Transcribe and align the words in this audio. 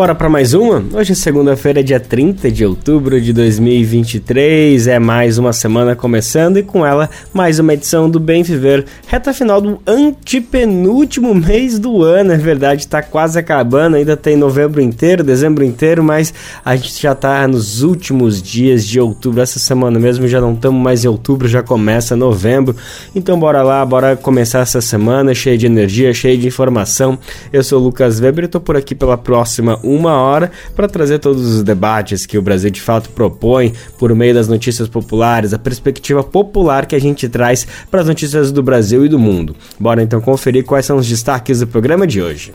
Bora 0.00 0.14
para 0.14 0.30
mais 0.30 0.54
uma? 0.54 0.82
Hoje 0.94 1.12
é 1.12 1.14
segunda-feira, 1.14 1.84
dia 1.84 2.00
30 2.00 2.50
de 2.50 2.64
outubro 2.64 3.20
de 3.20 3.34
2023. 3.34 4.86
É 4.86 4.98
mais 4.98 5.36
uma 5.36 5.52
semana 5.52 5.94
começando 5.94 6.56
e 6.56 6.62
com 6.62 6.86
ela 6.86 7.10
mais 7.34 7.58
uma 7.58 7.74
edição 7.74 8.08
do 8.08 8.18
Bem 8.18 8.42
Viver. 8.42 8.86
Reta 9.06 9.34
final 9.34 9.60
do 9.60 9.78
antepenúltimo 9.86 11.34
mês 11.34 11.78
do 11.78 12.02
ano, 12.02 12.32
é 12.32 12.38
verdade, 12.38 12.88
tá 12.88 13.02
quase 13.02 13.38
acabando. 13.38 13.96
Ainda 13.96 14.16
tem 14.16 14.36
novembro 14.36 14.80
inteiro, 14.80 15.22
dezembro 15.22 15.62
inteiro, 15.62 16.02
mas 16.02 16.32
a 16.64 16.74
gente 16.76 17.02
já 17.02 17.14
tá 17.14 17.46
nos 17.46 17.82
últimos 17.82 18.40
dias 18.40 18.86
de 18.86 18.98
outubro. 18.98 19.42
Essa 19.42 19.58
semana 19.58 19.98
mesmo 19.98 20.26
já 20.26 20.40
não 20.40 20.54
estamos 20.54 20.82
mais 20.82 21.04
em 21.04 21.08
outubro, 21.08 21.46
já 21.46 21.62
começa 21.62 22.16
novembro. 22.16 22.74
Então 23.14 23.38
bora 23.38 23.62
lá, 23.62 23.84
bora 23.84 24.16
começar 24.16 24.60
essa 24.60 24.80
semana 24.80 25.34
cheia 25.34 25.58
de 25.58 25.66
energia, 25.66 26.14
cheia 26.14 26.38
de 26.38 26.46
informação. 26.46 27.18
Eu 27.52 27.62
sou 27.62 27.78
o 27.78 27.84
Lucas 27.84 28.18
Weber 28.18 28.44
e 28.44 28.48
tô 28.48 28.62
por 28.62 28.78
aqui 28.78 28.94
pela 28.94 29.18
próxima 29.18 29.78
uma 29.94 30.16
hora 30.16 30.50
para 30.74 30.88
trazer 30.88 31.18
todos 31.18 31.46
os 31.46 31.62
debates 31.62 32.26
que 32.26 32.38
o 32.38 32.42
Brasil 32.42 32.70
de 32.70 32.80
fato 32.80 33.10
propõe 33.10 33.72
por 33.98 34.14
meio 34.14 34.34
das 34.34 34.48
notícias 34.48 34.88
populares, 34.88 35.52
a 35.52 35.58
perspectiva 35.58 36.22
popular 36.22 36.86
que 36.86 36.96
a 36.96 37.00
gente 37.00 37.28
traz 37.28 37.66
para 37.90 38.00
as 38.00 38.06
notícias 38.06 38.52
do 38.52 38.62
Brasil 38.62 39.04
e 39.04 39.08
do 39.08 39.18
mundo. 39.18 39.54
Bora 39.78 40.02
então 40.02 40.20
conferir 40.20 40.64
quais 40.64 40.86
são 40.86 40.96
os 40.96 41.08
destaques 41.08 41.60
do 41.60 41.66
programa 41.66 42.06
de 42.06 42.22
hoje. 42.22 42.52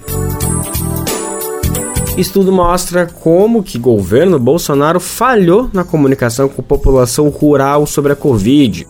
Estudo 2.18 2.50
mostra 2.50 3.06
como 3.06 3.62
que 3.62 3.78
governo 3.78 4.40
Bolsonaro 4.40 5.02
falhou 5.02 5.70
na 5.74 5.84
comunicação 5.84 6.48
com 6.48 6.64
população 6.64 7.28
rural 7.28 7.86
sobre 7.86 8.14
a 8.14 8.16
Covid. 8.16 8.88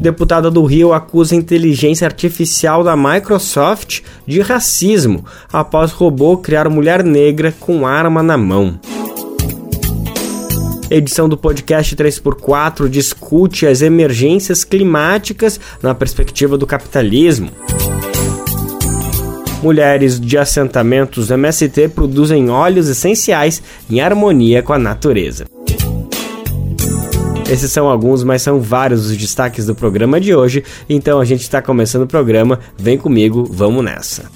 Deputada 0.00 0.48
do 0.48 0.64
Rio 0.64 0.92
acusa 0.92 1.34
inteligência 1.34 2.06
artificial 2.06 2.84
da 2.84 2.96
Microsoft 2.96 4.02
de 4.24 4.40
racismo 4.40 5.24
após 5.52 5.90
robô 5.90 6.36
criar 6.36 6.68
mulher 6.68 7.02
negra 7.02 7.52
com 7.58 7.84
arma 7.84 8.22
na 8.22 8.36
mão. 8.36 8.78
Edição 10.88 11.28
do 11.28 11.36
podcast 11.36 11.96
3x4 11.96 12.88
discute 12.88 13.66
as 13.66 13.82
emergências 13.82 14.62
climáticas 14.62 15.60
na 15.82 15.94
perspectiva 15.94 16.56
do 16.56 16.66
capitalismo. 16.66 17.50
Mulheres 19.60 20.20
de 20.20 20.38
assentamentos 20.38 21.32
MST 21.32 21.88
produzem 21.88 22.48
óleos 22.48 22.88
essenciais 22.88 23.60
em 23.90 24.00
harmonia 24.00 24.62
com 24.62 24.72
a 24.72 24.78
natureza. 24.78 25.57
Esses 27.48 27.72
são 27.72 27.88
alguns, 27.88 28.22
mas 28.22 28.42
são 28.42 28.60
vários 28.60 29.06
os 29.06 29.16
destaques 29.16 29.64
do 29.64 29.74
programa 29.74 30.20
de 30.20 30.34
hoje. 30.34 30.62
Então 30.88 31.18
a 31.18 31.24
gente 31.24 31.40
está 31.40 31.62
começando 31.62 32.02
o 32.02 32.06
programa. 32.06 32.60
Vem 32.76 32.98
comigo, 32.98 33.48
vamos 33.50 33.82
nessa. 33.82 34.30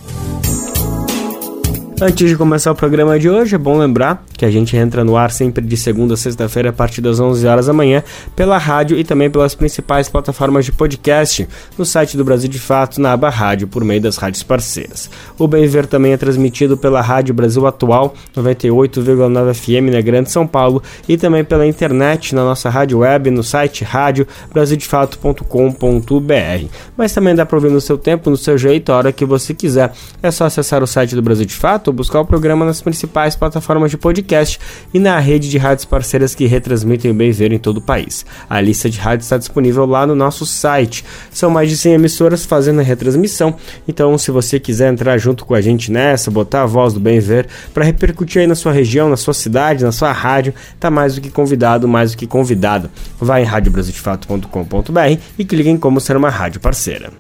Antes 2.05 2.29
de 2.29 2.37
começar 2.37 2.73
o 2.73 2.75
programa 2.75 3.17
de 3.17 3.31
hoje, 3.31 3.55
é 3.55 3.59
bom 3.59 3.79
lembrar 3.79 4.25
que 4.37 4.45
a 4.45 4.51
gente 4.51 4.77
entra 4.77 5.05
no 5.05 5.17
ar 5.17 5.31
sempre 5.31 5.65
de 5.65 5.77
segunda 5.77 6.15
a 6.15 6.17
sexta-feira 6.17 6.71
a 6.71 6.73
partir 6.73 7.01
das 7.01 7.21
11 7.21 7.47
horas 7.47 7.67
da 7.67 7.73
manhã 7.73 8.03
pela 8.35 8.59
rádio 8.59 8.99
e 8.99 9.05
também 9.05 9.31
pelas 9.31 9.55
principais 9.55 10.09
plataformas 10.09 10.65
de 10.65 10.73
podcast, 10.73 11.47
no 11.79 11.85
site 11.85 12.17
do 12.17 12.25
Brasil 12.25 12.51
de 12.51 12.59
Fato, 12.59 13.01
na 13.01 13.13
aba 13.13 13.31
rádio, 13.31 13.69
por 13.69 13.85
meio 13.85 14.01
das 14.01 14.17
rádios 14.17 14.43
parceiras. 14.43 15.09
O 15.39 15.47
Bem 15.47 15.65
Ver 15.69 15.87
também 15.87 16.13
é 16.13 16.17
transmitido 16.17 16.77
pela 16.77 17.01
Rádio 17.01 17.33
Brasil 17.33 17.65
Atual, 17.69 18.15
98,9 18.37 19.55
FM 19.55 19.93
na 19.93 20.01
Grande 20.01 20.29
São 20.29 20.45
Paulo 20.45 20.83
e 21.09 21.17
também 21.17 21.45
pela 21.45 21.65
internet 21.65 22.35
na 22.35 22.43
nossa 22.43 22.69
rádio 22.69 22.99
web 22.99 23.31
no 23.31 23.45
site 23.45 23.85
rádio 23.85 24.27
brasildefato.com.br. 24.53 26.67
Mas 26.97 27.13
também 27.13 27.37
dá 27.37 27.47
para 27.47 27.57
ouvir 27.57 27.71
no 27.71 27.81
seu 27.81 27.97
tempo, 27.97 28.29
no 28.29 28.37
seu 28.37 28.59
jeito, 28.59 28.91
a 28.91 28.97
hora 28.97 29.13
que 29.13 29.25
você 29.25 29.55
quiser. 29.55 29.93
É 30.21 30.33
só 30.33 30.47
acessar 30.47 30.83
o 30.83 30.87
site 30.89 31.15
do 31.15 31.23
Brasil 31.23 31.47
de 31.47 31.55
Fato 31.55 31.92
ou 31.93 31.97
buscar 31.97 32.21
o 32.21 32.25
programa 32.25 32.65
nas 32.65 32.81
principais 32.81 33.37
plataformas 33.37 33.91
de 33.91 33.99
podcast 33.99 34.59
e 34.93 34.99
na 34.99 35.19
rede 35.19 35.49
de 35.49 35.59
rádios 35.59 35.85
parceiras 35.85 36.35
que 36.35 36.47
retransmitem 36.47 37.11
o 37.11 37.15
Bem 37.15 37.31
Ver 37.31 37.53
em 37.53 37.59
todo 37.59 37.77
o 37.77 37.83
país. 37.83 38.25
A 38.49 38.61
lista 38.61 38.91
de 38.91 38.99
rádios 38.99 39.27
está 39.27 39.37
disponível 39.37 39.87
lá 39.87 40.07
no 40.07 40.15
nosso 40.15 40.45
site. 40.45 41.05
São 41.31 41.51
mais 41.51 41.69
de 41.69 41.77
100 41.77 41.93
emissoras 41.93 42.45
fazendo 42.45 42.81
a 42.81 42.83
retransmissão, 42.83 43.55
então 43.87 44.17
se 44.17 44.31
você 44.31 44.59
quiser 44.59 44.93
entrar 44.93 45.19
junto 45.19 45.45
com 45.45 45.55
a 45.55 45.61
gente 45.61 45.93
nessa, 45.93 46.31
botar 46.31 46.63
a 46.63 46.67
voz 46.67 46.95
do 46.95 47.01
Bem 47.01 47.21
Ver 47.21 47.47
para 47.75 47.85
repercutir 47.85 48.41
aí 48.41 48.47
na 48.47 48.55
sua 48.55 48.73
região, 48.73 49.09
na 49.09 49.17
sua 49.17 49.35
cidade, 49.35 49.85
na 49.85 49.93
sua 49.93 50.13
rádio, 50.13 50.55
tá 50.81 50.91
mais 50.91 51.15
do 51.15 51.21
que 51.21 51.31
convidado, 51.31 51.87
mais 51.87 52.13
do 52.13 52.17
que 52.17 52.27
convidado. 52.27 52.91
Vai 53.21 53.43
em 53.43 53.45
radiobrasildefato.com.br 53.45 55.21
e 55.39 55.45
clique 55.45 55.69
em 55.69 55.77
como 55.77 56.01
ser 56.01 56.17
uma 56.17 56.31
rádio 56.31 56.61
parceira. 56.61 57.11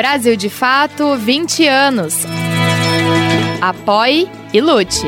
Brasil 0.00 0.34
de 0.34 0.48
Fato 0.48 1.14
20 1.14 1.68
anos. 1.68 2.24
Apoie 3.60 4.30
e 4.50 4.58
lute. 4.58 5.04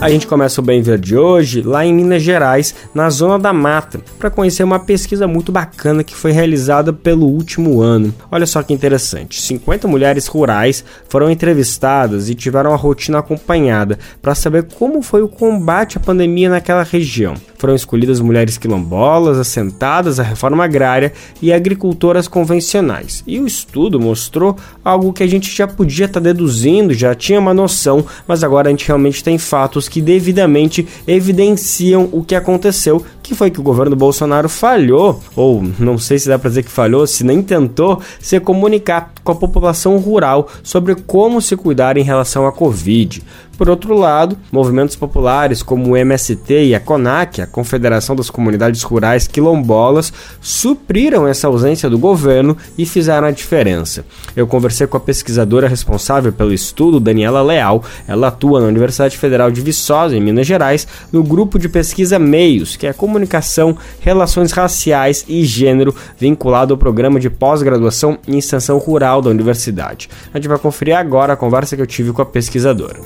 A 0.00 0.08
gente 0.08 0.28
começa 0.28 0.60
o 0.60 0.64
Bem 0.64 0.82
Ver 0.82 1.00
de 1.00 1.16
hoje 1.16 1.62
lá 1.62 1.84
em 1.84 1.92
Minas 1.92 2.22
Gerais, 2.22 2.76
na 2.94 3.10
Zona 3.10 3.36
da 3.36 3.52
Mata, 3.52 4.00
para 4.20 4.30
conhecer 4.30 4.62
uma 4.62 4.78
pesquisa 4.78 5.26
muito 5.26 5.50
bacana 5.50 6.04
que 6.04 6.14
foi 6.14 6.30
realizada 6.30 6.92
pelo 6.92 7.26
último 7.26 7.80
ano. 7.80 8.14
Olha 8.30 8.46
só 8.46 8.62
que 8.62 8.72
interessante: 8.72 9.42
50 9.42 9.88
mulheres 9.88 10.28
rurais 10.28 10.84
foram 11.08 11.28
entrevistadas 11.28 12.30
e 12.30 12.36
tiveram 12.36 12.72
a 12.72 12.76
rotina 12.76 13.18
acompanhada 13.18 13.98
para 14.22 14.36
saber 14.36 14.68
como 14.78 15.02
foi 15.02 15.22
o 15.22 15.28
combate 15.28 15.96
à 15.96 16.00
pandemia 16.00 16.48
naquela 16.48 16.84
região. 16.84 17.34
Foram 17.64 17.74
escolhidas 17.74 18.20
mulheres 18.20 18.58
quilombolas, 18.58 19.38
assentadas 19.38 20.20
à 20.20 20.22
reforma 20.22 20.62
agrária 20.62 21.14
e 21.40 21.50
agricultoras 21.50 22.28
convencionais. 22.28 23.24
E 23.26 23.40
o 23.40 23.46
estudo 23.46 23.98
mostrou 23.98 24.54
algo 24.84 25.14
que 25.14 25.22
a 25.22 25.26
gente 25.26 25.50
já 25.50 25.66
podia 25.66 26.04
estar 26.04 26.20
tá 26.20 26.24
deduzindo, 26.24 26.92
já 26.92 27.14
tinha 27.14 27.40
uma 27.40 27.54
noção, 27.54 28.04
mas 28.28 28.44
agora 28.44 28.68
a 28.68 28.70
gente 28.70 28.86
realmente 28.86 29.24
tem 29.24 29.38
fatos 29.38 29.88
que 29.88 30.02
devidamente 30.02 30.86
evidenciam 31.06 32.06
o 32.12 32.22
que 32.22 32.34
aconteceu, 32.34 33.02
que 33.22 33.34
foi 33.34 33.50
que 33.50 33.60
o 33.60 33.62
governo 33.62 33.96
Bolsonaro 33.96 34.50
falhou, 34.50 35.18
ou 35.34 35.64
não 35.78 35.96
sei 35.96 36.18
se 36.18 36.28
dá 36.28 36.38
para 36.38 36.50
dizer 36.50 36.64
que 36.64 36.70
falhou, 36.70 37.06
se 37.06 37.24
nem 37.24 37.40
tentou 37.40 37.98
se 38.20 38.38
comunicar 38.40 39.14
com 39.24 39.32
a 39.32 39.36
população 39.36 39.96
rural 39.96 40.48
sobre 40.62 40.94
como 40.94 41.40
se 41.40 41.56
cuidar 41.56 41.96
em 41.96 42.02
relação 42.02 42.46
à 42.46 42.52
Covid. 42.52 43.22
Por 43.56 43.68
outro 43.68 43.96
lado, 43.96 44.36
movimentos 44.50 44.96
populares 44.96 45.62
como 45.62 45.90
o 45.90 45.96
MST 45.96 46.64
e 46.64 46.74
a 46.74 46.80
CONAC, 46.80 47.40
a 47.40 47.46
Confederação 47.46 48.16
das 48.16 48.28
Comunidades 48.28 48.82
Rurais 48.82 49.28
Quilombolas, 49.28 50.12
supriram 50.40 51.26
essa 51.26 51.46
ausência 51.46 51.88
do 51.88 51.98
governo 51.98 52.56
e 52.76 52.84
fizeram 52.84 53.28
a 53.28 53.30
diferença. 53.30 54.04
Eu 54.34 54.46
conversei 54.46 54.86
com 54.86 54.96
a 54.96 55.00
pesquisadora 55.00 55.68
responsável 55.68 56.32
pelo 56.32 56.52
estudo, 56.52 56.98
Daniela 56.98 57.42
Leal. 57.42 57.84
Ela 58.08 58.28
atua 58.28 58.60
na 58.60 58.66
Universidade 58.66 59.16
Federal 59.16 59.50
de 59.50 59.60
Viçosa, 59.60 60.16
em 60.16 60.20
Minas 60.20 60.46
Gerais, 60.46 60.86
no 61.12 61.22
grupo 61.22 61.58
de 61.58 61.68
pesquisa 61.68 62.18
Meios, 62.18 62.76
que 62.76 62.86
é 62.86 62.92
comunicação, 62.92 63.76
relações 64.00 64.50
raciais 64.50 65.24
e 65.28 65.44
gênero, 65.44 65.94
vinculado 66.18 66.74
ao 66.74 66.78
programa 66.78 67.20
de 67.20 67.30
pós-graduação 67.30 68.18
em 68.26 68.38
extensão 68.38 68.78
rural 68.78 69.22
da 69.22 69.30
universidade. 69.30 70.08
A 70.32 70.38
gente 70.38 70.48
vai 70.48 70.58
conferir 70.58 70.96
agora 70.96 71.34
a 71.34 71.36
conversa 71.36 71.76
que 71.76 71.82
eu 71.82 71.86
tive 71.86 72.12
com 72.12 72.22
a 72.22 72.26
pesquisadora. 72.26 72.98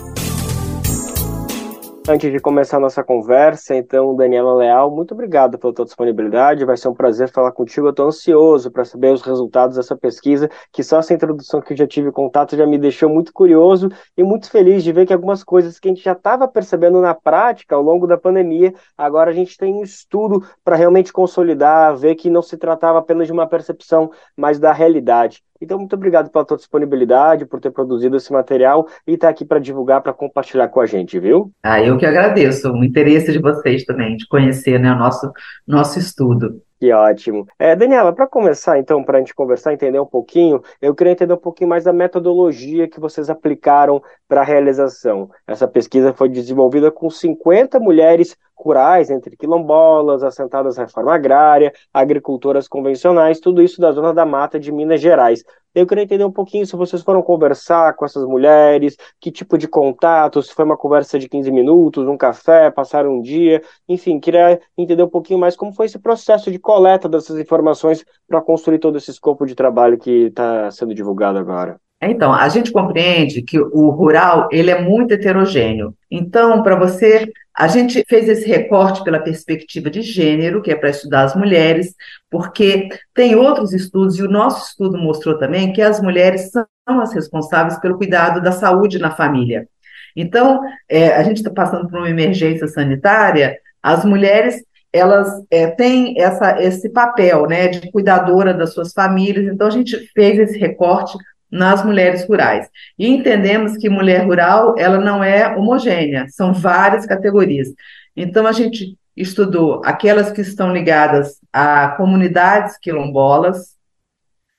Antes 2.10 2.32
de 2.32 2.41
começar 2.41 2.78
a 2.78 2.80
nossa 2.80 3.04
conversa, 3.04 3.76
então, 3.76 4.16
Daniela 4.16 4.54
Leal, 4.54 4.91
muito 4.91 5.12
obrigado 5.12 5.58
pela 5.58 5.74
tua 5.74 5.84
disponibilidade. 5.84 6.64
Vai 6.64 6.75
ser 6.75 6.88
um 6.88 6.94
prazer 6.94 7.28
falar 7.28 7.52
contigo. 7.52 7.87
Eu 7.87 7.90
estou 7.90 8.06
ansioso 8.06 8.70
para 8.70 8.82
saber 8.82 9.12
os 9.12 9.20
resultados 9.20 9.76
dessa 9.76 9.94
pesquisa, 9.94 10.49
que 10.72 10.82
só 10.82 11.00
essa 11.00 11.12
introdução 11.12 11.60
que 11.60 11.75
eu 11.75 11.76
já 11.76 11.87
tive 11.87 12.10
contato 12.10 12.56
já 12.56 12.66
me 12.66 12.78
deixou 12.78 13.10
muito 13.10 13.31
curioso 13.31 13.90
e 14.16 14.22
muito 14.22 14.50
feliz 14.50 14.82
de 14.82 14.90
ver 14.90 15.05
que 15.05 15.12
algumas 15.12 15.44
coisas 15.44 15.78
que 15.78 15.87
a 15.87 15.90
gente 15.90 16.02
já 16.02 16.12
estava 16.12 16.49
percebendo 16.49 16.99
na 17.02 17.12
prática 17.12 17.76
ao 17.76 17.82
longo 17.82 18.06
da 18.06 18.16
pandemia, 18.16 18.72
agora 18.96 19.31
a 19.31 19.34
gente 19.34 19.58
tem 19.58 19.75
um 19.75 19.82
estudo 19.82 20.43
para 20.64 20.76
realmente 20.76 21.12
consolidar, 21.12 21.94
ver 21.94 22.14
que 22.14 22.31
não 22.31 22.40
se 22.40 22.56
tratava 22.56 23.00
apenas 23.00 23.26
de 23.26 23.34
uma 23.34 23.46
percepção, 23.46 24.11
mas 24.34 24.58
da 24.58 24.72
realidade. 24.72 25.43
Então, 25.60 25.78
muito 25.78 25.94
obrigado 25.94 26.31
pela 26.31 26.44
tua 26.44 26.56
disponibilidade, 26.56 27.46
por 27.46 27.60
ter 27.60 27.70
produzido 27.70 28.16
esse 28.16 28.32
material 28.32 28.87
e 29.06 29.14
estar 29.14 29.28
tá 29.28 29.31
aqui 29.31 29.44
para 29.44 29.58
divulgar, 29.58 30.02
para 30.02 30.12
compartilhar 30.12 30.69
com 30.69 30.81
a 30.81 30.87
gente, 30.87 31.19
viu? 31.19 31.52
Ah, 31.62 31.82
eu 31.82 31.96
que 31.96 32.06
agradeço 32.06 32.70
o 32.70 32.84
interesse 32.84 33.32
de 33.32 33.40
vocês 33.40 33.84
também, 33.84 34.16
de 34.16 34.26
conhecer 34.28 34.78
né, 34.78 34.93
o 34.93 34.99
nosso, 34.99 35.32
nosso 35.66 35.99
estudo. 35.99 36.62
Que 36.78 36.92
ótimo. 36.92 37.44
É, 37.58 37.75
Daniela, 37.75 38.12
para 38.12 38.26
começar, 38.28 38.78
então, 38.78 39.02
para 39.02 39.19
a 39.19 39.20
gente 39.20 39.34
conversar, 39.34 39.72
entender 39.72 39.98
um 39.98 40.06
pouquinho, 40.06 40.62
eu 40.80 40.94
queria 40.94 41.12
entender 41.12 41.32
um 41.32 41.38
pouquinho 41.38 41.69
mais 41.69 41.82
da 41.82 41.92
metodologia 41.92 42.86
que 42.86 43.00
vocês 43.00 43.28
aplicaram 43.28 44.00
para 44.28 44.42
a 44.42 44.44
realização. 44.44 45.28
Essa 45.44 45.66
pesquisa 45.66 46.12
foi 46.12 46.28
desenvolvida 46.28 46.92
com 46.92 47.10
50 47.10 47.80
mulheres 47.80 48.36
rurais, 48.54 49.10
entre 49.10 49.36
quilombolas, 49.36 50.22
assentadas 50.22 50.76
na 50.76 50.84
reforma 50.84 51.14
agrária, 51.14 51.72
agricultoras 51.92 52.69
convencionais, 52.69 53.40
tudo 53.40 53.60
isso 53.60 53.80
da 53.80 53.90
Zona 53.90 54.14
da 54.14 54.25
Mata 54.25 54.58
de 54.58 54.70
Minas 54.70 55.00
Gerais. 55.00 55.42
Eu 55.78 55.86
queria 55.86 56.02
entender 56.02 56.25
um 56.25 56.32
pouquinho 56.32 56.66
se 56.66 56.75
vocês 56.75 57.02
foram 57.02 57.22
conversar 57.22 57.94
com 57.94 58.04
essas 58.04 58.25
mulheres, 58.25 58.96
que 59.20 59.30
tipo 59.30 59.56
de 59.56 59.69
contato, 59.69 60.42
se 60.42 60.52
foi 60.52 60.64
uma 60.64 60.76
conversa 60.76 61.19
de 61.19 61.28
15 61.28 61.52
minutos, 61.52 62.08
um 62.08 62.16
café, 62.16 62.69
passaram 62.70 63.14
um 63.19 63.22
dia, 63.22 63.62
enfim, 63.88 64.19
queria 64.19 64.60
entender 64.76 65.04
um 65.04 65.08
pouquinho 65.08 65.38
mais 65.38 65.56
como 65.56 65.72
foi 65.72 65.86
esse 65.86 65.98
processo 65.98 66.50
de 66.50 66.58
coleta 66.58 67.08
dessas 67.08 67.38
informações 67.38 68.04
para 68.26 68.42
construir 68.42 68.80
todo 68.80 68.98
esse 68.98 69.10
escopo 69.12 69.46
de 69.46 69.54
trabalho 69.54 69.98
que 69.98 70.26
está 70.26 70.69
sendo 70.72 70.92
divulgado 70.94 71.38
agora. 71.38 71.80
Então, 72.00 72.33
a 72.33 72.49
gente 72.49 72.71
compreende 72.71 73.43
que 73.43 73.59
o 73.59 73.91
rural 73.91 74.49
ele 74.53 74.71
é 74.71 74.81
muito 74.81 75.12
heterogêneo. 75.12 75.95
Então, 76.09 76.62
para 76.62 76.77
você, 76.77 77.29
a 77.53 77.67
gente 77.67 78.05
fez 78.09 78.29
esse 78.29 78.47
recorte 78.47 79.03
pela 79.03 79.19
perspectiva 79.19 79.91
de 79.91 80.00
gênero, 80.00 80.62
que 80.62 80.71
é 80.71 80.77
para 80.77 80.91
estudar 80.91 81.25
as 81.25 81.35
mulheres, 81.35 81.93
porque 82.31 82.89
tem 83.12 83.35
outros 83.35 83.73
estudos, 83.73 84.17
e 84.17 84.23
o 84.23 84.31
nosso 84.31 84.69
estudo 84.69 84.97
mostrou 84.97 85.37
também 85.39 85.73
que 85.73 85.83
as 85.83 86.00
mulheres 86.00 86.53
são 86.53 86.67
as 86.87 87.12
responsáveis 87.12 87.81
pelo 87.81 87.97
cuidado 87.97 88.41
da 88.41 88.53
saúde 88.53 89.00
na 89.00 89.11
família. 89.11 89.69
Então, 90.15 90.61
é, 90.89 91.09
a 91.15 91.23
gente 91.25 91.39
está 91.39 91.50
passando 91.50 91.89
por 91.89 91.99
uma 91.99 92.11
emergência 92.11 92.69
sanitária, 92.69 93.59
as 93.83 94.05
mulheres 94.05 94.62
elas 94.93 95.29
é, 95.50 95.67
têm 95.67 96.19
essa, 96.19 96.62
esse 96.62 96.89
papel 96.89 97.47
né, 97.47 97.69
de 97.69 97.91
cuidadora 97.91 98.55
das 98.55 98.73
suas 98.73 98.93
famílias, 98.93 99.53
então 99.53 99.67
a 99.67 99.71
gente 99.71 99.97
fez 100.15 100.39
esse 100.39 100.59
recorte 100.59 101.19
nas 101.50 101.85
mulheres 101.85 102.27
rurais. 102.27 102.69
E 102.99 103.09
entendemos 103.09 103.77
que 103.77 103.89
mulher 103.89 104.27
rural, 104.27 104.75
ela 104.79 104.99
não 104.99 105.23
é 105.23 105.56
homogênea, 105.56 106.27
são 106.29 106.53
várias 106.53 107.06
categorias. 107.06 107.69
Então, 108.17 108.47
a 108.47 108.53
gente 108.53 108.97
estudou 109.17 109.83
aquelas 109.85 110.31
que 110.31 110.41
estão 110.41 110.73
ligadas 110.73 111.39
a 111.53 111.89
comunidades 111.97 112.79
quilombolas, 112.79 113.77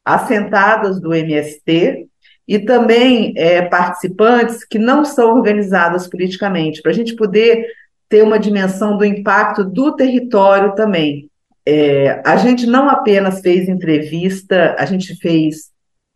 assentadas 0.04 1.00
do 1.00 1.14
MST, 1.14 2.08
e 2.48 2.58
também 2.58 3.32
é, 3.38 3.62
participantes 3.62 4.66
que 4.66 4.80
não 4.80 5.06
são 5.06 5.36
organizadas 5.36 6.08
politicamente, 6.08 6.82
para 6.82 6.92
a 6.92 6.96
gente 6.96 7.16
poder 7.16 7.64
ter 8.10 8.24
uma 8.24 8.40
dimensão 8.40 8.98
do 8.98 9.06
impacto 9.06 9.64
do 9.64 9.96
território 9.96 10.74
também. 10.74 11.30
É, 11.64 12.20
a 12.26 12.38
gente 12.38 12.66
não 12.66 12.90
apenas 12.90 13.42
fez 13.42 13.70
entrevista, 13.70 14.76
a 14.80 14.86
gente 14.86 15.16
fez 15.18 15.69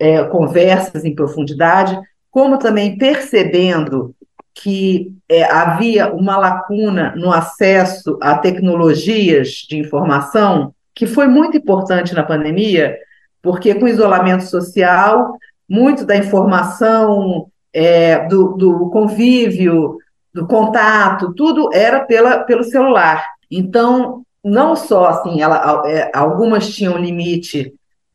é, 0.03 0.21
conversas 0.25 1.05
em 1.05 1.15
profundidade, 1.15 1.97
como 2.29 2.59
também 2.59 2.97
percebendo 2.97 4.13
que 4.53 5.13
é, 5.29 5.45
havia 5.45 6.13
uma 6.13 6.35
lacuna 6.35 7.13
no 7.15 7.31
acesso 7.31 8.17
a 8.21 8.37
tecnologias 8.37 9.65
de 9.69 9.77
informação, 9.77 10.75
que 10.93 11.07
foi 11.07 11.27
muito 11.27 11.55
importante 11.55 12.13
na 12.13 12.21
pandemia, 12.21 12.97
porque 13.41 13.73
com 13.75 13.87
isolamento 13.87 14.43
social, 14.43 15.37
muito 15.69 16.05
da 16.05 16.17
informação, 16.17 17.47
é, 17.71 18.27
do, 18.27 18.57
do, 18.57 18.89
convívio, 18.89 19.97
do 20.33 20.45
contato, 20.45 21.33
tudo 21.33 21.69
era 21.73 22.01
pela, 22.01 22.39
pelo 22.39 22.65
celular. 22.65 23.25
Então, 23.49 24.21
não 24.43 24.75
só 24.75 25.05
assim, 25.05 25.41
ela, 25.41 25.81
é, 25.85 26.11
algumas 26.13 26.69
tinham 26.75 26.97
limite 26.97 27.73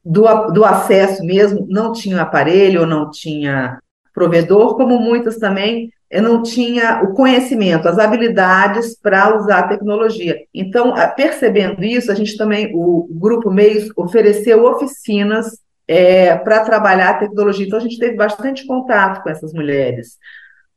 do, 0.09 0.23
do 0.53 0.65
acesso 0.65 1.23
mesmo, 1.23 1.67
não 1.69 1.93
tinha 1.93 2.23
aparelho, 2.23 2.87
não 2.87 3.11
tinha 3.11 3.79
provedor, 4.15 4.75
como 4.75 4.99
muitas 4.99 5.37
também 5.37 5.91
não 6.11 6.43
tinha 6.43 7.03
o 7.03 7.13
conhecimento, 7.13 7.87
as 7.87 7.99
habilidades 7.99 8.99
para 8.99 9.37
usar 9.37 9.59
a 9.59 9.69
tecnologia. 9.69 10.39
Então, 10.55 10.95
percebendo 11.15 11.85
isso, 11.85 12.11
a 12.11 12.15
gente 12.15 12.35
também, 12.39 12.73
o 12.75 13.07
Grupo 13.11 13.51
Meios 13.51 13.91
ofereceu 13.95 14.65
oficinas 14.65 15.59
é, 15.87 16.35
para 16.37 16.65
trabalhar 16.65 17.11
a 17.11 17.19
tecnologia. 17.19 17.67
Então, 17.67 17.79
a 17.79 17.83
gente 17.83 17.99
teve 17.99 18.17
bastante 18.17 18.67
contato 18.67 19.23
com 19.23 19.29
essas 19.29 19.53
mulheres, 19.53 20.17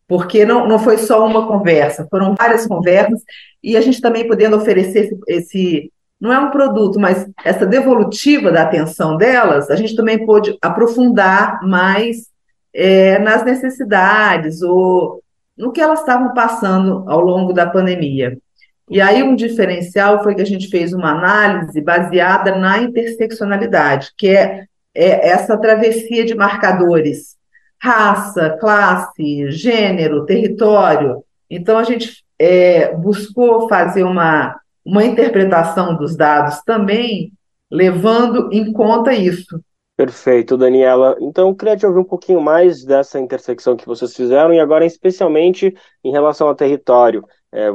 porque 0.05 0.43
não, 0.43 0.67
não 0.67 0.77
foi 0.77 0.97
só 0.97 1.25
uma 1.25 1.47
conversa, 1.47 2.05
foram 2.11 2.35
várias 2.37 2.67
conversas, 2.67 3.21
e 3.63 3.77
a 3.77 3.81
gente 3.81 4.01
também 4.01 4.27
podendo 4.27 4.57
oferecer 4.57 5.05
esse, 5.05 5.19
esse 5.29 5.91
não 6.21 6.31
é 6.31 6.39
um 6.39 6.51
produto, 6.51 6.99
mas 6.99 7.27
essa 7.43 7.65
devolutiva 7.65 8.51
da 8.51 8.61
atenção 8.61 9.17
delas, 9.17 9.71
a 9.71 9.75
gente 9.75 9.95
também 9.95 10.23
pôde 10.23 10.55
aprofundar 10.61 11.59
mais 11.63 12.27
é, 12.71 13.17
nas 13.17 13.43
necessidades 13.43 14.61
ou 14.61 15.23
no 15.57 15.71
que 15.71 15.81
elas 15.81 16.01
estavam 16.01 16.31
passando 16.35 17.03
ao 17.07 17.19
longo 17.19 17.53
da 17.53 17.65
pandemia. 17.65 18.37
E 18.87 19.01
aí 19.01 19.23
um 19.23 19.35
diferencial 19.35 20.21
foi 20.21 20.35
que 20.35 20.41
a 20.41 20.45
gente 20.45 20.67
fez 20.69 20.93
uma 20.93 21.09
análise 21.09 21.81
baseada 21.81 22.55
na 22.55 22.77
interseccionalidade, 22.77 24.11
que 24.15 24.27
é, 24.27 24.65
é 24.93 25.29
essa 25.29 25.57
travessia 25.57 26.23
de 26.23 26.35
marcadores, 26.35 27.35
raça, 27.81 28.57
classe, 28.59 29.49
gênero, 29.49 30.25
território. 30.25 31.23
Então 31.49 31.79
a 31.79 31.83
gente 31.83 32.23
é, 32.37 32.93
buscou 32.93 33.67
fazer 33.67 34.03
uma 34.03 34.60
uma 34.85 35.03
interpretação 35.03 35.95
dos 35.95 36.15
dados 36.15 36.61
também 36.63 37.31
levando 37.69 38.49
em 38.51 38.73
conta 38.73 39.13
isso. 39.13 39.59
Perfeito, 39.95 40.57
Daniela. 40.57 41.15
Então, 41.21 41.49
eu 41.49 41.55
queria 41.55 41.77
te 41.77 41.85
ouvir 41.85 41.99
um 41.99 42.03
pouquinho 42.03 42.41
mais 42.41 42.83
dessa 42.83 43.19
intersecção 43.19 43.77
que 43.77 43.85
vocês 43.85 44.15
fizeram 44.15 44.53
e 44.53 44.59
agora, 44.59 44.85
especialmente 44.85 45.73
em 46.03 46.11
relação 46.11 46.47
ao 46.47 46.55
território. 46.55 47.23
É, 47.53 47.69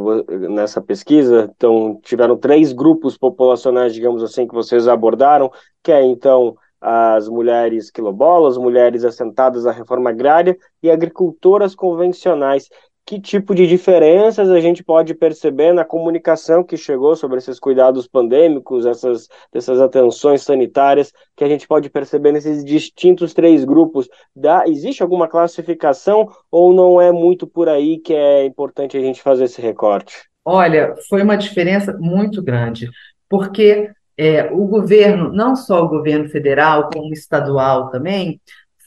nessa 0.49 0.81
pesquisa, 0.81 1.53
então, 1.55 2.01
tiveram 2.03 2.37
três 2.37 2.73
grupos 2.73 3.17
populacionais, 3.17 3.93
digamos 3.93 4.23
assim, 4.23 4.49
que 4.49 4.55
vocês 4.55 4.89
abordaram, 4.89 5.53
que 5.83 5.93
é, 5.93 6.03
então, 6.03 6.57
as 6.81 7.29
mulheres 7.29 7.91
quilombolas, 7.91 8.57
mulheres 8.57 9.05
assentadas 9.05 9.67
à 9.67 9.73
reforma 9.73 10.11
agrária 10.11 10.57
e 10.83 10.91
agricultoras 10.91 11.75
convencionais 11.75 12.69
que 13.07 13.21
tipo 13.21 13.55
de 13.55 13.69
diferenças 13.69 14.51
a 14.51 14.59
gente 14.59 14.83
pode 14.83 15.15
perceber 15.15 15.73
na 15.73 15.85
comunicação 15.85 16.65
que 16.65 16.77
chegou 16.77 17.15
sobre 17.15 17.39
esses 17.39 17.61
cuidados 17.61 18.09
pandêmicos, 18.09 18.85
essas, 18.85 19.29
essas 19.55 19.81
atenções 19.81 20.43
sanitárias, 20.43 21.13
que 21.37 21.45
a 21.45 21.49
gente 21.49 21.69
pode 21.69 21.89
perceber 21.89 22.33
nesses 22.33 22.65
distintos 22.65 23.33
três 23.33 23.65
grupos? 23.65 24.09
Da, 24.35 24.65
existe 24.67 25.05
alguma 25.05 25.29
classificação 25.29 26.29
ou 26.51 26.75
não 26.75 27.01
é 27.01 27.13
muito 27.13 27.47
por 27.47 27.69
aí 27.69 27.99
que 27.99 28.13
é 28.13 28.45
importante 28.45 28.97
a 28.97 29.01
gente 29.01 29.23
fazer 29.23 29.45
esse 29.45 29.63
recorte? 29.63 30.29
Olha, 30.45 30.97
foi 31.09 31.23
uma 31.23 31.37
diferença 31.37 31.97
muito 31.97 32.43
grande, 32.43 32.91
porque 33.29 33.89
é, 34.19 34.51
o 34.53 34.67
governo, 34.67 35.33
não 35.33 35.55
só 35.55 35.85
o 35.85 35.89
governo 35.89 36.29
federal, 36.29 36.91
como 36.93 37.13
estadual 37.13 37.89
também, 37.89 38.41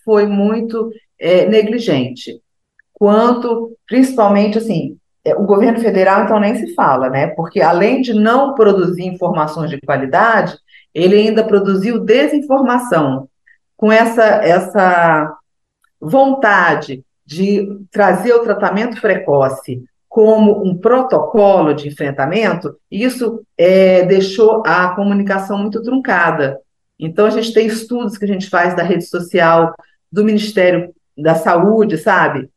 foi 0.03 0.25
muito 0.25 0.91
é, 1.17 1.45
negligente 1.45 2.41
quanto, 2.99 3.75
principalmente, 3.87 4.57
assim, 4.57 4.97
é, 5.25 5.33
o 5.35 5.43
governo 5.43 5.79
federal, 5.79 6.23
então, 6.23 6.39
nem 6.39 6.55
se 6.55 6.75
fala, 6.75 7.09
né? 7.09 7.27
Porque 7.27 7.61
além 7.61 8.01
de 8.01 8.13
não 8.13 8.53
produzir 8.53 9.05
informações 9.05 9.69
de 9.69 9.79
qualidade, 9.79 10.57
ele 10.93 11.15
ainda 11.15 11.43
produziu 11.43 12.03
desinformação, 12.03 13.29
com 13.77 13.89
essa, 13.89 14.23
essa 14.23 15.33
vontade 16.01 17.03
de 17.25 17.79
trazer 17.89 18.33
o 18.33 18.43
tratamento 18.43 18.99
precoce 18.99 19.81
como 20.09 20.65
um 20.65 20.75
protocolo 20.75 21.73
de 21.73 21.87
enfrentamento, 21.87 22.75
isso 22.91 23.41
é, 23.57 24.03
deixou 24.03 24.63
a 24.65 24.95
comunicação 24.95 25.57
muito 25.57 25.81
truncada. 25.81 26.59
Então, 26.99 27.27
a 27.27 27.29
gente 27.29 27.53
tem 27.53 27.67
estudos 27.67 28.17
que 28.17 28.25
a 28.25 28.27
gente 28.27 28.49
faz 28.49 28.75
da 28.75 28.83
rede 28.83 29.05
social, 29.05 29.73
do 30.11 30.25
Ministério 30.25 30.93
da 31.15 31.35
Saúde, 31.35 31.97
sabe? 31.97 32.49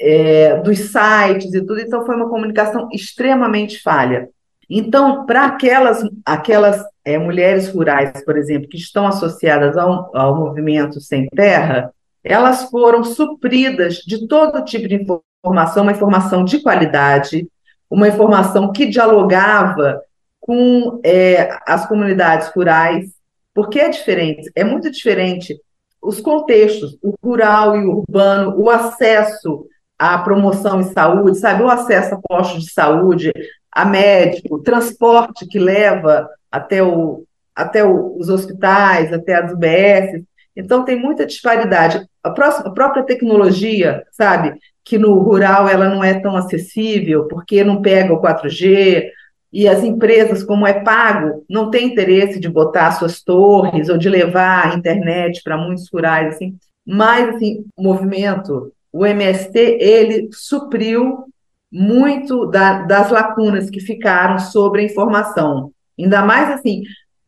É, 0.00 0.56
dos 0.62 0.78
sites 0.78 1.52
e 1.52 1.60
tudo, 1.60 1.80
então 1.80 2.06
foi 2.06 2.16
uma 2.16 2.28
comunicação 2.28 2.88
extremamente 2.90 3.82
falha. 3.82 4.28
Então, 4.68 5.26
para 5.26 5.44
aquelas, 5.44 6.02
aquelas 6.24 6.82
é, 7.04 7.18
mulheres 7.18 7.68
rurais, 7.68 8.24
por 8.24 8.38
exemplo, 8.38 8.68
que 8.68 8.78
estão 8.78 9.06
associadas 9.06 9.76
ao, 9.76 10.16
ao 10.16 10.36
movimento 10.36 11.00
Sem 11.00 11.28
Terra, 11.28 11.92
elas 12.22 12.70
foram 12.70 13.02
supridas 13.02 13.96
de 13.96 14.26
todo 14.26 14.64
tipo 14.64 14.88
de 14.88 14.94
informação, 14.94 15.82
uma 15.82 15.92
informação 15.92 16.44
de 16.44 16.60
qualidade, 16.60 17.46
uma 17.90 18.08
informação 18.08 18.72
que 18.72 18.86
dialogava 18.86 20.00
com 20.38 21.00
é, 21.04 21.50
as 21.66 21.86
comunidades 21.86 22.48
rurais, 22.54 23.10
porque 23.52 23.80
é 23.80 23.88
diferente, 23.88 24.50
é 24.54 24.64
muito 24.64 24.90
diferente 24.90 25.58
os 26.00 26.20
contextos, 26.20 26.96
o 27.02 27.14
rural 27.22 27.76
e 27.76 27.84
o 27.84 27.98
urbano, 27.98 28.54
o 28.56 28.70
acesso 28.70 29.66
a 30.00 30.16
promoção 30.16 30.80
em 30.80 30.84
saúde, 30.84 31.38
sabe, 31.38 31.62
o 31.62 31.68
acesso 31.68 32.14
a 32.14 32.20
postos 32.26 32.64
de 32.64 32.72
saúde, 32.72 33.30
a 33.70 33.84
médico, 33.84 34.62
transporte 34.62 35.46
que 35.46 35.58
leva 35.58 36.26
até 36.50 36.82
o, 36.82 37.24
até 37.54 37.84
o, 37.84 38.16
os 38.16 38.30
hospitais, 38.30 39.12
até 39.12 39.34
as 39.34 39.52
UBS. 39.52 40.24
Então, 40.56 40.86
tem 40.86 40.98
muita 40.98 41.26
disparidade. 41.26 42.02
A, 42.24 42.30
próxima, 42.30 42.68
a 42.68 42.72
própria 42.72 43.02
tecnologia, 43.02 44.02
sabe, 44.10 44.54
que 44.82 44.96
no 44.96 45.18
rural 45.18 45.68
ela 45.68 45.90
não 45.90 46.02
é 46.02 46.18
tão 46.18 46.34
acessível, 46.34 47.28
porque 47.28 47.62
não 47.62 47.82
pega 47.82 48.14
o 48.14 48.22
4G, 48.22 49.04
e 49.52 49.68
as 49.68 49.84
empresas, 49.84 50.42
como 50.42 50.66
é 50.66 50.80
pago, 50.80 51.44
não 51.46 51.70
têm 51.70 51.88
interesse 51.88 52.40
de 52.40 52.48
botar 52.48 52.92
suas 52.92 53.22
torres 53.22 53.90
ou 53.90 53.98
de 53.98 54.08
levar 54.08 54.72
a 54.72 54.74
internet 54.74 55.42
para 55.44 55.58
muitos 55.58 55.90
rurais, 55.92 56.36
assim. 56.36 56.56
Mas, 56.86 57.34
assim, 57.34 57.66
o 57.76 57.82
movimento, 57.82 58.72
o 58.92 59.06
MST, 59.06 59.58
ele 59.58 60.28
supriu 60.32 61.24
muito 61.70 62.46
da, 62.46 62.82
das 62.82 63.10
lacunas 63.10 63.70
que 63.70 63.80
ficaram 63.80 64.38
sobre 64.38 64.82
a 64.82 64.84
informação. 64.84 65.72
Ainda 65.98 66.22
mais, 66.24 66.50
assim, 66.50 66.82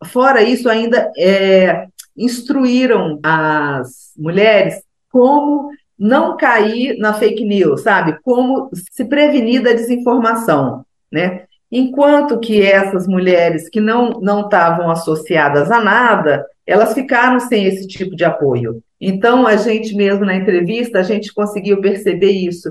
fora 0.07 0.43
isso, 0.43 0.69
ainda 0.69 1.11
é, 1.17 1.87
instruíram 2.17 3.21
as 3.23 4.13
mulheres 4.17 4.83
como 5.11 5.71
não 5.99 6.37
cair 6.37 6.99
na 6.99 7.15
fake 7.15 7.45
news, 7.45 7.83
sabe? 7.83 8.19
Como 8.23 8.71
se 8.75 9.05
prevenir 9.05 9.63
da 9.63 9.73
desinformação, 9.73 10.85
né? 11.11 11.45
Enquanto 11.71 12.41
que 12.41 12.61
essas 12.61 13.07
mulheres 13.07 13.69
que 13.69 13.81
não 13.81 14.21
não 14.21 14.43
estavam 14.43 14.91
associadas 14.91 15.71
a 15.71 15.81
nada, 15.81 16.45
elas 16.67 16.93
ficaram 16.93 17.39
sem 17.41 17.65
esse 17.67 17.87
tipo 17.87 18.17
de 18.17 18.25
apoio. 18.25 18.83
Então, 19.05 19.49
a 19.49 19.57
gente 19.57 19.97
mesmo 19.97 20.25
na 20.25 20.37
entrevista, 20.37 21.01
a 21.01 21.03
gente 21.03 21.35
conseguiu 21.35 21.81
perceber 21.81 22.31
isso, 22.31 22.71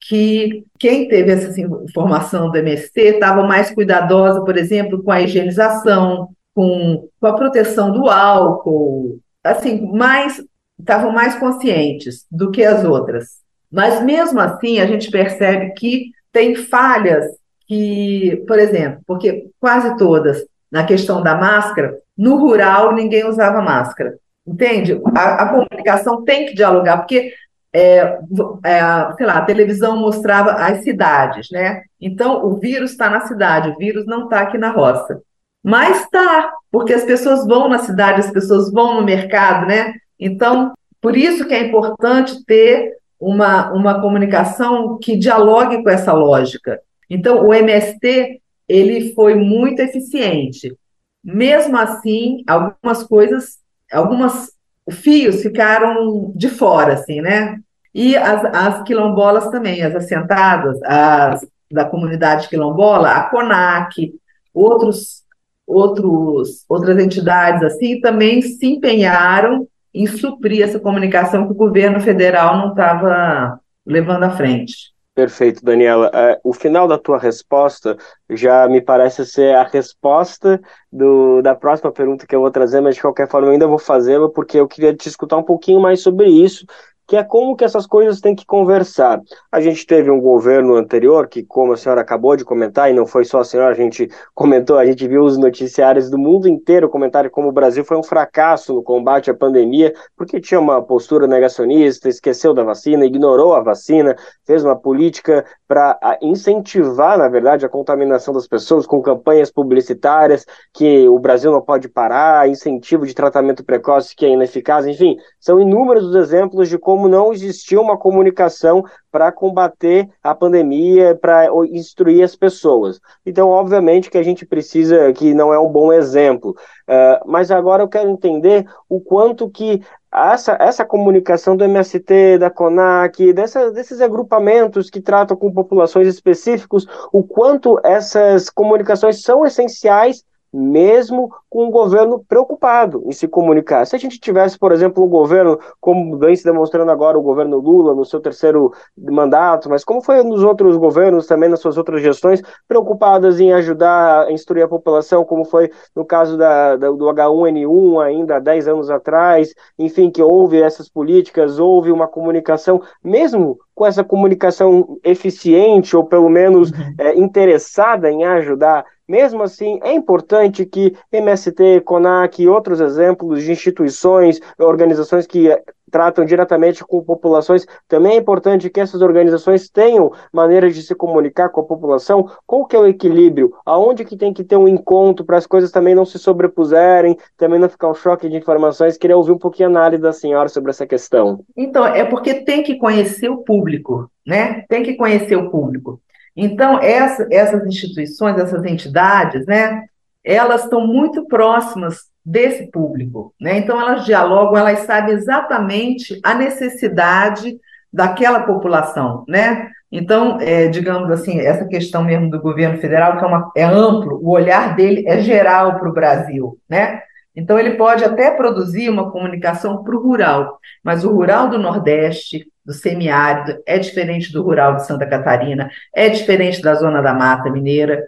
que 0.00 0.64
quem 0.78 1.06
teve 1.06 1.30
essa 1.30 1.60
informação 1.60 2.50
do 2.50 2.56
MST 2.56 2.98
estava 2.98 3.46
mais 3.46 3.70
cuidadosa, 3.70 4.42
por 4.42 4.56
exemplo, 4.56 5.02
com 5.02 5.10
a 5.10 5.20
higienização, 5.20 6.30
com, 6.54 7.06
com 7.20 7.26
a 7.26 7.34
proteção 7.34 7.92
do 7.92 8.08
álcool, 8.08 9.18
assim, 9.44 9.86
mais 9.92 10.42
estavam 10.78 11.12
mais 11.12 11.38
conscientes 11.38 12.24
do 12.30 12.50
que 12.50 12.64
as 12.64 12.82
outras. 12.82 13.40
Mas 13.70 14.02
mesmo 14.02 14.40
assim, 14.40 14.78
a 14.78 14.86
gente 14.86 15.10
percebe 15.10 15.72
que 15.74 16.10
tem 16.32 16.54
falhas 16.54 17.24
que, 17.66 18.42
por 18.46 18.58
exemplo, 18.58 19.00
porque 19.06 19.50
quase 19.60 19.94
todas, 19.98 20.42
na 20.70 20.84
questão 20.84 21.22
da 21.22 21.34
máscara, 21.34 21.98
no 22.16 22.36
rural 22.36 22.94
ninguém 22.94 23.26
usava 23.26 23.60
máscara. 23.60 24.18
Entende? 24.46 25.00
A, 25.14 25.42
a 25.42 25.48
comunicação 25.48 26.22
tem 26.24 26.46
que 26.46 26.54
dialogar, 26.54 26.98
porque 26.98 27.32
é, 27.72 28.18
é, 28.64 29.12
sei 29.16 29.26
lá, 29.26 29.38
a 29.38 29.44
televisão 29.44 29.98
mostrava 29.98 30.52
as 30.52 30.82
cidades, 30.82 31.50
né? 31.50 31.82
Então, 32.00 32.46
o 32.46 32.58
vírus 32.58 32.92
está 32.92 33.10
na 33.10 33.20
cidade, 33.26 33.70
o 33.70 33.76
vírus 33.76 34.06
não 34.06 34.24
está 34.24 34.40
aqui 34.40 34.56
na 34.56 34.70
roça. 34.70 35.20
Mas 35.62 36.02
está, 36.02 36.52
porque 36.70 36.94
as 36.94 37.04
pessoas 37.04 37.46
vão 37.46 37.68
na 37.68 37.78
cidade, 37.78 38.20
as 38.20 38.30
pessoas 38.30 38.72
vão 38.72 38.94
no 38.94 39.04
mercado, 39.04 39.66
né? 39.66 39.94
Então, 40.18 40.72
por 41.00 41.16
isso 41.16 41.46
que 41.46 41.54
é 41.54 41.66
importante 41.66 42.44
ter 42.44 42.92
uma, 43.18 43.72
uma 43.72 44.00
comunicação 44.00 44.98
que 44.98 45.16
dialogue 45.16 45.82
com 45.82 45.90
essa 45.90 46.12
lógica. 46.12 46.80
Então, 47.10 47.46
o 47.46 47.52
MST 47.52 48.40
ele 48.68 49.12
foi 49.12 49.34
muito 49.34 49.80
eficiente. 49.80 50.74
Mesmo 51.22 51.76
assim, 51.76 52.42
algumas 52.46 53.02
coisas, 53.02 53.58
algumas 53.92 54.50
fios 54.90 55.42
ficaram 55.42 56.32
de 56.34 56.48
fora, 56.48 56.94
assim, 56.94 57.20
né? 57.20 57.58
E 57.94 58.16
as, 58.16 58.44
as 58.44 58.82
quilombolas 58.82 59.48
também, 59.50 59.82
as 59.82 59.94
assentadas, 59.94 60.80
as 60.82 61.46
da 61.70 61.84
comunidade 61.84 62.48
quilombola, 62.48 63.10
a 63.10 63.22
CONAC, 63.24 64.14
outros, 64.54 65.24
outros, 65.66 66.64
outras 66.68 66.98
entidades 66.98 67.62
assim, 67.62 68.00
também 68.00 68.40
se 68.40 68.66
empenharam 68.66 69.66
em 69.92 70.06
suprir 70.06 70.62
essa 70.62 70.78
comunicação 70.78 71.46
que 71.46 71.52
o 71.52 71.56
governo 71.56 72.00
federal 72.00 72.56
não 72.58 72.70
estava 72.70 73.58
levando 73.84 74.24
à 74.24 74.30
frente. 74.30 74.92
Perfeito, 75.16 75.64
Daniela. 75.64 76.10
É, 76.14 76.38
o 76.44 76.52
final 76.52 76.86
da 76.86 76.98
tua 76.98 77.18
resposta 77.18 77.96
já 78.28 78.68
me 78.68 78.82
parece 78.82 79.24
ser 79.24 79.54
a 79.56 79.62
resposta 79.64 80.60
do, 80.92 81.40
da 81.40 81.54
próxima 81.54 81.90
pergunta 81.90 82.26
que 82.26 82.36
eu 82.36 82.40
vou 82.40 82.50
trazer, 82.50 82.82
mas 82.82 82.96
de 82.96 83.00
qualquer 83.00 83.26
forma 83.28 83.48
eu 83.48 83.52
ainda 83.52 83.66
vou 83.66 83.78
fazê-la 83.78 84.30
porque 84.30 84.58
eu 84.60 84.68
queria 84.68 84.94
te 84.94 85.08
escutar 85.08 85.38
um 85.38 85.42
pouquinho 85.42 85.80
mais 85.80 86.02
sobre 86.02 86.28
isso 86.28 86.66
que 87.06 87.16
é 87.16 87.22
como 87.22 87.56
que 87.56 87.64
essas 87.64 87.86
coisas 87.86 88.20
têm 88.20 88.34
que 88.34 88.44
conversar. 88.44 89.20
A 89.50 89.60
gente 89.60 89.86
teve 89.86 90.10
um 90.10 90.20
governo 90.20 90.74
anterior 90.74 91.28
que, 91.28 91.42
como 91.44 91.72
a 91.72 91.76
senhora 91.76 92.00
acabou 92.00 92.36
de 92.36 92.44
comentar, 92.44 92.90
e 92.90 92.94
não 92.94 93.06
foi 93.06 93.24
só 93.24 93.40
a 93.40 93.44
senhora, 93.44 93.70
a 93.70 93.76
gente 93.76 94.08
comentou, 94.34 94.78
a 94.78 94.84
gente 94.84 95.06
viu 95.06 95.22
os 95.22 95.38
noticiários 95.38 96.10
do 96.10 96.18
mundo 96.18 96.48
inteiro 96.48 96.88
comentarem 96.88 97.30
como 97.30 97.48
o 97.48 97.52
Brasil 97.52 97.84
foi 97.84 97.96
um 97.96 98.02
fracasso 98.02 98.74
no 98.74 98.82
combate 98.82 99.30
à 99.30 99.34
pandemia, 99.34 99.94
porque 100.16 100.40
tinha 100.40 100.58
uma 100.58 100.82
postura 100.82 101.26
negacionista, 101.26 102.08
esqueceu 102.08 102.52
da 102.52 102.64
vacina, 102.64 103.06
ignorou 103.06 103.54
a 103.54 103.60
vacina, 103.60 104.16
fez 104.44 104.64
uma 104.64 104.76
política 104.76 105.44
para 105.68 105.98
incentivar, 106.22 107.18
na 107.18 107.28
verdade, 107.28 107.66
a 107.66 107.68
contaminação 107.68 108.32
das 108.32 108.46
pessoas 108.46 108.86
com 108.86 109.02
campanhas 109.02 109.50
publicitárias 109.50 110.46
que 110.72 111.08
o 111.08 111.18
Brasil 111.18 111.50
não 111.50 111.60
pode 111.60 111.88
parar, 111.88 112.48
incentivo 112.48 113.06
de 113.06 113.14
tratamento 113.14 113.64
precoce 113.64 114.14
que 114.14 114.24
é 114.24 114.30
ineficaz, 114.30 114.86
enfim, 114.86 115.16
são 115.40 115.60
inúmeros 115.60 116.04
os 116.04 116.14
exemplos 116.14 116.68
de 116.68 116.78
como 116.78 117.08
não 117.08 117.32
existia 117.32 117.80
uma 117.80 117.96
comunicação 117.98 118.84
para 119.10 119.32
combater 119.32 120.08
a 120.22 120.34
pandemia, 120.34 121.14
para 121.14 121.46
instruir 121.70 122.22
as 122.22 122.36
pessoas. 122.36 123.00
Então, 123.24 123.48
obviamente 123.48 124.10
que 124.10 124.18
a 124.18 124.22
gente 124.22 124.44
precisa, 124.44 125.12
que 125.12 125.32
não 125.32 125.52
é 125.52 125.58
um 125.58 125.68
bom 125.68 125.92
exemplo, 125.92 126.50
uh, 126.50 127.24
mas 127.26 127.50
agora 127.50 127.82
eu 127.82 127.88
quero 127.88 128.10
entender 128.10 128.66
o 128.88 129.00
quanto 129.00 129.48
que 129.48 129.80
essa, 130.12 130.56
essa 130.60 130.84
comunicação 130.84 131.56
do 131.56 131.64
MST, 131.64 132.38
da 132.38 132.50
CONAC, 132.50 133.32
dessa, 133.32 133.70
desses 133.70 134.00
agrupamentos 134.00 134.88
que 134.88 135.00
tratam 135.00 135.36
com 135.36 135.52
populações 135.52 136.08
específicos, 136.08 136.86
o 137.12 137.22
quanto 137.22 137.78
essas 137.84 138.48
comunicações 138.48 139.22
são 139.22 139.44
essenciais 139.44 140.24
mesmo 140.56 141.30
com 141.50 141.66
um 141.66 141.70
governo 141.70 142.24
preocupado 142.26 143.02
em 143.04 143.12
se 143.12 143.28
comunicar. 143.28 143.86
Se 143.86 143.94
a 143.94 143.98
gente 143.98 144.18
tivesse, 144.18 144.58
por 144.58 144.72
exemplo, 144.72 145.04
um 145.04 145.08
governo, 145.08 145.58
como 145.80 146.16
vem 146.16 146.34
se 146.34 146.44
demonstrando 146.44 146.90
agora 146.90 147.18
o 147.18 147.22
governo 147.22 147.58
Lula 147.58 147.94
no 147.94 148.04
seu 148.04 148.20
terceiro 148.20 148.72
mandato, 148.96 149.68
mas 149.68 149.84
como 149.84 150.00
foi 150.00 150.22
nos 150.22 150.42
outros 150.42 150.76
governos 150.76 151.26
também, 151.26 151.48
nas 151.50 151.60
suas 151.60 151.76
outras 151.76 152.00
gestões, 152.00 152.40
preocupadas 152.66 153.38
em 153.38 153.52
ajudar 153.52 154.26
a 154.26 154.32
instruir 154.32 154.64
a 154.64 154.68
população, 154.68 155.24
como 155.24 155.44
foi 155.44 155.70
no 155.94 156.04
caso 156.04 156.38
da, 156.38 156.76
da, 156.76 156.90
do 156.90 157.04
H1N1 157.04 158.02
ainda 158.02 158.36
há 158.36 158.40
10 158.40 158.68
anos 158.68 158.90
atrás, 158.90 159.54
enfim, 159.78 160.10
que 160.10 160.22
houve 160.22 160.60
essas 160.60 160.88
políticas, 160.88 161.58
houve 161.58 161.92
uma 161.92 162.08
comunicação, 162.08 162.80
mesmo 163.04 163.58
com 163.76 163.84
essa 163.84 164.02
comunicação 164.02 164.98
eficiente 165.04 165.94
ou 165.94 166.04
pelo 166.04 166.30
menos 166.30 166.72
é, 166.98 167.14
interessada 167.14 168.10
em 168.10 168.24
ajudar. 168.24 168.84
Mesmo 169.08 169.42
assim, 169.42 169.78
é 169.82 169.92
importante 169.92 170.66
que 170.66 170.94
MST, 171.12 171.82
CONAC 171.84 172.42
e 172.42 172.48
outros 172.48 172.80
exemplos 172.80 173.42
de 173.42 173.52
instituições, 173.52 174.40
organizações 174.58 175.26
que 175.26 175.48
tratam 175.90 176.24
diretamente 176.24 176.84
com 176.84 177.02
populações, 177.02 177.66
também 177.88 178.14
é 178.14 178.16
importante 178.16 178.68
que 178.68 178.80
essas 178.80 179.00
organizações 179.02 179.68
tenham 179.68 180.12
maneiras 180.32 180.74
de 180.74 180.82
se 180.82 180.94
comunicar 180.94 181.48
com 181.48 181.60
a 181.60 181.64
população. 181.64 182.28
Qual 182.46 182.66
que 182.66 182.74
é 182.74 182.78
o 182.78 182.86
equilíbrio? 182.86 183.52
Aonde 183.64 184.04
que 184.04 184.16
tem 184.16 184.32
que 184.32 184.44
ter 184.44 184.56
um 184.56 184.68
encontro 184.68 185.24
para 185.24 185.36
as 185.36 185.46
coisas 185.46 185.70
também 185.70 185.94
não 185.94 186.04
se 186.04 186.18
sobrepuserem, 186.18 187.16
também 187.36 187.58
não 187.58 187.68
ficar 187.68 187.88
um 187.88 187.94
choque 187.94 188.28
de 188.28 188.36
informações? 188.36 188.98
Queria 188.98 189.16
ouvir 189.16 189.32
um 189.32 189.38
pouquinho 189.38 189.68
a 189.68 189.72
análise 189.72 190.02
da 190.02 190.12
senhora 190.12 190.48
sobre 190.48 190.70
essa 190.70 190.86
questão. 190.86 191.40
Então, 191.56 191.86
é 191.86 192.04
porque 192.04 192.34
tem 192.34 192.62
que 192.62 192.76
conhecer 192.76 193.28
o 193.28 193.38
público, 193.38 194.10
né? 194.26 194.64
Tem 194.68 194.82
que 194.82 194.94
conhecer 194.94 195.36
o 195.36 195.50
público. 195.50 196.00
Então, 196.36 196.78
essa, 196.82 197.26
essas 197.30 197.66
instituições, 197.66 198.38
essas 198.38 198.64
entidades, 198.64 199.46
né? 199.46 199.86
Elas 200.22 200.64
estão 200.64 200.86
muito 200.86 201.26
próximas 201.26 202.10
desse 202.26 202.68
público. 202.70 203.32
Né? 203.40 203.58
Então, 203.58 203.80
elas 203.80 204.04
dialogam, 204.04 204.58
elas 204.58 204.80
sabem 204.80 205.14
exatamente 205.14 206.18
a 206.24 206.34
necessidade 206.34 207.56
daquela 207.92 208.40
população. 208.40 209.24
Né? 209.28 209.70
Então, 209.90 210.38
é, 210.40 210.66
digamos 210.66 211.08
assim, 211.10 211.38
essa 211.38 211.64
questão 211.64 212.02
mesmo 212.02 212.28
do 212.28 212.40
governo 212.40 212.78
federal, 212.78 213.16
que 213.16 213.24
é, 213.24 213.28
uma, 213.28 213.52
é 213.56 213.64
amplo, 213.64 214.18
o 214.20 214.30
olhar 214.30 214.74
dele 214.74 215.04
é 215.06 215.20
geral 215.20 215.78
para 215.78 215.88
o 215.88 215.92
Brasil. 215.92 216.58
Né? 216.68 217.00
Então, 217.34 217.56
ele 217.56 217.76
pode 217.76 218.04
até 218.04 218.32
produzir 218.32 218.90
uma 218.90 219.12
comunicação 219.12 219.84
para 219.84 219.94
o 219.94 220.02
rural, 220.02 220.58
mas 220.82 221.04
o 221.04 221.12
rural 221.12 221.48
do 221.48 221.58
Nordeste, 221.58 222.46
do 222.66 222.72
semiárido, 222.72 223.62
é 223.64 223.78
diferente 223.78 224.32
do 224.32 224.42
rural 224.42 224.74
de 224.74 224.86
Santa 224.86 225.06
Catarina, 225.06 225.70
é 225.94 226.08
diferente 226.08 226.60
da 226.60 226.74
zona 226.74 227.00
da 227.00 227.14
Mata 227.14 227.48
Mineira. 227.48 228.02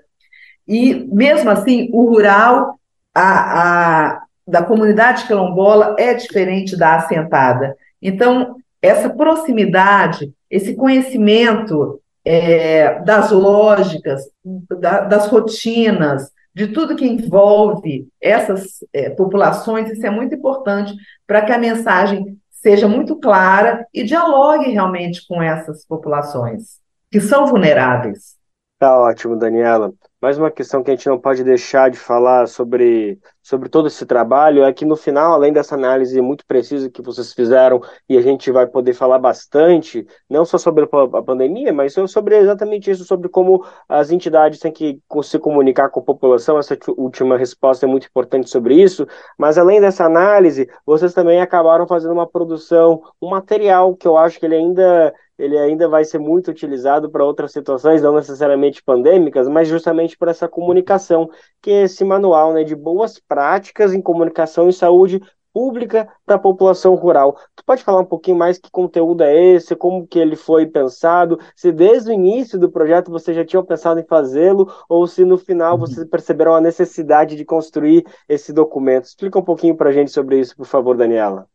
E, 0.66 1.06
mesmo 1.06 1.48
assim, 1.48 1.88
o 1.92 2.10
rural 2.10 2.78
a, 3.14 4.10
a, 4.10 4.22
da 4.46 4.62
comunidade 4.62 5.26
quilombola 5.26 5.94
é 5.96 6.12
diferente 6.12 6.76
da 6.76 6.96
assentada. 6.96 7.76
Então, 8.02 8.56
essa 8.82 9.08
proximidade, 9.08 10.32
esse 10.50 10.74
conhecimento 10.74 12.00
é, 12.24 13.00
das 13.00 13.30
lógicas, 13.30 14.22
da, 14.44 15.00
das 15.02 15.28
rotinas, 15.28 16.30
de 16.54 16.66
tudo 16.66 16.96
que 16.96 17.06
envolve 17.06 18.08
essas 18.20 18.84
é, 18.92 19.10
populações, 19.10 19.90
isso 19.90 20.04
é 20.04 20.10
muito 20.10 20.34
importante 20.34 20.92
para 21.26 21.42
que 21.42 21.52
a 21.52 21.58
mensagem 21.58 22.36
seja 22.62 22.88
muito 22.88 23.16
clara 23.16 23.86
e 23.92 24.02
dialogue 24.04 24.70
realmente 24.70 25.26
com 25.26 25.42
essas 25.42 25.86
populações 25.86 26.78
que 27.10 27.20
são 27.20 27.46
vulneráveis. 27.46 28.36
Tá 28.78 28.96
ótimo, 28.96 29.36
Daniela. 29.36 29.92
Mais 30.20 30.38
uma 30.38 30.50
questão 30.50 30.82
que 30.82 30.90
a 30.90 30.94
gente 30.94 31.08
não 31.08 31.18
pode 31.18 31.42
deixar 31.42 31.90
de 31.90 31.98
falar 31.98 32.46
sobre, 32.46 33.18
sobre 33.48 33.70
todo 33.70 33.88
esse 33.88 34.04
trabalho 34.04 34.62
é 34.62 34.70
que 34.74 34.84
no 34.84 34.94
final, 34.94 35.32
além 35.32 35.54
dessa 35.54 35.74
análise 35.74 36.20
muito 36.20 36.44
precisa 36.44 36.90
que 36.90 37.00
vocês 37.00 37.32
fizeram, 37.32 37.80
e 38.06 38.18
a 38.18 38.20
gente 38.20 38.52
vai 38.52 38.66
poder 38.66 38.92
falar 38.92 39.18
bastante, 39.18 40.06
não 40.28 40.44
só 40.44 40.58
sobre 40.58 40.84
a 40.84 41.22
pandemia, 41.22 41.72
mas 41.72 41.94
sobre 42.08 42.36
exatamente 42.36 42.90
isso, 42.90 43.06
sobre 43.06 43.26
como 43.30 43.64
as 43.88 44.10
entidades 44.10 44.60
têm 44.60 44.70
que 44.70 45.00
se 45.22 45.38
comunicar 45.38 45.88
com 45.88 46.00
a 46.00 46.02
população. 46.02 46.58
Essa 46.58 46.76
última 46.88 47.38
resposta 47.38 47.86
é 47.86 47.88
muito 47.88 48.06
importante 48.06 48.50
sobre 48.50 48.74
isso. 48.74 49.06
Mas 49.38 49.56
além 49.56 49.80
dessa 49.80 50.04
análise, 50.04 50.68
vocês 50.84 51.14
também 51.14 51.40
acabaram 51.40 51.86
fazendo 51.86 52.12
uma 52.12 52.28
produção, 52.28 53.02
um 53.20 53.30
material 53.30 53.96
que 53.96 54.06
eu 54.06 54.18
acho 54.18 54.38
que 54.38 54.44
ele 54.44 54.56
ainda 54.56 55.14
ele 55.38 55.56
ainda 55.56 55.88
vai 55.88 56.04
ser 56.04 56.18
muito 56.18 56.50
utilizado 56.50 57.10
para 57.10 57.24
outras 57.24 57.52
situações, 57.52 58.02
não 58.02 58.14
necessariamente 58.14 58.82
pandêmicas, 58.82 59.48
mas 59.48 59.68
justamente 59.68 60.16
para 60.18 60.30
essa 60.30 60.48
comunicação, 60.48 61.30
que 61.62 61.70
é 61.70 61.82
esse 61.82 62.04
manual 62.04 62.52
né, 62.52 62.64
de 62.64 62.74
boas 62.74 63.18
práticas 63.18 63.94
em 63.94 64.02
comunicação 64.02 64.68
e 64.68 64.72
saúde 64.72 65.20
pública 65.52 66.08
para 66.24 66.36
a 66.36 66.38
população 66.38 66.94
rural. 66.94 67.36
Tu 67.56 67.64
pode 67.64 67.82
falar 67.82 68.00
um 68.00 68.04
pouquinho 68.04 68.36
mais 68.36 68.58
que 68.58 68.70
conteúdo 68.70 69.22
é 69.22 69.34
esse, 69.34 69.74
como 69.74 70.06
que 70.06 70.18
ele 70.18 70.36
foi 70.36 70.66
pensado, 70.66 71.38
se 71.56 71.72
desde 71.72 72.10
o 72.10 72.12
início 72.12 72.58
do 72.58 72.70
projeto 72.70 73.10
você 73.10 73.34
já 73.34 73.44
tinha 73.44 73.62
pensado 73.62 73.98
em 73.98 74.06
fazê-lo, 74.06 74.72
ou 74.88 75.06
se 75.06 75.24
no 75.24 75.36
final 75.36 75.74
uhum. 75.74 75.80
vocês 75.80 76.06
perceberam 76.08 76.54
a 76.54 76.60
necessidade 76.60 77.34
de 77.36 77.44
construir 77.44 78.04
esse 78.28 78.52
documento. 78.52 79.06
Explica 79.06 79.38
um 79.38 79.44
pouquinho 79.44 79.76
para 79.76 79.88
a 79.90 79.92
gente 79.92 80.10
sobre 80.10 80.38
isso, 80.38 80.56
por 80.56 80.66
favor, 80.66 80.96
Daniela. 80.96 81.48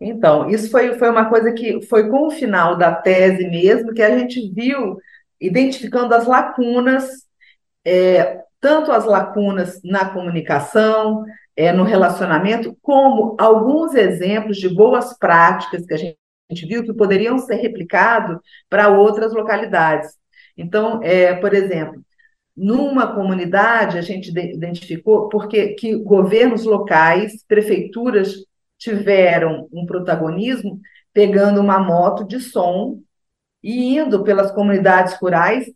Então, 0.00 0.48
isso 0.48 0.70
foi, 0.70 0.96
foi 0.98 1.10
uma 1.10 1.28
coisa 1.28 1.52
que 1.52 1.82
foi 1.86 2.08
com 2.08 2.28
o 2.28 2.30
final 2.30 2.76
da 2.76 2.94
tese 2.94 3.48
mesmo 3.48 3.92
que 3.92 4.02
a 4.02 4.16
gente 4.16 4.50
viu, 4.52 4.96
identificando 5.40 6.14
as 6.14 6.26
lacunas, 6.26 7.26
é, 7.84 8.42
tanto 8.60 8.92
as 8.92 9.04
lacunas 9.04 9.80
na 9.82 10.08
comunicação, 10.10 11.24
é, 11.56 11.72
no 11.72 11.82
relacionamento, 11.82 12.76
como 12.80 13.36
alguns 13.38 13.94
exemplos 13.94 14.58
de 14.58 14.68
boas 14.68 15.16
práticas 15.18 15.84
que 15.84 15.94
a 15.94 15.96
gente, 15.96 16.18
a 16.50 16.54
gente 16.54 16.66
viu 16.66 16.84
que 16.84 16.94
poderiam 16.94 17.38
ser 17.38 17.56
replicados 17.56 18.38
para 18.70 18.88
outras 18.88 19.34
localidades. 19.34 20.16
Então, 20.56 21.00
é, 21.02 21.34
por 21.34 21.52
exemplo, 21.54 22.00
numa 22.56 23.14
comunidade 23.14 23.98
a 23.98 24.02
gente 24.02 24.30
identificou 24.30 25.28
porque 25.28 25.74
que 25.74 25.96
governos 25.96 26.64
locais, 26.64 27.44
prefeituras 27.46 28.44
tiveram 28.78 29.68
um 29.72 29.84
protagonismo 29.84 30.80
pegando 31.12 31.60
uma 31.60 31.78
moto 31.78 32.24
de 32.24 32.40
som 32.40 33.00
e 33.62 33.96
indo 33.96 34.22
pelas 34.22 34.52
comunidades 34.52 35.14
rurais 35.14 35.66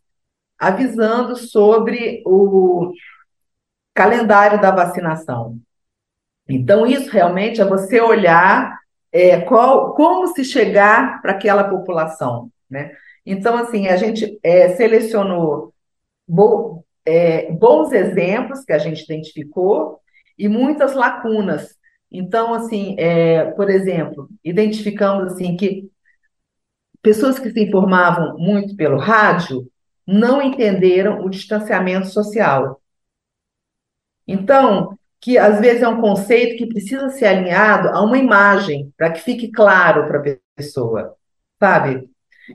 avisando 0.58 1.36
sobre 1.36 2.22
o 2.24 2.92
calendário 3.92 4.60
da 4.60 4.70
vacinação. 4.70 5.58
Então, 6.48 6.86
isso 6.86 7.10
realmente 7.10 7.60
é 7.60 7.64
você 7.64 8.00
olhar 8.00 8.78
é, 9.10 9.40
qual, 9.40 9.94
como 9.94 10.28
se 10.28 10.44
chegar 10.44 11.20
para 11.20 11.32
aquela 11.32 11.64
população. 11.64 12.50
Né? 12.70 12.92
Então, 13.26 13.56
assim, 13.56 13.88
a 13.88 13.96
gente 13.96 14.38
é, 14.42 14.70
selecionou 14.70 15.74
bo, 16.26 16.84
é, 17.04 17.50
bons 17.52 17.92
exemplos 17.92 18.64
que 18.64 18.72
a 18.72 18.78
gente 18.78 19.02
identificou 19.02 20.00
e 20.38 20.48
muitas 20.48 20.94
lacunas 20.94 21.76
então, 22.12 22.52
assim, 22.52 22.94
é, 22.98 23.46
por 23.52 23.70
exemplo, 23.70 24.28
identificamos 24.44 25.32
assim 25.32 25.56
que 25.56 25.90
pessoas 27.00 27.38
que 27.38 27.50
se 27.50 27.60
informavam 27.60 28.36
muito 28.38 28.76
pelo 28.76 28.98
rádio 28.98 29.66
não 30.06 30.42
entenderam 30.42 31.24
o 31.24 31.30
distanciamento 31.30 32.08
social. 32.08 32.82
Então, 34.28 34.98
que 35.20 35.38
às 35.38 35.58
vezes 35.60 35.82
é 35.82 35.88
um 35.88 36.00
conceito 36.00 36.58
que 36.58 36.66
precisa 36.66 37.08
ser 37.08 37.26
alinhado 37.26 37.88
a 37.88 38.02
uma 38.02 38.18
imagem 38.18 38.92
para 38.96 39.10
que 39.10 39.20
fique 39.20 39.50
claro 39.50 40.06
para 40.06 40.18
a 40.18 40.36
pessoa, 40.54 41.16
sabe? 41.58 42.10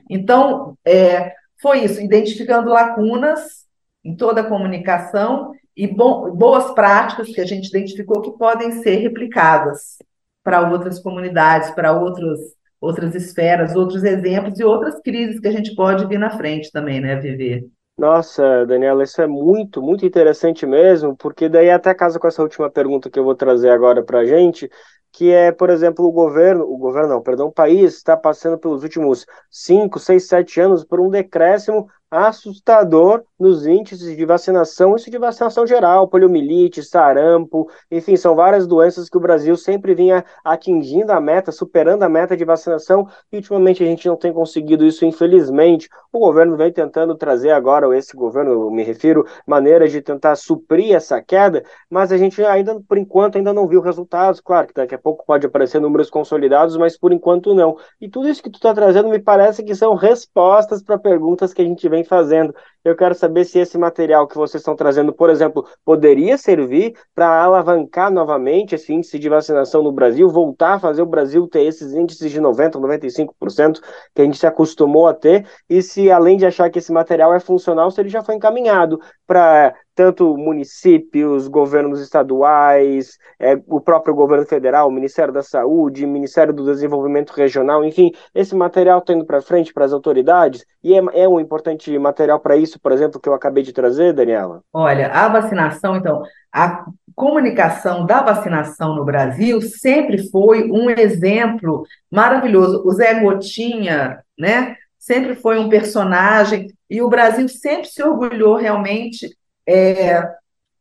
Então, 0.08 0.78
é, 0.84 1.34
foi 1.60 1.84
isso, 1.84 2.00
identificando 2.00 2.70
lacunas 2.70 3.66
em 4.04 4.14
toda 4.14 4.42
a 4.42 4.48
comunicação 4.48 5.52
e 5.78 5.86
bom, 5.86 6.32
boas 6.32 6.72
práticas 6.72 7.28
que 7.28 7.40
a 7.40 7.46
gente 7.46 7.68
identificou 7.68 8.20
que 8.20 8.32
podem 8.32 8.82
ser 8.82 8.96
replicadas 8.96 9.96
para 10.42 10.68
outras 10.68 10.98
comunidades, 10.98 11.70
para 11.70 11.92
outros, 11.92 12.40
outras 12.80 13.14
esferas, 13.14 13.76
outros 13.76 14.02
exemplos 14.02 14.58
e 14.58 14.64
outras 14.64 15.00
crises 15.00 15.38
que 15.38 15.46
a 15.46 15.52
gente 15.52 15.76
pode 15.76 16.04
vir 16.06 16.18
na 16.18 16.30
frente 16.30 16.72
também, 16.72 17.00
né, 17.00 17.14
Viver? 17.14 17.64
Nossa, 17.96 18.66
Daniela, 18.66 19.04
isso 19.04 19.22
é 19.22 19.28
muito, 19.28 19.80
muito 19.80 20.04
interessante 20.04 20.66
mesmo, 20.66 21.16
porque 21.16 21.48
daí 21.48 21.70
até 21.70 21.94
casa 21.94 22.18
com 22.18 22.26
essa 22.26 22.42
última 22.42 22.68
pergunta 22.68 23.08
que 23.08 23.18
eu 23.18 23.24
vou 23.24 23.36
trazer 23.36 23.70
agora 23.70 24.02
para 24.02 24.20
a 24.20 24.24
gente, 24.24 24.68
que 25.12 25.30
é, 25.30 25.52
por 25.52 25.70
exemplo, 25.70 26.04
o 26.04 26.12
governo, 26.12 26.64
o 26.64 26.76
governo 26.76 27.10
não, 27.10 27.22
perdão, 27.22 27.46
o 27.46 27.52
país 27.52 27.94
está 27.94 28.16
passando 28.16 28.58
pelos 28.58 28.82
últimos 28.82 29.26
5, 29.48 30.00
6, 30.00 30.26
7 30.26 30.60
anos 30.60 30.84
por 30.84 31.00
um 31.00 31.08
decréscimo 31.08 31.88
assustador 32.10 33.22
nos 33.38 33.66
índices 33.66 34.16
de 34.16 34.24
vacinação, 34.24 34.96
isso 34.96 35.10
de 35.10 35.18
vacinação 35.18 35.66
geral, 35.66 36.08
poliomielite, 36.08 36.82
sarampo, 36.82 37.68
enfim, 37.90 38.16
são 38.16 38.34
várias 38.34 38.66
doenças 38.66 39.08
que 39.08 39.16
o 39.16 39.20
Brasil 39.20 39.56
sempre 39.56 39.94
vinha 39.94 40.24
atingindo 40.44 41.12
a 41.12 41.20
meta, 41.20 41.52
superando 41.52 42.02
a 42.02 42.08
meta 42.08 42.36
de 42.36 42.44
vacinação, 42.44 43.06
e 43.30 43.36
ultimamente 43.36 43.82
a 43.82 43.86
gente 43.86 44.08
não 44.08 44.16
tem 44.16 44.32
conseguido 44.32 44.84
isso, 44.84 45.04
infelizmente. 45.04 45.88
O 46.12 46.18
governo 46.18 46.56
vem 46.56 46.72
tentando 46.72 47.14
trazer 47.14 47.50
agora, 47.50 47.86
ou 47.86 47.94
esse 47.94 48.16
governo, 48.16 48.52
eu 48.52 48.70
me 48.70 48.82
refiro, 48.82 49.24
maneiras 49.46 49.92
de 49.92 50.00
tentar 50.00 50.34
suprir 50.36 50.94
essa 50.94 51.22
queda, 51.22 51.62
mas 51.90 52.10
a 52.10 52.16
gente 52.16 52.42
ainda, 52.44 52.80
por 52.88 52.98
enquanto, 52.98 53.36
ainda 53.36 53.52
não 53.52 53.68
viu 53.68 53.80
resultados. 53.80 54.40
Claro 54.40 54.66
que 54.66 54.74
daqui 54.74 54.94
a 54.94 54.98
pouco 54.98 55.24
pode 55.26 55.46
aparecer 55.46 55.80
números 55.80 56.10
consolidados, 56.10 56.76
mas 56.76 56.98
por 56.98 57.12
enquanto 57.12 57.54
não. 57.54 57.76
E 58.00 58.08
tudo 58.08 58.28
isso 58.28 58.42
que 58.42 58.50
tu 58.50 58.56
está 58.56 58.74
trazendo 58.74 59.08
me 59.08 59.18
parece 59.18 59.62
que 59.62 59.74
são 59.74 59.94
respostas 59.94 60.82
para 60.82 60.98
perguntas 60.98 61.52
que 61.52 61.62
a 61.62 61.64
gente 61.64 61.88
vem 61.88 61.97
vem 61.98 62.04
fazendo. 62.04 62.54
Eu 62.84 62.96
quero 62.96 63.14
saber 63.14 63.44
se 63.44 63.58
esse 63.58 63.76
material 63.76 64.26
que 64.26 64.36
vocês 64.36 64.60
estão 64.60 64.74
trazendo, 64.74 65.12
por 65.12 65.28
exemplo, 65.28 65.66
poderia 65.84 66.38
servir 66.38 66.94
para 67.14 67.42
alavancar 67.42 68.10
novamente 68.10 68.74
esse 68.74 68.92
índice 68.94 69.18
de 69.18 69.28
vacinação 69.28 69.82
no 69.82 69.92
Brasil, 69.92 70.28
voltar 70.30 70.74
a 70.74 70.78
fazer 70.78 71.02
o 71.02 71.06
Brasil 71.06 71.46
ter 71.48 71.64
esses 71.64 71.92
índices 71.92 72.30
de 72.30 72.40
90%, 72.40 72.72
95% 72.78 73.80
que 74.14 74.22
a 74.22 74.24
gente 74.24 74.38
se 74.38 74.46
acostumou 74.46 75.06
a 75.06 75.14
ter, 75.14 75.46
e 75.68 75.82
se 75.82 76.10
além 76.10 76.36
de 76.36 76.46
achar 76.46 76.70
que 76.70 76.78
esse 76.78 76.92
material 76.92 77.34
é 77.34 77.40
funcional, 77.40 77.90
se 77.90 78.00
ele 78.00 78.08
já 78.08 78.22
foi 78.22 78.36
encaminhado 78.36 79.00
para 79.26 79.74
tanto 79.98 80.36
municípios, 80.36 81.48
governos 81.48 82.00
estaduais, 82.00 83.18
é, 83.36 83.60
o 83.66 83.80
próprio 83.80 84.14
governo 84.14 84.46
federal, 84.46 84.88
Ministério 84.92 85.34
da 85.34 85.42
Saúde, 85.42 86.06
Ministério 86.06 86.54
do 86.54 86.64
Desenvolvimento 86.64 87.32
Regional, 87.32 87.84
enfim, 87.84 88.12
esse 88.32 88.54
material 88.54 89.00
está 89.00 89.12
indo 89.12 89.26
para 89.26 89.42
frente 89.42 89.74
para 89.74 89.84
as 89.84 89.92
autoridades 89.92 90.64
e 90.84 90.94
é, 90.94 91.02
é 91.14 91.28
um 91.28 91.40
importante 91.40 91.98
material 91.98 92.38
para 92.38 92.56
isso, 92.56 92.78
por 92.78 92.92
exemplo, 92.92 93.20
que 93.20 93.28
eu 93.28 93.34
acabei 93.34 93.64
de 93.64 93.72
trazer, 93.72 94.12
Daniela? 94.12 94.62
Olha, 94.72 95.08
a 95.08 95.26
vacinação, 95.26 95.96
então, 95.96 96.22
a 96.52 96.84
comunicação 97.16 98.06
da 98.06 98.22
vacinação 98.22 98.94
no 98.94 99.04
Brasil 99.04 99.60
sempre 99.60 100.30
foi 100.30 100.70
um 100.70 100.88
exemplo 100.90 101.82
maravilhoso. 102.08 102.84
O 102.86 102.92
Zé 102.92 103.18
Gotinha, 103.18 104.20
né? 104.38 104.76
Sempre 104.96 105.34
foi 105.34 105.58
um 105.58 105.68
personagem 105.68 106.68
e 106.88 107.02
o 107.02 107.08
Brasil 107.08 107.48
sempre 107.48 107.88
se 107.88 108.00
orgulhou 108.00 108.54
realmente 108.54 109.36
é, 109.68 110.26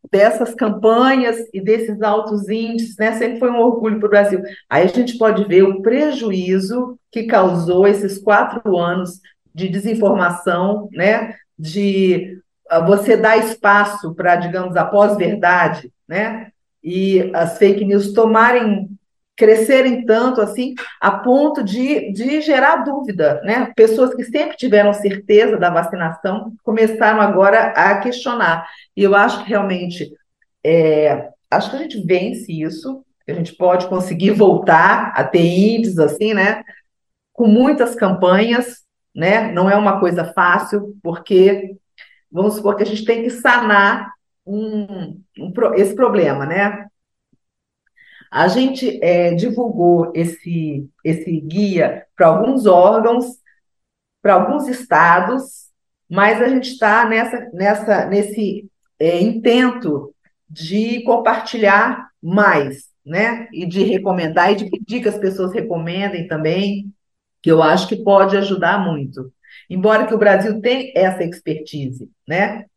dessas 0.10 0.56
campanhas 0.56 1.38
e 1.54 1.60
desses 1.60 2.02
altos 2.02 2.47
índices, 2.47 2.95
né? 2.97 3.12
Sempre 3.13 3.39
foi 3.39 3.52
um 3.52 3.60
orgulho 3.60 4.00
para 4.00 4.08
o 4.08 4.10
Brasil. 4.10 4.41
Aí 4.69 4.84
a 4.84 4.88
gente 4.88 5.17
pode 5.17 5.43
ver 5.45 5.63
o 5.63 5.82
prejuízo 5.82 6.97
que 7.12 7.23
causou 7.23 7.86
esses 7.86 8.17
quatro 8.17 8.78
anos 8.78 9.19
de 9.54 9.67
desinformação, 9.67 10.88
né? 10.93 11.36
De 11.60 12.39
uh, 12.71 12.86
você 12.86 13.17
dar 13.17 13.38
espaço 13.38 14.15
para, 14.15 14.38
digamos, 14.38 14.78
a 14.78 14.86
pós-verdade, 14.86 15.91
né? 16.08 16.52
E 16.82 17.30
as 17.34 17.58
fake 17.58 17.84
news 17.84 18.13
tomarem 18.13 18.88
crescerem 19.38 20.04
tanto 20.04 20.41
assim 20.41 20.73
a 21.00 21.12
ponto 21.12 21.63
de, 21.63 22.12
de 22.12 22.41
gerar 22.41 22.78
dúvida, 22.78 23.39
né? 23.43 23.71
Pessoas 23.76 24.13
que 24.15 24.23
sempre 24.23 24.58
tiveram 24.58 24.91
certeza 24.91 25.58
da 25.58 25.69
vacinação 25.69 26.54
começaram 26.63 27.21
agora 27.21 27.67
a 27.67 28.00
questionar. 28.00 28.67
E 28.95 29.04
eu 29.04 29.15
acho 29.15 29.43
que 29.43 29.50
realmente 29.50 30.12
é, 30.65 31.30
acho 31.52 31.69
que 31.69 31.76
a 31.76 31.80
gente 31.80 32.02
vence 32.04 32.52
isso, 32.52 33.06
a 33.28 33.34
gente 33.34 33.56
pode 33.56 33.88
conseguir 33.88 34.32
voltar 34.36 35.13
a 35.15 35.23
ter 35.23 35.45
índices 35.45 36.00
assim, 36.00 36.34
né? 36.34 36.63
Com 37.32 37.45
muitas 37.47 37.93
campanhas, 37.93 38.84
né? 39.15 39.52
Não 39.52 39.69
é 39.69 39.76
uma 39.76 40.00
coisa 40.00 40.26
fácil, 40.34 40.97
porque 41.04 41.76
vamos 42.32 42.56
supor 42.56 42.76
que 42.76 42.84
a 42.84 42.86
gente 42.86 43.06
tem 43.06 43.21
que 43.21 43.30
sanar 43.30 44.12
um, 44.43 45.21
um, 45.38 45.54
esse 45.76 45.93
problema, 45.93 46.45
né? 46.45 46.87
A 48.38 48.47
gente 48.47 49.04
é, 49.04 49.34
divulgou 49.34 50.12
esse, 50.13 50.88
esse 51.04 51.41
guia 51.41 52.06
para 52.15 52.28
alguns 52.28 52.67
órgãos, 52.67 53.26
para 54.21 54.36
alguns 54.36 54.67
estados, 54.67 55.71
mas 56.08 56.39
a 56.39 56.47
gente 56.47 56.69
está 56.69 57.10
nessa, 57.10 57.50
nessa, 57.52 58.06
nesse 58.06 58.69
é, 59.00 59.19
intento 59.19 60.13
de 60.47 61.02
compartilhar 61.02 62.12
mais, 62.21 62.89
né? 63.04 63.47
E 63.52 63.65
de 63.65 63.84
recomendar 63.84 64.52
e 64.52 64.56
de 64.56 64.69
pedir 64.69 65.02
que 65.02 65.10
as 65.10 65.17
pessoas 65.17 65.52
recomendem 65.52 66.28
também, 66.28 66.93
que 67.41 67.50
eu 67.52 67.63
acho 67.63 67.88
que 67.88 68.04
pode 68.04 68.38
ajudar 68.38 68.78
muito. 68.78 69.34
Embora 69.67 70.06
que 70.06 70.13
o 70.13 70.19
Brasil 70.19 70.62
tenha 70.62 70.91
essa 70.93 71.23
expertise, 71.23 72.08
né? 72.28 72.67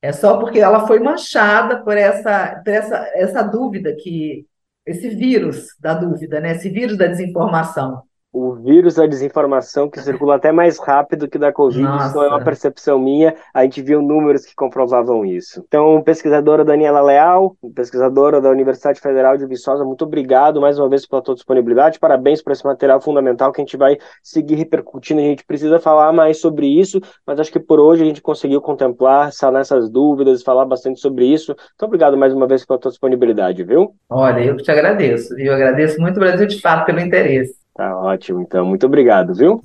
É 0.00 0.12
só 0.12 0.38
porque 0.38 0.60
ela 0.60 0.86
foi 0.86 0.98
manchada 0.98 1.84
por 1.84 1.94
essa, 1.94 2.62
por 2.64 2.72
essa, 2.72 3.12
essa 3.14 3.42
dúvida 3.42 3.94
que 3.94 4.46
esse 4.86 5.08
vírus 5.10 5.76
da 5.80 5.94
dúvida, 5.94 6.40
né? 6.40 6.52
Esse 6.52 6.68
vírus 6.68 6.96
da 6.96 7.06
desinformação 7.06 8.02
o 8.34 8.52
vírus 8.56 8.96
da 8.96 9.06
desinformação 9.06 9.88
que 9.88 10.00
circula 10.00 10.34
até 10.34 10.50
mais 10.50 10.76
rápido 10.80 11.28
que 11.28 11.38
da 11.38 11.52
Covid, 11.52 11.84
Nossa. 11.84 12.06
isso 12.08 12.16
não 12.16 12.24
é 12.24 12.28
uma 12.28 12.42
percepção 12.42 12.98
minha, 12.98 13.32
a 13.54 13.62
gente 13.62 13.80
viu 13.80 14.02
números 14.02 14.44
que 14.44 14.56
comprovavam 14.56 15.24
isso. 15.24 15.64
Então, 15.68 16.02
pesquisadora 16.02 16.64
Daniela 16.64 17.00
Leal, 17.00 17.56
pesquisadora 17.72 18.40
da 18.40 18.50
Universidade 18.50 19.00
Federal 19.00 19.36
de 19.36 19.46
Viçosa, 19.46 19.84
muito 19.84 20.04
obrigado 20.04 20.60
mais 20.60 20.80
uma 20.80 20.88
vez 20.88 21.06
pela 21.06 21.22
tua 21.22 21.36
disponibilidade, 21.36 22.00
parabéns 22.00 22.42
por 22.42 22.52
esse 22.52 22.64
material 22.64 23.00
fundamental 23.00 23.52
que 23.52 23.60
a 23.60 23.64
gente 23.64 23.76
vai 23.76 23.96
seguir 24.20 24.56
repercutindo, 24.56 25.20
a 25.20 25.24
gente 25.24 25.44
precisa 25.44 25.78
falar 25.78 26.12
mais 26.12 26.40
sobre 26.40 26.66
isso, 26.66 27.00
mas 27.24 27.38
acho 27.38 27.52
que 27.52 27.60
por 27.60 27.78
hoje 27.78 28.02
a 28.02 28.06
gente 28.06 28.20
conseguiu 28.20 28.60
contemplar, 28.60 29.32
sanar 29.32 29.60
essas 29.60 29.88
dúvidas, 29.88 30.42
falar 30.42 30.64
bastante 30.64 30.98
sobre 30.98 31.24
isso. 31.26 31.54
Então, 31.76 31.86
obrigado 31.86 32.16
mais 32.16 32.34
uma 32.34 32.48
vez 32.48 32.66
pela 32.66 32.80
tua 32.80 32.90
disponibilidade, 32.90 33.62
viu? 33.62 33.94
Olha, 34.10 34.40
eu 34.40 34.56
que 34.56 34.64
te 34.64 34.72
agradeço? 34.72 35.38
Eu 35.38 35.54
agradeço 35.54 36.00
muito 36.00 36.16
o 36.16 36.20
Brasil 36.20 36.48
de 36.48 36.60
fato 36.60 36.86
pelo 36.86 36.98
interesse. 36.98 37.63
Tá 37.74 37.98
ótimo, 37.98 38.40
então. 38.40 38.64
Muito 38.64 38.86
obrigado, 38.86 39.34
viu? 39.34 39.60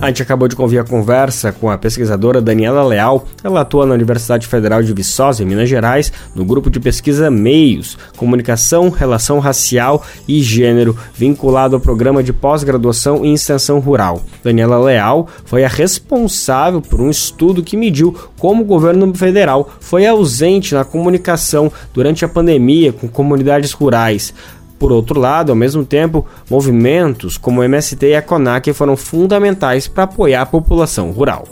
A 0.00 0.06
gente 0.06 0.22
acabou 0.22 0.46
de 0.46 0.54
ouvir 0.56 0.78
a 0.78 0.84
conversa 0.84 1.50
com 1.50 1.68
a 1.68 1.76
pesquisadora 1.76 2.40
Daniela 2.40 2.84
Leal. 2.84 3.26
Ela 3.42 3.62
atua 3.62 3.84
na 3.84 3.94
Universidade 3.94 4.46
Federal 4.46 4.80
de 4.80 4.94
Viçosa, 4.94 5.42
em 5.42 5.46
Minas 5.46 5.68
Gerais, 5.68 6.12
no 6.36 6.44
grupo 6.44 6.70
de 6.70 6.78
pesquisa 6.78 7.28
Meios, 7.32 7.98
Comunicação, 8.16 8.90
Relação 8.90 9.40
Racial 9.40 10.04
e 10.28 10.40
Gênero, 10.40 10.96
vinculado 11.12 11.74
ao 11.74 11.80
programa 11.80 12.22
de 12.22 12.32
pós-graduação 12.32 13.24
em 13.24 13.34
extensão 13.34 13.80
rural. 13.80 14.22
Daniela 14.42 14.78
Leal 14.78 15.26
foi 15.44 15.64
a 15.64 15.68
responsável 15.68 16.80
por 16.80 17.00
um 17.00 17.10
estudo 17.10 17.60
que 17.60 17.76
mediu 17.76 18.16
como 18.38 18.62
o 18.62 18.66
governo 18.66 19.12
federal 19.16 19.68
foi 19.80 20.06
ausente 20.06 20.74
na 20.74 20.84
comunicação 20.84 21.72
durante 21.92 22.24
a 22.24 22.28
pandemia 22.28 22.92
com 22.92 23.08
comunidades 23.08 23.72
rurais. 23.72 24.32
Por 24.78 24.92
outro 24.92 25.18
lado, 25.18 25.50
ao 25.50 25.56
mesmo 25.56 25.84
tempo, 25.84 26.26
movimentos 26.48 27.36
como 27.36 27.60
o 27.60 27.64
MST 27.64 28.06
e 28.06 28.14
a 28.14 28.22
CONAC 28.22 28.72
foram 28.72 28.96
fundamentais 28.96 29.88
para 29.88 30.04
apoiar 30.04 30.42
a 30.42 30.46
população 30.46 31.10
rural. 31.10 31.46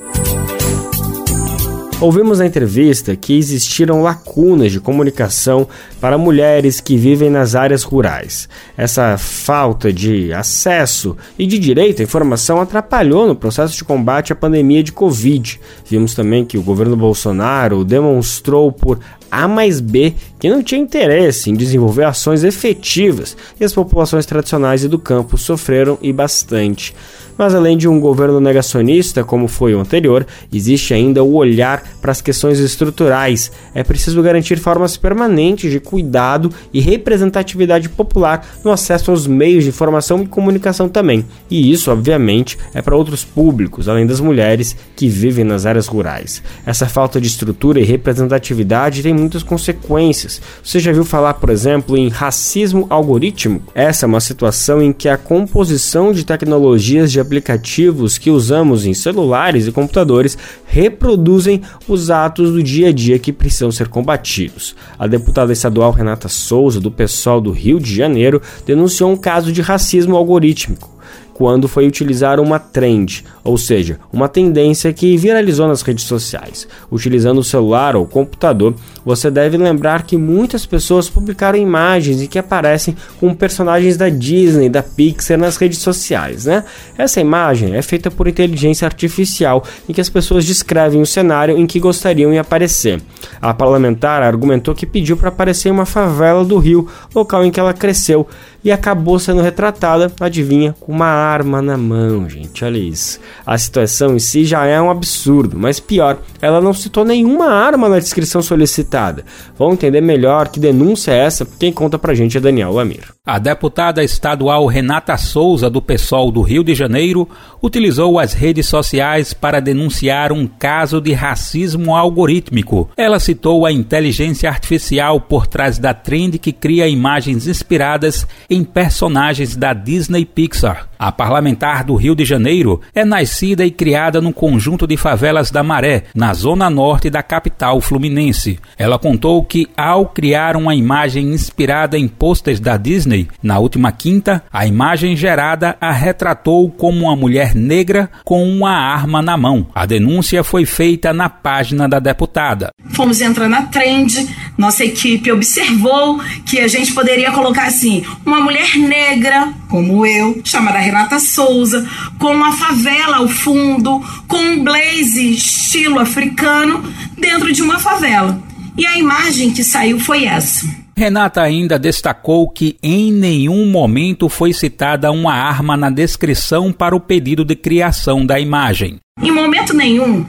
Ouvimos 1.99 2.41
na 2.41 2.47
entrevista 2.47 3.17
que 3.17 3.39
existiram 3.39 4.03
lacunas 4.03 4.71
de 4.71 4.79
comunicação 4.79 5.67
para 5.99 6.19
mulheres 6.19 6.79
que 6.79 6.95
vivem 6.95 7.31
nas 7.31 7.55
áreas 7.55 7.85
rurais. 7.85 8.51
Essa 8.77 9.17
falta 9.17 9.91
de 9.91 10.31
acesso 10.31 11.17
e 11.39 11.47
de 11.47 11.59
direito 11.59 12.03
à 12.03 12.05
informação 12.05 12.61
atrapalhou 12.61 13.27
no 13.27 13.35
processo 13.35 13.75
de 13.75 13.83
combate 13.83 14.31
à 14.31 14.37
pandemia 14.37 14.83
de 14.83 14.93
Covid. 14.93 15.59
Vimos 15.87 16.15
também 16.15 16.45
que 16.45 16.59
o 16.59 16.63
governo 16.63 16.99
Bolsonaro 16.99 17.83
demonstrou 17.83 18.71
por 18.71 19.01
a 19.31 19.49
mais 19.49 19.81
B 19.81 20.15
que 20.39 20.51
não 20.51 20.63
tinha 20.63 20.81
interesse 20.81 21.51
em 21.51 21.55
desenvolver 21.55 22.05
ações 22.05 22.45
efetivas 22.45 23.37
e 23.59 23.65
as 23.65 23.73
populações 23.73 24.27
tradicionais 24.27 24.85
e 24.85 24.89
do 24.89 24.99
campo 24.99 25.39
sofreram 25.39 25.99
e 26.03 26.13
bastante. 26.13 26.95
Mas 27.37 27.55
além 27.55 27.77
de 27.77 27.89
um 27.89 28.01
governo 28.01 28.41
negacionista, 28.41 29.23
como 29.23 29.49
foi 29.49 29.75
o 29.75 29.81
anterior, 29.81 30.27
existe 30.53 30.95
ainda 30.95 31.23
o 31.23 31.35
olhar 31.35 31.83
para 32.01 32.13
as 32.13 32.21
questões 32.21 32.59
estruturais. 32.59 33.53
É 33.75 33.83
preciso 33.85 34.23
garantir 34.23 34.59
formas 34.59 34.97
permanentes 34.97 35.71
de 35.71 35.81
cuidado 35.81 36.51
e 36.73 36.81
representatividade 36.81 37.89
popular 37.89 38.47
no 38.65 38.71
acesso 38.71 39.11
aos 39.11 39.27
meios 39.27 39.65
de 39.65 39.71
informação 39.71 40.23
e 40.23 40.27
comunicação 40.27 40.89
também. 40.89 41.25
E 41.51 41.71
isso, 41.71 41.91
obviamente, 41.91 42.59
é 42.73 42.81
para 42.81 42.97
outros 42.97 43.25
públicos, 43.25 43.89
além 43.89 44.07
das 44.07 44.21
mulheres 44.21 44.77
que 44.95 45.09
vivem 45.09 45.45
nas 45.45 45.67
áreas 45.67 45.87
rurais. 45.87 46.43
Essa 46.65 46.87
falta 46.87 47.21
de 47.21 47.29
estrutura 47.29 47.81
e 47.81 47.85
representatividade 47.85 49.03
tem 49.03 49.13
muitas 49.13 49.43
consequências. 49.43 50.41
Você 50.63 50.81
já 50.81 50.93
viu 50.93 51.05
falar, 51.05 51.35
por 51.35 51.51
exemplo, 51.51 51.97
em 51.97 52.09
racismo 52.09 52.87
algorítmico? 52.89 53.73
Essa 53.75 54.07
é 54.07 54.09
uma 54.09 54.21
situação 54.21 54.81
em 54.81 54.93
que 54.93 55.09
a 55.09 55.17
composição 55.17 56.13
de 56.13 56.25
tecnologias 56.25 57.13
de 57.13 57.21
aplicativos 57.27 58.17
que 58.17 58.31
usamos 58.31 58.87
em 58.87 58.95
celulares 58.95 59.67
e 59.67 59.73
computadores 59.73 60.39
reproduzem 60.65 61.63
os 61.89 62.11
atos 62.11 62.53
do 62.53 62.63
dia 62.63 62.89
a 62.89 62.93
dia 62.93 63.19
que 63.19 63.33
precisam 63.33 63.71
ser 63.71 63.89
combatidos. 63.89 64.75
A 64.99 65.07
deputada 65.07 65.53
estadual 65.53 65.91
Renata 65.91 66.29
Souza, 66.29 66.81
do 66.81 66.91
PSOL 66.91 67.41
do 67.41 67.51
Rio 67.51 67.81
de 67.81 67.95
Janeiro, 67.95 68.41
denunciou 68.65 69.11
um 69.11 69.17
caso 69.17 69.53
de 69.53 69.61
racismo 69.61 70.17
algorítmico 70.17 70.97
quando 71.37 71.69
foi 71.69 71.87
utilizar 71.87 72.41
uma 72.41 72.59
trend, 72.59 73.23
ou 73.47 73.57
seja, 73.57 73.99
uma 74.13 74.29
tendência 74.29 74.93
que 74.93 75.17
viralizou 75.17 75.69
nas 75.69 75.83
redes 75.83 76.05
sociais. 76.05 76.67
Utilizando 76.91 77.39
o 77.39 77.45
celular 77.45 77.97
ou 77.97 78.07
computador, 78.07 78.75
você 79.05 79.31
deve 79.31 79.57
lembrar 79.57 80.03
que 80.03 80.17
muitas 80.17 80.67
pessoas 80.67 81.09
publicaram 81.09 81.59
imagens 81.59 82.21
em 82.21 82.27
que 82.27 82.39
aparecem 82.39 82.97
com 83.21 83.33
personagens 83.35 83.97
da 83.97 84.09
Disney, 84.09 84.69
da 84.69 84.83
Pixar 84.83 85.39
nas 85.39 85.57
redes 85.57 85.79
sociais, 85.79 86.47
né? 86.47 86.65
Essa 86.99 87.21
imagem 87.21 87.75
é 87.75 87.83
feita 87.83 88.11
por 88.11 88.27
inteligência 88.27 88.85
artificial 88.85 89.63
em 89.89 89.93
que 89.93 90.01
as 90.01 90.09
pessoas 90.09 90.45
descrevem 90.45 91.01
o 91.01 91.07
cenário 91.07 91.57
em 91.57 91.67
que 91.67 91.79
gostariam 91.79 92.33
de 92.33 92.39
aparecer. 92.39 93.01
A 93.41 93.55
parlamentar 93.55 94.23
argumentou 94.23 94.75
que 94.75 94.87
pediu 94.87 95.17
para 95.17 95.29
aparecer 95.29 95.69
em 95.69 95.73
uma 95.73 95.87
favela 95.87 96.45
do 96.45 96.59
Rio, 96.59 96.89
local 97.15 97.45
em 97.45 97.51
que 97.51 97.61
ela 97.61 97.73
cresceu, 97.73 98.27
e 98.65 98.73
acabou 98.73 99.17
sendo 99.19 99.43
retratada, 99.43 100.13
adivinha, 100.19 100.75
com 100.81 100.91
uma 100.91 101.07
arma 101.07 101.63
na 101.63 101.77
mão, 101.77 102.29
gente. 102.29 102.65
Olha 102.65 102.79
isso. 102.79 103.21
A 103.45 103.59
situação 103.59 104.17
em 104.17 104.19
si 104.19 104.45
já 104.45 104.65
é 104.67 104.81
um 104.81 104.91
absurdo, 104.91 105.59
mas 105.59 105.81
pior, 105.81 106.19
ela 106.41 106.61
não 106.61 106.73
citou 106.73 107.05
nenhuma 107.05 107.47
arma 107.47 107.89
na 107.89 107.99
descrição 107.99 108.43
solicitada. 108.43 109.25
Vamos 109.59 109.75
entender 109.75 110.01
melhor 110.01 110.49
que 110.49 110.61
denúncia 110.61 111.13
é 111.13 111.19
essa? 111.19 111.47
Quem 111.59 111.73
conta 111.73 111.99
pra 111.99 112.15
gente 112.15 112.37
é 112.37 112.41
Daniel 112.41 112.73
Lamir. 112.73 113.13
A 113.25 113.39
deputada 113.39 114.05
estadual 114.05 114.67
Renata 114.67 115.17
Souza, 115.17 115.69
do 115.69 115.83
PSOL 115.83 116.31
do 116.31 116.43
Rio 116.43 116.63
de 116.63 116.75
Janeiro, 116.75 117.29
utilizou 117.67 118.19
as 118.19 118.33
redes 118.33 118.67
sociais 118.67 119.35
para 119.35 119.61
denunciar 119.61 120.33
um 120.33 120.47
caso 120.47 121.01
de 121.01 121.13
racismo 121.13 121.97
algorítmico. 121.97 122.89
Ela 122.97 123.19
citou 123.19 123.67
a 123.67 123.73
inteligência 123.73 124.49
artificial 124.49 125.21
por 125.21 125.49
trás 125.49 125.77
da 125.79 125.93
trend 125.93 126.39
que 126.39 126.53
cria 126.53 126.89
imagens 126.89 127.49
inspiradas 127.49 128.27
em 128.49 128.63
personagens 128.63 129.57
da 129.57 129.73
Disney 129.73 130.25
Pixar. 130.25 130.89
A 130.99 131.13
parlamentar 131.13 131.85
do 131.85 131.95
Rio 131.95 132.15
de 132.15 132.25
Janeiro 132.25 132.81
é 132.95 133.05
nascida 133.05 133.67
e 133.67 133.71
criada 133.71 134.21
no 134.21 134.33
conjunto 134.33 134.87
de 134.87 134.97
favelas 134.97 135.51
da 135.51 135.63
Maré, 135.63 136.05
na 136.15 136.33
zona 136.33 136.71
norte 136.71 137.11
da 137.11 137.23
capital 137.23 137.81
fluminense. 137.81 138.59
Ela 138.79 138.99
contou 138.99 139.45
que, 139.45 139.69
ao 139.77 140.07
criar 140.07 140.57
uma 140.57 140.75
imagem 140.75 141.35
inspirada 141.35 141.99
em 141.99 142.09
posters 142.09 142.61
da 142.61 142.77
Disney, 142.77 143.29
na 143.43 143.59
última 143.59 143.93
quinta, 143.93 144.43
a 144.51 144.67
imagem 144.67 145.17
gerada 145.17 145.77
a 145.81 145.93
retratou 145.93 146.71
como 146.71 147.05
uma 147.05 147.17
mulher 147.17 147.55
negra 147.57 148.11
com 148.25 148.49
uma 148.49 148.71
arma 148.71 149.21
na 149.21 149.37
mão. 149.37 149.67
A 149.75 149.87
denúncia 149.87 150.45
foi 150.45 150.65
feita 150.65 151.13
na 151.13 151.29
página 151.29 151.89
da 151.89 151.99
deputada. 151.99 152.71
Fomos 152.91 153.21
entrar 153.21 153.49
na 153.49 153.63
trend, 153.63 154.29
nossa 154.57 154.85
equipe 154.85 155.33
observou 155.33 156.21
que 156.45 156.61
a 156.61 156.69
gente 156.69 156.93
poderia 156.93 157.33
colocar 157.33 157.65
assim: 157.65 158.05
uma 158.25 158.41
mulher 158.41 158.77
negra, 158.77 159.53
como 159.69 160.07
eu, 160.07 160.41
chamada 160.45 160.79
Renata 160.79 161.19
Souza, 161.19 161.87
com 162.19 162.33
uma 162.35 162.53
favela 162.53 163.19
ao 163.19 163.29
fundo, 163.29 164.03
com 164.29 164.37
um 164.37 164.63
blaze 164.63 165.33
estilo 165.33 165.99
africano 165.99 166.83
dentro 167.19 167.53
de 167.53 167.63
uma 167.63 167.79
favela. 167.79 168.41
E 168.77 168.87
a 168.87 168.99
imagem 168.99 169.51
que 169.53 169.65
saiu 169.65 169.99
foi 169.99 170.25
essa. 170.25 170.86
Renata 170.99 171.43
ainda 171.43 171.79
destacou 171.79 172.49
que 172.49 172.79
em 172.83 173.13
nenhum 173.13 173.67
momento 173.67 174.31
foi 174.31 174.55
citada 174.55 175.13
uma 175.13 175.35
arma 175.35 175.77
na 175.77 175.91
descrição 175.91 176.73
para 176.73 176.97
o 176.97 177.01
pedido 177.01 177.45
de 177.45 177.55
criação 177.55 178.25
da 178.25 178.41
imagem. 178.41 178.97
Em 179.21 179.31
momento 179.31 179.75
nenhum 179.75 180.25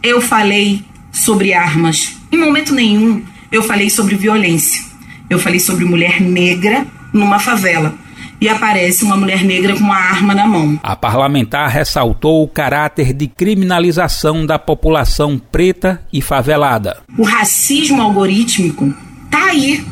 eu 0.00 0.20
falei 0.20 0.84
sobre 1.10 1.52
armas. 1.52 2.16
Em 2.30 2.38
momento 2.38 2.72
nenhum 2.72 3.20
eu 3.50 3.64
falei 3.64 3.90
sobre 3.90 4.14
violência. 4.14 4.80
Eu 5.28 5.40
falei 5.40 5.58
sobre 5.58 5.84
mulher 5.84 6.20
negra 6.20 6.86
numa 7.12 7.40
favela. 7.40 7.92
e 8.40 8.48
aparece 8.48 9.04
uma 9.04 9.16
mulher 9.16 9.44
negra 9.44 9.72
com 9.74 9.84
uma 9.84 9.96
arma 9.96 10.34
na 10.34 10.48
mão. 10.48 10.76
A 10.82 10.96
parlamentar 10.96 11.68
ressaltou 11.68 12.42
o 12.42 12.48
caráter 12.48 13.12
de 13.12 13.28
criminalização 13.28 14.44
da 14.44 14.58
população 14.58 15.38
preta 15.38 16.04
e 16.12 16.20
favelada. 16.20 16.98
O 17.16 17.22
racismo 17.22 18.02
algorítmico 18.02 18.92
tá 19.30 19.44
aí. 19.50 19.84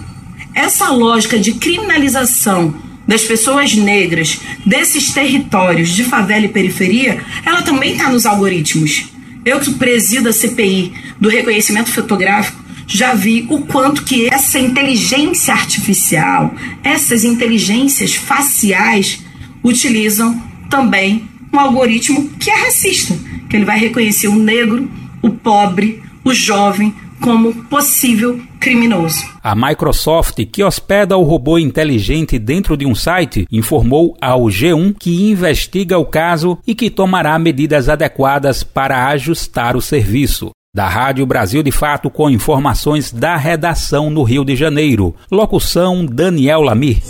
Essa 0.55 0.91
lógica 0.91 1.39
de 1.39 1.53
criminalização 1.53 2.75
das 3.07 3.23
pessoas 3.23 3.75
negras 3.75 4.41
desses 4.65 5.13
territórios 5.13 5.91
de 5.91 6.05
favela 6.05 6.45
e 6.45 6.49
periferia, 6.49 7.23
ela 7.45 7.63
também 7.63 7.93
está 7.93 8.09
nos 8.11 8.27
algoritmos. 8.27 9.11
Eu 9.45 9.59
que 9.59 9.75
presido 9.75 10.29
a 10.29 10.33
CPI 10.33 10.93
do 11.19 11.29
reconhecimento 11.29 11.91
fotográfico, 11.91 12.61
já 12.87 13.15
vi 13.15 13.47
o 13.49 13.61
quanto 13.63 14.05
que 14.05 14.29
essa 14.29 14.59
inteligência 14.59 15.55
artificial, 15.55 16.55
essas 16.83 17.25
inteligências 17.25 18.15
faciais 18.15 19.21
utilizam 19.63 20.41
também 20.69 21.29
um 21.53 21.59
algoritmo 21.59 22.29
que 22.39 22.51
é 22.51 22.65
racista, 22.65 23.17
que 23.49 23.57
ele 23.57 23.65
vai 23.65 23.79
reconhecer 23.79 24.29
o 24.29 24.35
negro, 24.35 24.91
o 25.23 25.31
pobre, 25.31 26.03
o 26.25 26.35
jovem 26.35 26.95
como 27.21 27.55
possível 27.65 28.41
criminoso. 28.59 29.25
A 29.43 29.55
Microsoft, 29.55 30.39
que 30.53 30.63
hospeda 30.63 31.17
o 31.17 31.23
robô 31.23 31.59
inteligente 31.59 32.39
dentro 32.39 32.77
de 32.77 32.87
um 32.87 32.95
site, 32.95 33.47
informou 33.51 34.17
ao 34.21 34.43
G1 34.45 34.95
que 34.99 35.31
investiga 35.31 35.99
o 35.99 36.05
caso 36.05 36.59
e 36.67 36.75
que 36.75 36.91
tomará 36.91 37.39
medidas 37.39 37.89
adequadas 37.89 38.63
para 38.63 39.09
ajustar 39.09 39.77
o 39.77 39.81
serviço. 39.81 40.51
Da 40.75 40.89
Rádio 40.89 41.27
Brasil 41.27 41.65
de 41.65 41.73
Fato 41.73 42.09
com 42.09 42.31
informações 42.31 43.11
da 43.11 43.37
redação 43.37 44.09
no 44.09 44.23
Rio 44.23 44.45
de 44.45 44.55
Janeiro. 44.55 45.15
Locução 45.31 46.07
Daniel 46.07 46.61
Lamir 46.63 47.03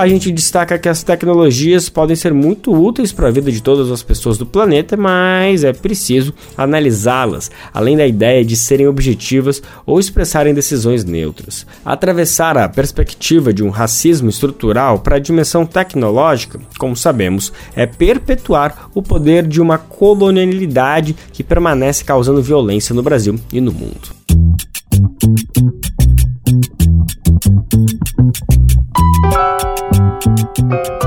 a 0.00 0.08
gente 0.08 0.30
destaca 0.30 0.78
que 0.78 0.88
as 0.88 1.02
tecnologias 1.02 1.88
podem 1.88 2.14
ser 2.14 2.32
muito 2.32 2.72
úteis 2.72 3.12
para 3.12 3.28
a 3.28 3.30
vida 3.30 3.50
de 3.50 3.62
todas 3.62 3.90
as 3.90 4.02
pessoas 4.02 4.38
do 4.38 4.46
planeta, 4.46 4.96
mas 4.96 5.64
é 5.64 5.72
preciso 5.72 6.32
analisá-las, 6.56 7.50
além 7.72 7.96
da 7.96 8.06
ideia 8.06 8.44
de 8.44 8.56
serem 8.56 8.86
objetivas 8.86 9.60
ou 9.84 9.98
expressarem 9.98 10.54
decisões 10.54 11.04
neutras. 11.04 11.66
Atravessar 11.84 12.56
a 12.56 12.68
perspectiva 12.68 13.52
de 13.52 13.64
um 13.64 13.70
racismo 13.70 14.28
estrutural 14.28 15.00
para 15.00 15.16
a 15.16 15.20
dimensão 15.20 15.66
tecnológica, 15.66 16.60
como 16.78 16.96
sabemos, 16.96 17.52
é 17.74 17.86
perpetuar 17.86 18.90
o 18.94 19.02
poder 19.02 19.46
de 19.46 19.60
uma 19.60 19.78
colonialidade 19.78 21.16
que 21.32 21.42
permanece 21.42 22.04
causando 22.04 22.42
violência 22.42 22.94
no 22.94 23.02
Brasil 23.02 23.38
e 23.52 23.60
no 23.60 23.72
mundo. 23.72 24.08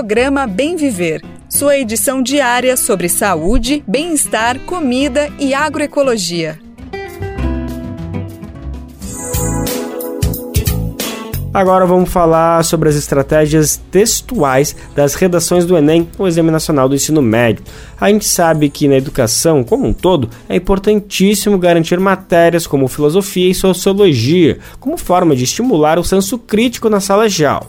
Programa 0.00 0.46
Bem 0.46 0.76
Viver. 0.76 1.22
Sua 1.46 1.76
edição 1.76 2.22
diária 2.22 2.74
sobre 2.74 3.06
saúde, 3.06 3.84
bem-estar, 3.86 4.58
comida 4.60 5.28
e 5.38 5.52
agroecologia. 5.52 6.58
Agora 11.52 11.84
vamos 11.84 12.12
falar 12.12 12.64
sobre 12.64 12.88
as 12.88 12.94
estratégias 12.94 13.76
textuais 13.90 14.76
das 14.94 15.16
redações 15.16 15.66
do 15.66 15.76
Enem, 15.76 16.08
o 16.16 16.28
Exame 16.28 16.48
Nacional 16.48 16.88
do 16.88 16.94
Ensino 16.94 17.20
Médio. 17.20 17.64
A 18.00 18.08
gente 18.08 18.24
sabe 18.24 18.70
que 18.70 18.86
na 18.86 18.94
educação, 18.94 19.64
como 19.64 19.84
um 19.84 19.92
todo, 19.92 20.30
é 20.48 20.54
importantíssimo 20.54 21.58
garantir 21.58 21.98
matérias 21.98 22.68
como 22.68 22.86
filosofia 22.86 23.50
e 23.50 23.54
sociologia, 23.54 24.60
como 24.78 24.96
forma 24.96 25.34
de 25.34 25.42
estimular 25.42 25.98
o 25.98 26.04
senso 26.04 26.38
crítico 26.38 26.88
na 26.88 27.00
sala 27.00 27.28
de 27.28 27.44
aula. 27.44 27.66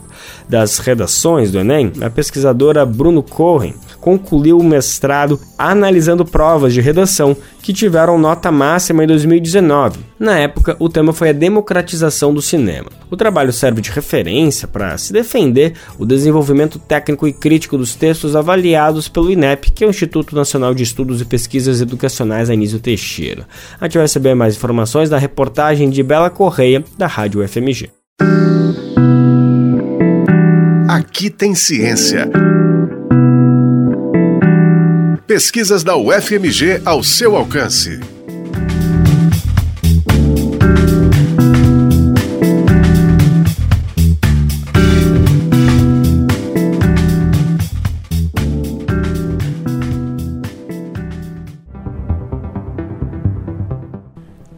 Das 0.48 0.78
redações 0.78 1.50
do 1.50 1.58
Enem, 1.58 1.90
a 2.00 2.08
pesquisadora 2.08 2.86
Bruno 2.86 3.20
Cohen 3.20 3.74
concluiu 4.00 4.58
o 4.58 4.64
mestrado 4.64 5.40
analisando 5.58 6.24
provas 6.24 6.72
de 6.72 6.80
redação 6.80 7.36
que 7.62 7.72
tiveram 7.72 8.18
nota 8.18 8.50
máxima 8.50 9.04
em 9.04 9.06
2019. 9.06 10.00
Na 10.18 10.38
época, 10.38 10.76
o 10.78 10.88
tema 10.88 11.12
foi 11.12 11.30
a 11.30 11.32
democratização 11.32 12.34
do 12.34 12.42
cinema. 12.42 12.90
O 13.10 13.16
trabalho 13.16 13.52
serve 13.52 13.80
de 13.80 13.90
referência 13.90 14.66
para 14.66 14.98
se 14.98 15.12
defender 15.12 15.74
o 15.98 16.04
desenvolvimento 16.04 16.78
técnico 16.78 17.26
e 17.26 17.32
crítico 17.32 17.78
dos 17.78 17.94
textos 17.94 18.34
avaliados 18.34 19.08
pelo 19.08 19.30
INEP, 19.30 19.70
que 19.70 19.84
é 19.84 19.86
o 19.86 19.90
Instituto 19.90 20.34
Nacional 20.34 20.74
de 20.74 20.82
Estudos 20.82 21.20
e 21.20 21.24
Pesquisas 21.24 21.80
Educacionais 21.80 22.50
Anísio 22.50 22.80
Teixeira. 22.80 23.46
A 23.80 23.84
gente 23.84 23.94
vai 23.94 24.04
receber 24.04 24.34
mais 24.34 24.56
informações 24.56 25.08
na 25.08 25.18
reportagem 25.18 25.88
de 25.88 26.02
Bela 26.02 26.30
Correia, 26.30 26.84
da 26.98 27.06
Rádio 27.06 27.46
FMG. 27.46 27.90
Aqui 30.88 31.30
tem 31.30 31.54
ciência. 31.54 32.28
Pesquisas 35.32 35.82
da 35.82 35.96
UFMG 35.96 36.82
ao 36.84 37.02
seu 37.02 37.34
alcance. 37.34 37.98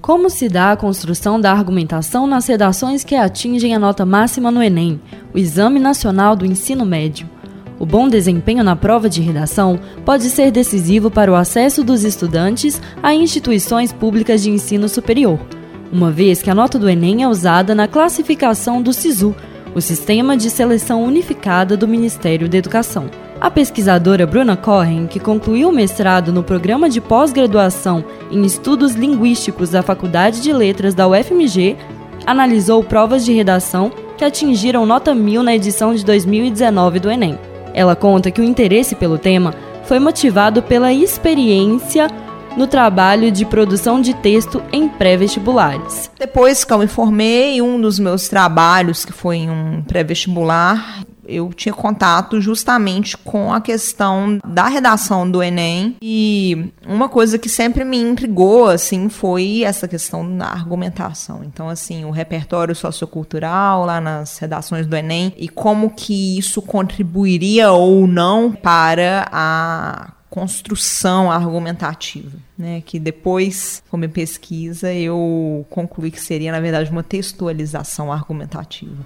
Como 0.02 0.28
se 0.28 0.48
dá 0.48 0.72
a 0.72 0.76
construção 0.76 1.40
da 1.40 1.52
argumentação 1.52 2.26
nas 2.26 2.48
redações 2.48 3.04
que 3.04 3.14
atingem 3.14 3.76
a 3.76 3.78
nota 3.78 4.04
máxima 4.04 4.50
no 4.50 4.60
Enem, 4.60 5.00
o 5.32 5.38
Exame 5.38 5.78
Nacional 5.78 6.34
do 6.34 6.44
Ensino 6.44 6.84
Médio? 6.84 7.33
O 7.78 7.84
bom 7.84 8.08
desempenho 8.08 8.62
na 8.62 8.76
prova 8.76 9.08
de 9.08 9.20
redação 9.20 9.78
pode 10.04 10.30
ser 10.30 10.50
decisivo 10.50 11.10
para 11.10 11.30
o 11.30 11.34
acesso 11.34 11.82
dos 11.82 12.04
estudantes 12.04 12.80
a 13.02 13.14
instituições 13.14 13.92
públicas 13.92 14.42
de 14.42 14.50
ensino 14.50 14.88
superior, 14.88 15.38
uma 15.92 16.10
vez 16.10 16.40
que 16.40 16.50
a 16.50 16.54
nota 16.54 16.78
do 16.78 16.88
Enem 16.88 17.22
é 17.22 17.28
usada 17.28 17.74
na 17.74 17.88
classificação 17.88 18.80
do 18.80 18.92
SISU, 18.92 19.34
o 19.74 19.80
Sistema 19.80 20.36
de 20.36 20.50
Seleção 20.50 21.02
Unificada 21.02 21.76
do 21.76 21.88
Ministério 21.88 22.48
da 22.48 22.56
Educação. 22.56 23.10
A 23.40 23.50
pesquisadora 23.50 24.26
Bruna 24.26 24.56
Corren, 24.56 25.06
que 25.06 25.18
concluiu 25.18 25.68
o 25.68 25.72
mestrado 25.72 26.32
no 26.32 26.42
programa 26.42 26.88
de 26.88 27.00
pós-graduação 27.00 28.04
em 28.30 28.44
Estudos 28.44 28.94
Linguísticos 28.94 29.70
da 29.70 29.82
Faculdade 29.82 30.40
de 30.40 30.52
Letras 30.52 30.94
da 30.94 31.08
UFMG, 31.08 31.76
analisou 32.24 32.82
provas 32.82 33.24
de 33.24 33.32
redação 33.32 33.90
que 34.16 34.24
atingiram 34.24 34.86
nota 34.86 35.14
1000 35.14 35.42
na 35.42 35.54
edição 35.54 35.94
de 35.94 36.04
2019 36.04 37.00
do 37.00 37.10
Enem. 37.10 37.38
Ela 37.74 37.96
conta 37.96 38.30
que 38.30 38.40
o 38.40 38.44
interesse 38.44 38.94
pelo 38.94 39.18
tema 39.18 39.52
foi 39.84 39.98
motivado 39.98 40.62
pela 40.62 40.92
experiência 40.92 42.06
no 42.56 42.66
trabalho 42.66 43.30
de 43.32 43.44
produção 43.44 44.00
de 44.00 44.14
texto 44.14 44.62
em 44.72 44.88
pré-vestibulares. 44.88 46.10
Depois 46.18 46.64
que 46.64 46.72
eu 46.72 46.78
me 46.78 46.86
formei, 46.86 47.60
um 47.60 47.80
dos 47.80 47.98
meus 47.98 48.28
trabalhos, 48.28 49.04
que 49.04 49.12
foi 49.12 49.38
em 49.38 49.50
um 49.50 49.82
pré-vestibular, 49.82 51.04
eu 51.26 51.52
tinha 51.52 51.72
contato 51.72 52.40
justamente 52.40 53.16
com 53.16 53.52
a 53.52 53.60
questão 53.60 54.38
da 54.44 54.66
redação 54.68 55.30
do 55.30 55.42
Enem 55.42 55.96
e 56.02 56.72
uma 56.86 57.08
coisa 57.08 57.38
que 57.38 57.48
sempre 57.48 57.84
me 57.84 57.98
intrigou 57.98 58.68
assim 58.68 59.08
foi 59.08 59.62
essa 59.62 59.88
questão 59.88 60.36
da 60.36 60.46
argumentação. 60.46 61.42
Então 61.44 61.68
assim, 61.68 62.04
o 62.04 62.10
repertório 62.10 62.74
sociocultural 62.74 63.84
lá 63.84 64.00
nas 64.00 64.38
redações 64.38 64.86
do 64.86 64.96
Enem 64.96 65.32
e 65.36 65.48
como 65.48 65.90
que 65.90 66.38
isso 66.38 66.60
contribuiria 66.62 67.72
ou 67.72 68.06
não 68.06 68.52
para 68.52 69.28
a 69.30 70.12
construção 70.34 71.30
argumentativa, 71.30 72.36
né? 72.58 72.82
Que 72.84 72.98
depois, 72.98 73.80
com 73.88 73.96
minha 73.96 74.08
pesquisa, 74.08 74.92
eu 74.92 75.64
concluí 75.70 76.10
que 76.10 76.20
seria, 76.20 76.50
na 76.50 76.58
verdade, 76.58 76.90
uma 76.90 77.04
textualização 77.04 78.12
argumentativa. 78.12 78.96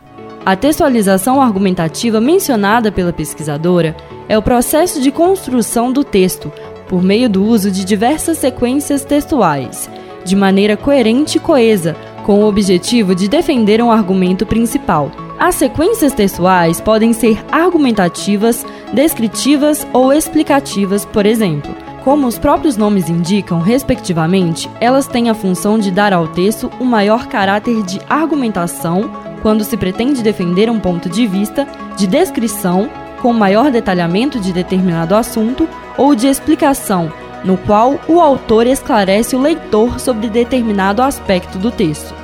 A 0.44 0.56
textualização 0.56 1.42
argumentativa 1.42 2.20
mencionada 2.20 2.90
pela 2.90 3.12
pesquisadora 3.12 3.96
é 4.28 4.38
o 4.38 4.42
processo 4.42 5.00
de 5.00 5.10
construção 5.10 5.92
do 5.92 6.02
texto 6.02 6.52
por 6.88 7.02
meio 7.02 7.28
do 7.28 7.44
uso 7.44 7.70
de 7.70 7.84
diversas 7.84 8.38
sequências 8.38 9.04
textuais, 9.04 9.90
de 10.24 10.34
maneira 10.34 10.76
coerente 10.76 11.36
e 11.36 11.40
coesa, 11.40 11.94
com 12.24 12.42
o 12.42 12.48
objetivo 12.48 13.14
de 13.14 13.28
defender 13.28 13.82
um 13.82 13.90
argumento 13.90 14.46
principal. 14.46 15.10
As 15.38 15.54
sequências 15.54 16.12
textuais 16.12 16.80
podem 16.80 17.12
ser 17.12 17.38
argumentativas, 17.52 18.66
descritivas 18.92 19.86
ou 19.92 20.12
explicativas, 20.12 21.04
por 21.04 21.26
exemplo. 21.26 21.74
Como 22.04 22.26
os 22.26 22.38
próprios 22.38 22.76
nomes 22.76 23.08
indicam, 23.08 23.60
respectivamente, 23.60 24.68
elas 24.80 25.06
têm 25.06 25.28
a 25.28 25.34
função 25.34 25.78
de 25.78 25.90
dar 25.90 26.12
ao 26.12 26.26
texto 26.28 26.70
um 26.80 26.84
maior 26.84 27.26
caráter 27.26 27.82
de 27.82 28.00
argumentação 28.08 29.10
quando 29.42 29.64
se 29.64 29.76
pretende 29.76 30.22
defender 30.22 30.70
um 30.70 30.80
ponto 30.80 31.08
de 31.08 31.26
vista, 31.26 31.66
de 31.96 32.06
descrição, 32.06 32.90
com 33.20 33.32
maior 33.32 33.70
detalhamento 33.70 34.38
de 34.38 34.52
determinado 34.52 35.14
assunto, 35.14 35.68
ou 35.96 36.14
de 36.14 36.26
explicação, 36.28 37.12
no 37.44 37.56
qual 37.56 37.98
o 38.08 38.20
autor 38.20 38.66
esclarece 38.66 39.34
o 39.34 39.40
leitor 39.40 39.98
sobre 39.98 40.28
determinado 40.28 41.02
aspecto 41.02 41.58
do 41.58 41.70
texto. 41.70 42.14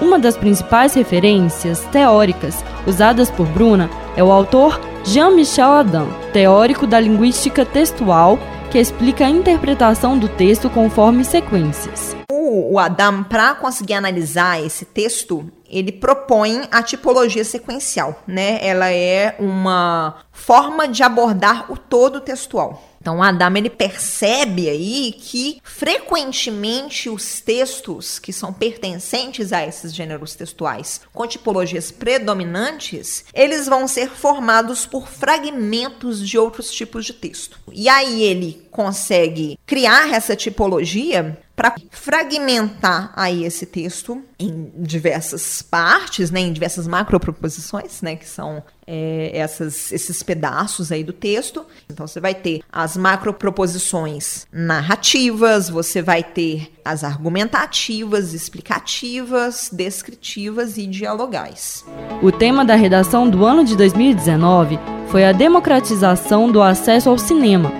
Uma 0.00 0.18
das 0.18 0.36
principais 0.36 0.94
referências 0.94 1.80
teóricas 1.92 2.64
usadas 2.86 3.30
por 3.30 3.46
Bruna 3.46 3.90
é 4.16 4.24
o 4.24 4.32
autor 4.32 4.80
Jean-Michel 5.04 5.70
Adam, 5.70 6.08
teórico 6.32 6.86
da 6.86 6.98
linguística 6.98 7.64
textual, 7.64 8.38
que 8.70 8.78
explica 8.78 9.26
a 9.26 9.30
interpretação 9.30 10.18
do 10.18 10.28
texto 10.28 10.70
conforme 10.70 11.24
sequências. 11.24 12.16
O, 12.30 12.78
Adam, 12.78 13.22
para 13.24 13.54
conseguir 13.54 13.94
analisar 13.94 14.64
esse 14.64 14.84
texto, 14.84 15.44
ele 15.70 15.92
propõe 15.92 16.68
a 16.70 16.82
tipologia 16.82 17.44
sequencial, 17.44 18.22
né? 18.26 18.58
Ela 18.60 18.90
é 18.90 19.36
uma 19.38 20.22
forma 20.32 20.88
de 20.88 21.02
abordar 21.02 21.70
o 21.70 21.76
todo 21.76 22.20
textual. 22.20 22.90
Então, 23.00 23.22
Adam 23.22 23.56
ele 23.56 23.70
percebe 23.70 24.68
aí 24.68 25.14
que 25.18 25.58
frequentemente 25.64 27.08
os 27.08 27.40
textos 27.40 28.18
que 28.18 28.30
são 28.30 28.52
pertencentes 28.52 29.54
a 29.54 29.66
esses 29.66 29.94
gêneros 29.94 30.34
textuais 30.34 31.00
com 31.10 31.26
tipologias 31.26 31.90
predominantes, 31.90 33.24
eles 33.32 33.66
vão 33.66 33.88
ser 33.88 34.10
formados 34.10 34.84
por 34.84 35.08
fragmentos 35.08 36.28
de 36.28 36.36
outros 36.36 36.70
tipos 36.70 37.06
de 37.06 37.14
texto. 37.14 37.58
E 37.72 37.88
aí 37.88 38.22
ele 38.22 38.68
consegue 38.70 39.58
criar 39.64 40.12
essa 40.12 40.36
tipologia 40.36 41.38
para 41.60 41.74
fragmentar 41.90 43.12
aí 43.14 43.44
esse 43.44 43.66
texto 43.66 44.22
em 44.38 44.72
diversas 44.78 45.60
partes, 45.60 46.30
né, 46.30 46.40
em 46.40 46.54
diversas 46.54 46.88
macroproposições, 46.88 48.00
né, 48.00 48.16
que 48.16 48.26
são 48.26 48.62
é, 48.86 49.30
essas, 49.34 49.92
esses 49.92 50.22
pedaços 50.22 50.90
aí 50.90 51.04
do 51.04 51.12
texto. 51.12 51.66
Então 51.92 52.06
você 52.06 52.18
vai 52.18 52.34
ter 52.34 52.62
as 52.72 52.96
macroproposições 52.96 54.46
narrativas, 54.50 55.68
você 55.68 56.00
vai 56.00 56.22
ter 56.22 56.72
as 56.82 57.04
argumentativas, 57.04 58.32
explicativas, 58.32 59.68
descritivas 59.70 60.78
e 60.78 60.86
dialogais. 60.86 61.84
O 62.22 62.32
tema 62.32 62.64
da 62.64 62.74
redação 62.74 63.28
do 63.28 63.44
ano 63.44 63.66
de 63.66 63.76
2019 63.76 64.78
foi 65.08 65.26
a 65.26 65.32
democratização 65.32 66.50
do 66.50 66.62
acesso 66.62 67.10
ao 67.10 67.18
cinema, 67.18 67.70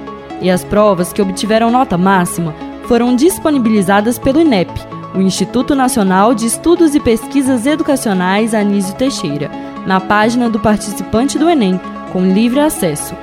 e 0.42 0.50
as 0.50 0.64
provas 0.64 1.14
que 1.14 1.22
obtiveram 1.22 1.70
nota 1.70 1.96
máxima 1.96 2.54
foram 2.90 3.14
disponibilizadas 3.14 4.18
pelo 4.18 4.40
INEP, 4.40 4.68
o 5.14 5.20
Instituto 5.20 5.76
Nacional 5.76 6.34
de 6.34 6.44
Estudos 6.44 6.92
e 6.92 6.98
Pesquisas 6.98 7.64
Educacionais 7.64 8.52
Anísio 8.52 8.96
Teixeira, 8.96 9.48
na 9.86 10.00
página 10.00 10.50
do 10.50 10.58
participante 10.58 11.38
do 11.38 11.48
Enem, 11.48 11.80
com 12.12 12.32
livre 12.32 12.58
acesso. 12.58 13.14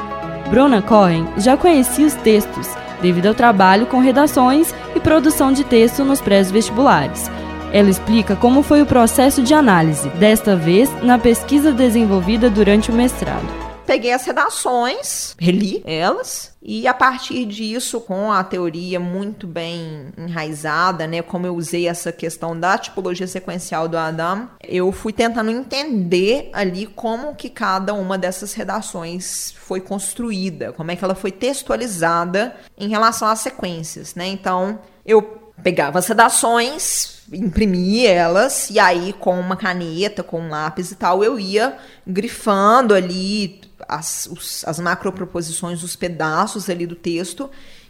Bruna 0.50 0.82
Cohen 0.82 1.28
já 1.36 1.58
conhecia 1.58 2.08
os 2.08 2.14
textos, 2.14 2.70
devido 3.02 3.26
ao 3.26 3.34
trabalho 3.34 3.88
com 3.88 4.00
redações 4.00 4.74
e 4.96 5.02
produção 5.02 5.52
de 5.52 5.66
texto 5.66 6.06
nos 6.06 6.22
pré-vestibulares. 6.22 7.30
Ela 7.74 7.90
explica 7.90 8.38
como 8.38 8.64
foi 8.64 8.82
o 8.82 8.86
processo 8.86 9.44
de 9.44 9.54
análise, 9.54 10.08
desta 10.12 10.56
vez 10.56 10.90
na 11.04 11.20
pesquisa 11.20 11.74
desenvolvida 11.74 12.50
durante 12.50 12.90
o 12.90 12.94
mestrado 12.94 13.67
peguei 13.88 14.12
as 14.12 14.26
redações, 14.26 15.34
reli 15.40 15.82
elas, 15.86 16.56
e 16.62 16.86
a 16.86 16.94
partir 16.94 17.46
disso, 17.46 18.02
com 18.02 18.30
a 18.30 18.44
teoria 18.44 19.00
muito 19.00 19.48
bem 19.48 20.10
enraizada, 20.18 21.08
né, 21.08 21.22
como 21.22 21.48
eu 21.48 21.56
usei 21.56 21.88
essa 21.88 22.12
questão 22.12 22.60
da 22.60 22.78
tipologia 22.78 23.26
sequencial 23.26 23.88
do 23.88 23.98
Adam, 23.98 24.50
eu 24.62 24.92
fui 24.92 25.14
tentando 25.14 25.50
entender 25.50 26.50
ali 26.52 26.86
como 26.86 27.34
que 27.34 27.50
cada 27.50 27.94
uma 27.94 28.18
dessas 28.18 28.54
redações 28.54 29.54
foi 29.58 29.80
construída, 29.80 30.74
como 30.74 30.92
é 30.92 30.96
que 30.96 31.06
ela 31.06 31.16
foi 31.16 31.32
textualizada 31.32 32.54
em 32.78 32.90
relação 32.90 33.30
às 33.30 33.40
sequências, 33.40 34.14
né? 34.14 34.28
Então, 34.28 34.80
eu 35.06 35.47
pegava 35.64 36.00
as 36.00 36.08
redações, 36.08 37.22
imprimia 37.32 38.12
elas, 38.12 38.70
e 38.70 38.80
aí 38.80 39.14
com 39.14 39.40
uma 39.40 39.56
caneta, 39.56 40.24
com 40.24 40.42
um 40.42 40.50
lápis 40.50 40.92
e 40.92 40.96
tal, 40.96 41.24
eu 41.24 41.40
ia 41.40 41.78
grifando 42.06 42.94
ali 42.94 43.62
as, 43.88 44.28
os, 44.32 44.64
as 44.66 44.80
macroproposições, 44.80 45.84
os 45.84 45.96
pedaços 45.96 46.70
ali 46.70 46.86
do 46.86 46.96
texto, 46.96 47.50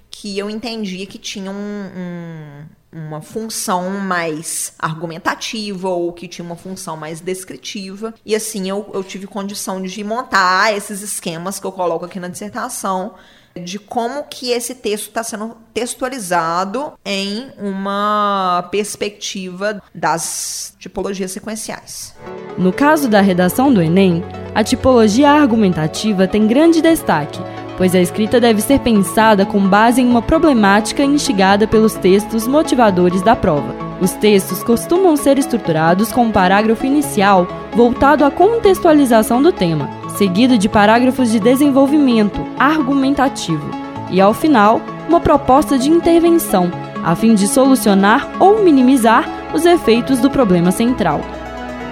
que 0.10 0.38
eu 0.38 0.50
entendia 0.50 1.06
que 1.06 1.18
tinham 1.18 1.54
um, 1.54 2.66
um, 2.94 3.00
uma 3.06 3.22
função 3.22 3.90
mais 4.00 4.74
argumentativa 4.80 5.90
ou 5.90 6.14
que 6.14 6.28
tinha 6.28 6.46
uma 6.46 6.56
função 6.56 6.96
mais 6.98 7.20
descritiva. 7.20 8.14
E 8.26 8.36
assim 8.36 8.70
eu, 8.70 8.90
eu 8.94 9.04
tive 9.04 9.28
condição 9.28 9.82
de 9.82 10.04
montar 10.04 10.76
esses 10.76 11.02
esquemas 11.02 11.60
que 11.60 11.68
eu 11.68 11.72
coloco 11.72 12.06
aqui 12.06 12.20
na 12.20 12.30
dissertação 12.30 13.16
de 13.58 13.80
como 13.80 14.24
que 14.24 14.52
esse 14.52 14.76
texto 14.76 15.08
está 15.08 15.24
sendo 15.24 15.58
textualizado 15.74 16.94
em 17.06 17.48
uma 17.58 18.68
perspectiva 18.72 19.82
das 19.94 20.76
tipologias 20.80 21.32
sequenciais. 21.32 22.16
No 22.58 22.74
caso 22.74 23.08
da 23.08 23.22
redação 23.22 23.74
do 23.74 23.82
Enem, 23.82 24.24
a 24.56 24.64
tipologia 24.64 25.30
argumentativa 25.30 26.28
tem 26.28 26.48
grande 26.48 26.82
destaque, 26.82 27.40
pois 27.78 27.94
a 27.94 28.00
escrita 28.00 28.40
deve 28.40 28.62
ser 28.62 28.80
pensada 28.80 29.46
com 29.46 29.60
base 29.60 30.02
em 30.02 30.10
uma 30.10 30.22
problemática 30.22 31.04
instigada 31.04 31.68
pelos 31.68 31.94
textos 31.94 32.48
motivadores 32.48 33.22
da 33.22 33.36
prova. 33.36 33.76
Os 34.02 34.12
textos 34.14 34.64
costumam 34.64 35.16
ser 35.16 35.38
estruturados 35.38 36.12
com 36.12 36.26
um 36.26 36.32
parágrafo 36.32 36.86
inicial 36.86 37.48
voltado 37.76 38.26
à 38.26 38.32
contextualização 38.32 39.42
do 39.42 39.52
tema, 39.52 39.90
seguido 40.18 40.58
de 40.58 40.68
parágrafos 40.68 41.32
de 41.32 41.40
desenvolvimento 41.40 42.44
argumentativo 42.58 43.70
e, 44.10 44.20
ao 44.20 44.34
final, 44.34 44.82
uma 45.08 45.20
proposta 45.20 45.78
de 45.78 45.90
intervenção, 45.90 46.72
a 47.04 47.16
fim 47.16 47.36
de 47.36 47.48
solucionar 47.48 48.28
ou 48.40 48.64
minimizar 48.64 49.26
os 49.54 49.66
efeitos 49.66 50.20
do 50.20 50.30
problema 50.30 50.72
central. 50.72 51.22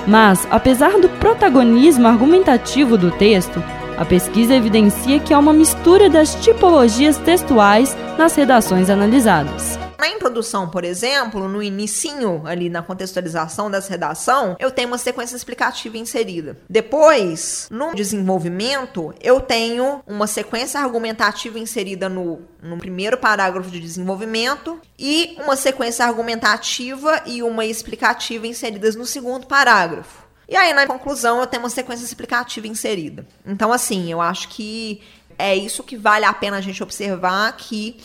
Mas, 0.07 0.47
apesar 0.49 0.99
do 0.99 1.07
protagonismo 1.07 2.07
argumentativo 2.07 2.97
do 2.97 3.11
texto, 3.11 3.63
a 3.97 4.03
pesquisa 4.03 4.55
evidencia 4.55 5.19
que 5.19 5.33
há 5.33 5.39
uma 5.39 5.53
mistura 5.53 6.09
das 6.09 6.35
tipologias 6.35 7.17
textuais 7.17 7.95
nas 8.17 8.35
redações 8.35 8.89
analisadas. 8.89 9.84
Na 10.05 10.11
introdução, 10.11 10.69
por 10.69 10.83
exemplo, 10.83 11.49
no 11.49 11.63
inicinho 11.63 12.43
ali 12.45 12.69
na 12.69 12.83
contextualização 12.83 13.71
dessa 13.71 13.89
redação, 13.89 14.55
eu 14.59 14.69
tenho 14.69 14.89
uma 14.89 14.99
sequência 14.99 15.35
explicativa 15.35 15.97
inserida. 15.97 16.59
Depois, 16.69 17.67
no 17.71 17.95
desenvolvimento, 17.95 19.15
eu 19.19 19.41
tenho 19.41 20.03
uma 20.05 20.27
sequência 20.27 20.79
argumentativa 20.79 21.57
inserida 21.57 22.07
no, 22.07 22.39
no 22.61 22.77
primeiro 22.77 23.17
parágrafo 23.17 23.71
de 23.71 23.79
desenvolvimento 23.79 24.79
e 24.95 25.35
uma 25.43 25.55
sequência 25.55 26.05
argumentativa 26.05 27.23
e 27.25 27.41
uma 27.41 27.65
explicativa 27.65 28.45
inseridas 28.45 28.95
no 28.95 29.07
segundo 29.07 29.47
parágrafo. 29.47 30.23
E 30.47 30.55
aí, 30.55 30.71
na 30.71 30.85
conclusão, 30.85 31.39
eu 31.39 31.47
tenho 31.47 31.63
uma 31.63 31.69
sequência 31.71 32.05
explicativa 32.05 32.67
inserida. 32.67 33.25
Então, 33.43 33.73
assim, 33.73 34.11
eu 34.11 34.21
acho 34.21 34.49
que 34.49 35.01
é 35.37 35.55
isso 35.55 35.83
que 35.83 35.97
vale 35.97 36.25
a 36.25 36.33
pena 36.33 36.57
a 36.57 36.61
gente 36.61 36.81
observar 36.81 37.51
que 37.57 37.97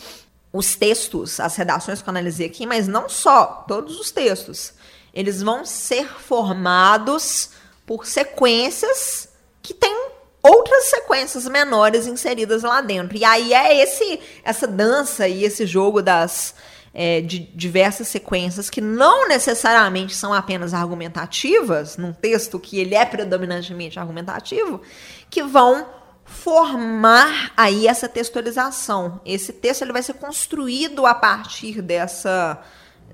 os 0.53 0.75
textos, 0.75 1.39
as 1.39 1.55
redações 1.55 2.01
que 2.01 2.09
eu 2.09 2.11
analisei 2.11 2.47
aqui, 2.47 2.65
mas 2.65 2.87
não 2.87 3.07
só, 3.07 3.65
todos 3.67 3.99
os 3.99 4.11
textos, 4.11 4.73
eles 5.13 5.41
vão 5.41 5.65
ser 5.65 6.07
formados 6.07 7.51
por 7.85 8.05
sequências 8.05 9.29
que 9.61 9.73
têm 9.73 10.09
outras 10.41 10.85
sequências 10.85 11.47
menores 11.47 12.07
inseridas 12.07 12.63
lá 12.63 12.81
dentro. 12.81 13.17
E 13.17 13.23
aí 13.23 13.53
é 13.53 13.81
esse 13.81 14.19
essa 14.43 14.67
dança 14.67 15.27
e 15.27 15.43
esse 15.43 15.65
jogo 15.65 16.01
das 16.01 16.55
é, 16.93 17.21
de 17.21 17.39
diversas 17.39 18.07
sequências 18.07 18.69
que 18.69 18.81
não 18.81 19.27
necessariamente 19.27 20.15
são 20.15 20.33
apenas 20.33 20.73
argumentativas, 20.73 21.95
num 21.95 22.11
texto 22.11 22.59
que 22.59 22.79
ele 22.79 22.95
é 22.95 23.05
predominantemente 23.05 23.97
argumentativo, 23.97 24.81
que 25.29 25.41
vão 25.41 25.85
formar 26.31 27.51
aí 27.55 27.87
essa 27.87 28.07
textualização. 28.07 29.19
Esse 29.25 29.51
texto 29.53 29.81
ele 29.83 29.91
vai 29.91 30.01
ser 30.01 30.13
construído 30.13 31.05
a 31.05 31.13
partir 31.13 31.81
dessa 31.81 32.59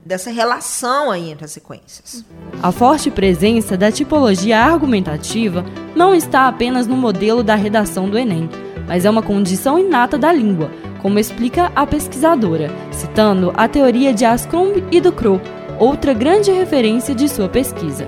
dessa 0.06 0.32
relação 0.32 1.12
aí 1.12 1.32
entre 1.32 1.44
as 1.44 1.52
sequências. 1.52 2.24
A 2.64 2.72
forte 2.72 3.12
presença 3.12 3.76
da 3.76 3.92
tipologia 3.92 4.58
argumentativa 4.58 5.66
não 5.94 6.16
está 6.16 6.48
apenas 6.48 6.88
no 6.88 6.96
modelo 6.96 7.44
da 7.44 7.56
redação 7.56 8.10
do 8.10 8.18
Enem, 8.18 8.50
mas 8.88 9.04
é 9.04 9.10
uma 9.10 9.22
condição 9.22 9.78
inata 9.78 10.18
da 10.18 10.32
língua, 10.32 10.72
como 11.02 11.20
explica 11.20 11.74
a 11.76 11.86
pesquisadora, 11.86 12.72
citando 12.90 13.52
a 13.58 13.68
teoria 13.68 14.14
de 14.14 14.24
Ascombe 14.24 14.86
e 14.90 15.02
do 15.02 15.12
Crow, 15.12 15.42
outra 15.78 16.14
grande 16.14 16.52
referência 16.52 17.14
de 17.14 17.28
sua 17.28 17.50
pesquisa. 17.50 18.08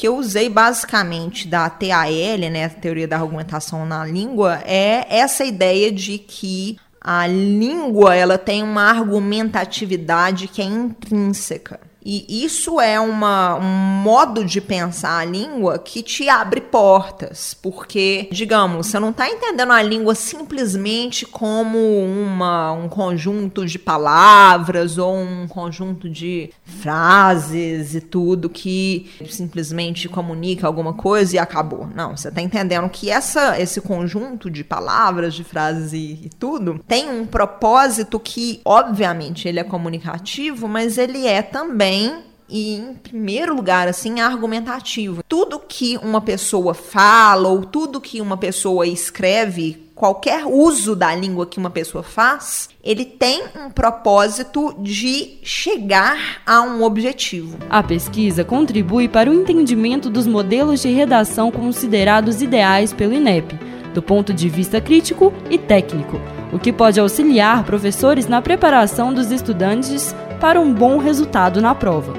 Que 0.00 0.08
eu 0.08 0.16
usei 0.16 0.48
basicamente 0.48 1.46
da 1.46 1.68
TAL, 1.68 2.38
né, 2.50 2.70
teoria 2.70 3.06
da 3.06 3.18
argumentação 3.18 3.84
na 3.84 4.02
língua, 4.02 4.62
é 4.64 5.04
essa 5.14 5.44
ideia 5.44 5.92
de 5.92 6.16
que 6.16 6.78
a 6.98 7.26
língua 7.26 8.14
ela 8.14 8.38
tem 8.38 8.62
uma 8.62 8.84
argumentatividade 8.84 10.48
que 10.48 10.62
é 10.62 10.64
intrínseca. 10.64 11.89
E 12.04 12.44
isso 12.44 12.80
é 12.80 12.98
uma, 12.98 13.56
um 13.56 13.62
modo 14.02 14.44
de 14.44 14.60
pensar 14.60 15.18
a 15.18 15.24
língua 15.24 15.78
que 15.78 16.02
te 16.02 16.28
abre 16.28 16.60
portas, 16.60 17.54
porque, 17.54 18.28
digamos, 18.32 18.86
você 18.86 18.98
não 18.98 19.10
está 19.10 19.28
entendendo 19.28 19.72
a 19.72 19.82
língua 19.82 20.14
simplesmente 20.14 21.26
como 21.26 21.78
uma, 21.78 22.72
um 22.72 22.88
conjunto 22.88 23.66
de 23.66 23.78
palavras 23.78 24.96
ou 24.96 25.14
um 25.14 25.46
conjunto 25.46 26.08
de 26.08 26.50
frases 26.64 27.94
e 27.94 28.00
tudo 28.00 28.48
que 28.48 29.10
simplesmente 29.28 30.08
comunica 30.08 30.66
alguma 30.66 30.94
coisa 30.94 31.36
e 31.36 31.38
acabou. 31.38 31.88
Não, 31.94 32.16
você 32.16 32.28
está 32.28 32.40
entendendo 32.40 32.88
que 32.88 33.10
essa, 33.10 33.60
esse 33.60 33.80
conjunto 33.80 34.50
de 34.50 34.64
palavras, 34.64 35.34
de 35.34 35.44
frases 35.44 35.92
e, 35.92 36.18
e 36.24 36.30
tudo 36.38 36.80
tem 36.88 37.10
um 37.10 37.26
propósito 37.26 38.18
que, 38.18 38.60
obviamente, 38.64 39.46
ele 39.46 39.60
é 39.60 39.64
comunicativo, 39.64 40.66
mas 40.66 40.96
ele 40.96 41.26
é 41.26 41.42
também 41.42 41.89
também 41.90 42.30
e 42.48 42.74
em 42.74 42.94
primeiro 42.94 43.54
lugar, 43.54 43.86
assim, 43.86 44.18
argumentativo. 44.20 45.22
Tudo 45.28 45.60
que 45.60 45.96
uma 45.98 46.20
pessoa 46.20 46.74
fala 46.74 47.48
ou 47.48 47.64
tudo 47.64 48.00
que 48.00 48.20
uma 48.20 48.36
pessoa 48.36 48.86
escreve, 48.88 49.86
qualquer 49.94 50.44
uso 50.44 50.96
da 50.96 51.14
língua 51.14 51.46
que 51.46 51.58
uma 51.58 51.70
pessoa 51.70 52.02
faz, 52.02 52.68
ele 52.82 53.04
tem 53.04 53.44
um 53.54 53.70
propósito 53.70 54.74
de 54.80 55.38
chegar 55.44 56.42
a 56.44 56.60
um 56.62 56.82
objetivo. 56.82 57.56
A 57.68 57.84
pesquisa 57.84 58.44
contribui 58.44 59.08
para 59.08 59.30
o 59.30 59.34
entendimento 59.34 60.10
dos 60.10 60.26
modelos 60.26 60.82
de 60.82 60.88
redação 60.88 61.52
considerados 61.52 62.42
ideais 62.42 62.92
pelo 62.92 63.14
INEP, 63.14 63.56
do 63.94 64.02
ponto 64.02 64.34
de 64.34 64.48
vista 64.48 64.80
crítico 64.80 65.32
e 65.48 65.56
técnico, 65.56 66.20
o 66.52 66.58
que 66.58 66.72
pode 66.72 66.98
auxiliar 66.98 67.64
professores 67.64 68.26
na 68.26 68.42
preparação 68.42 69.14
dos 69.14 69.30
estudantes 69.30 70.14
para 70.40 70.60
um 70.60 70.72
bom 70.72 70.98
resultado 70.98 71.60
na 71.60 71.74
prova. 71.74 72.14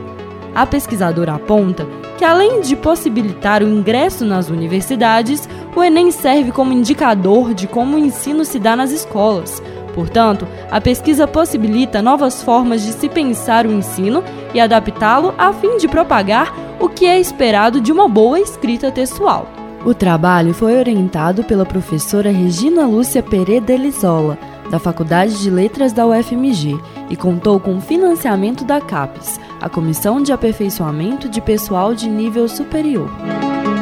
A 0.53 0.65
pesquisadora 0.65 1.33
aponta 1.33 1.87
que, 2.17 2.25
além 2.25 2.61
de 2.61 2.75
possibilitar 2.75 3.63
o 3.63 3.67
ingresso 3.67 4.25
nas 4.25 4.49
universidades, 4.49 5.49
o 5.75 5.83
Enem 5.83 6.11
serve 6.11 6.51
como 6.51 6.73
indicador 6.73 7.53
de 7.53 7.67
como 7.67 7.95
o 7.95 7.99
ensino 7.99 8.45
se 8.45 8.59
dá 8.59 8.75
nas 8.75 8.91
escolas. 8.91 9.61
Portanto, 9.95 10.47
a 10.69 10.79
pesquisa 10.79 11.27
possibilita 11.27 12.01
novas 12.01 12.41
formas 12.41 12.81
de 12.83 12.93
se 12.93 13.09
pensar 13.09 13.65
o 13.65 13.71
ensino 13.71 14.23
e 14.53 14.59
adaptá-lo 14.59 15.33
a 15.37 15.51
fim 15.51 15.77
de 15.77 15.87
propagar 15.87 16.53
o 16.79 16.87
que 16.87 17.05
é 17.05 17.19
esperado 17.19 17.81
de 17.81 17.91
uma 17.91 18.07
boa 18.07 18.39
escrita 18.39 18.91
textual. 18.91 19.47
O 19.85 19.93
trabalho 19.93 20.53
foi 20.53 20.77
orientado 20.77 21.43
pela 21.43 21.65
professora 21.65 22.31
Regina 22.31 22.85
Lúcia 22.85 23.23
Pereira 23.23 23.73
Elizola, 23.73 24.37
da 24.71 24.79
Faculdade 24.79 25.39
de 25.41 25.49
Letras 25.49 25.91
da 25.91 26.07
UFMG, 26.07 26.79
e 27.09 27.15
contou 27.17 27.59
com 27.59 27.81
financiamento 27.81 28.63
da 28.63 28.79
CAPES, 28.79 29.39
a 29.61 29.67
Comissão 29.67 30.23
de 30.23 30.31
Aperfeiçoamento 30.31 31.27
de 31.27 31.41
Pessoal 31.41 31.93
de 31.93 32.09
Nível 32.09 32.47
Superior. 32.47 33.11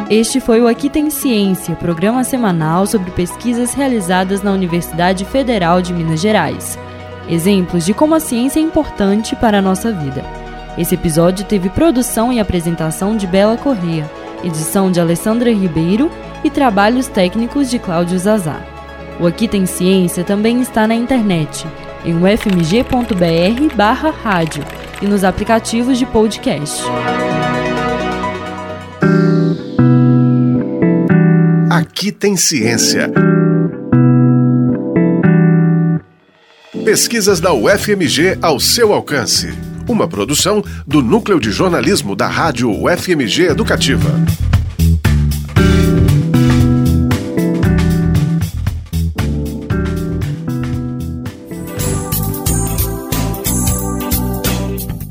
Este 0.10 0.40
foi 0.40 0.60
o 0.60 0.68
Aqui 0.68 0.90
Tem 0.90 1.12
Ciência, 1.12 1.76
programa 1.76 2.24
semanal 2.24 2.88
sobre 2.88 3.12
pesquisas 3.12 3.76
realizadas 3.76 4.42
na 4.42 4.52
Universidade 4.52 5.24
Federal 5.24 5.80
de 5.80 5.94
Minas 5.94 6.20
Gerais. 6.20 6.78
Exemplos 7.30 7.86
de 7.86 7.94
como 7.94 8.16
a 8.16 8.20
ciência 8.20 8.60
é 8.60 8.64
importante 8.64 9.36
para 9.36 9.60
a 9.60 9.62
nossa 9.62 9.94
vida. 9.94 10.26
Esse 10.76 10.96
episódio 10.96 11.46
teve 11.46 11.70
produção 11.70 12.34
e 12.34 12.40
apresentação 12.40 13.16
de 13.16 13.28
Bela 13.28 13.56
Correa, 13.56 14.10
edição 14.44 14.92
de 14.92 15.00
Alessandra 15.00 15.52
Ribeiro 15.52 16.10
e 16.44 16.50
trabalhos 16.50 17.08
técnicos 17.08 17.70
de 17.70 17.78
Cláudio 17.78 18.18
Zazar. 18.18 18.79
O 19.20 19.28
Aqui 19.28 19.50
Tem 19.50 19.66
Ciência 19.66 20.24
também 20.24 20.62
está 20.62 20.88
na 20.88 20.96
internet, 20.96 21.68
em 22.06 22.16
ufmg.br 22.16 23.76
barra 23.76 24.12
rádio 24.12 24.64
e 25.02 25.06
nos 25.06 25.26
aplicativos 25.26 25.98
de 25.98 26.06
podcast. 26.06 26.82
Aqui 31.70 32.14
tem 32.14 32.38
ciência. 32.38 33.12
Pesquisas 36.86 37.42
da 37.42 37.54
UFMG 37.54 38.38
ao 38.42 38.58
seu 38.58 38.94
alcance. 38.94 39.54
Uma 39.86 40.08
produção 40.08 40.64
do 40.88 41.02
Núcleo 41.02 41.42
de 41.42 41.52
Jornalismo 41.52 42.16
da 42.16 42.28
Rádio 42.28 42.72
UFMG 42.72 43.50
Educativa. 43.50 44.10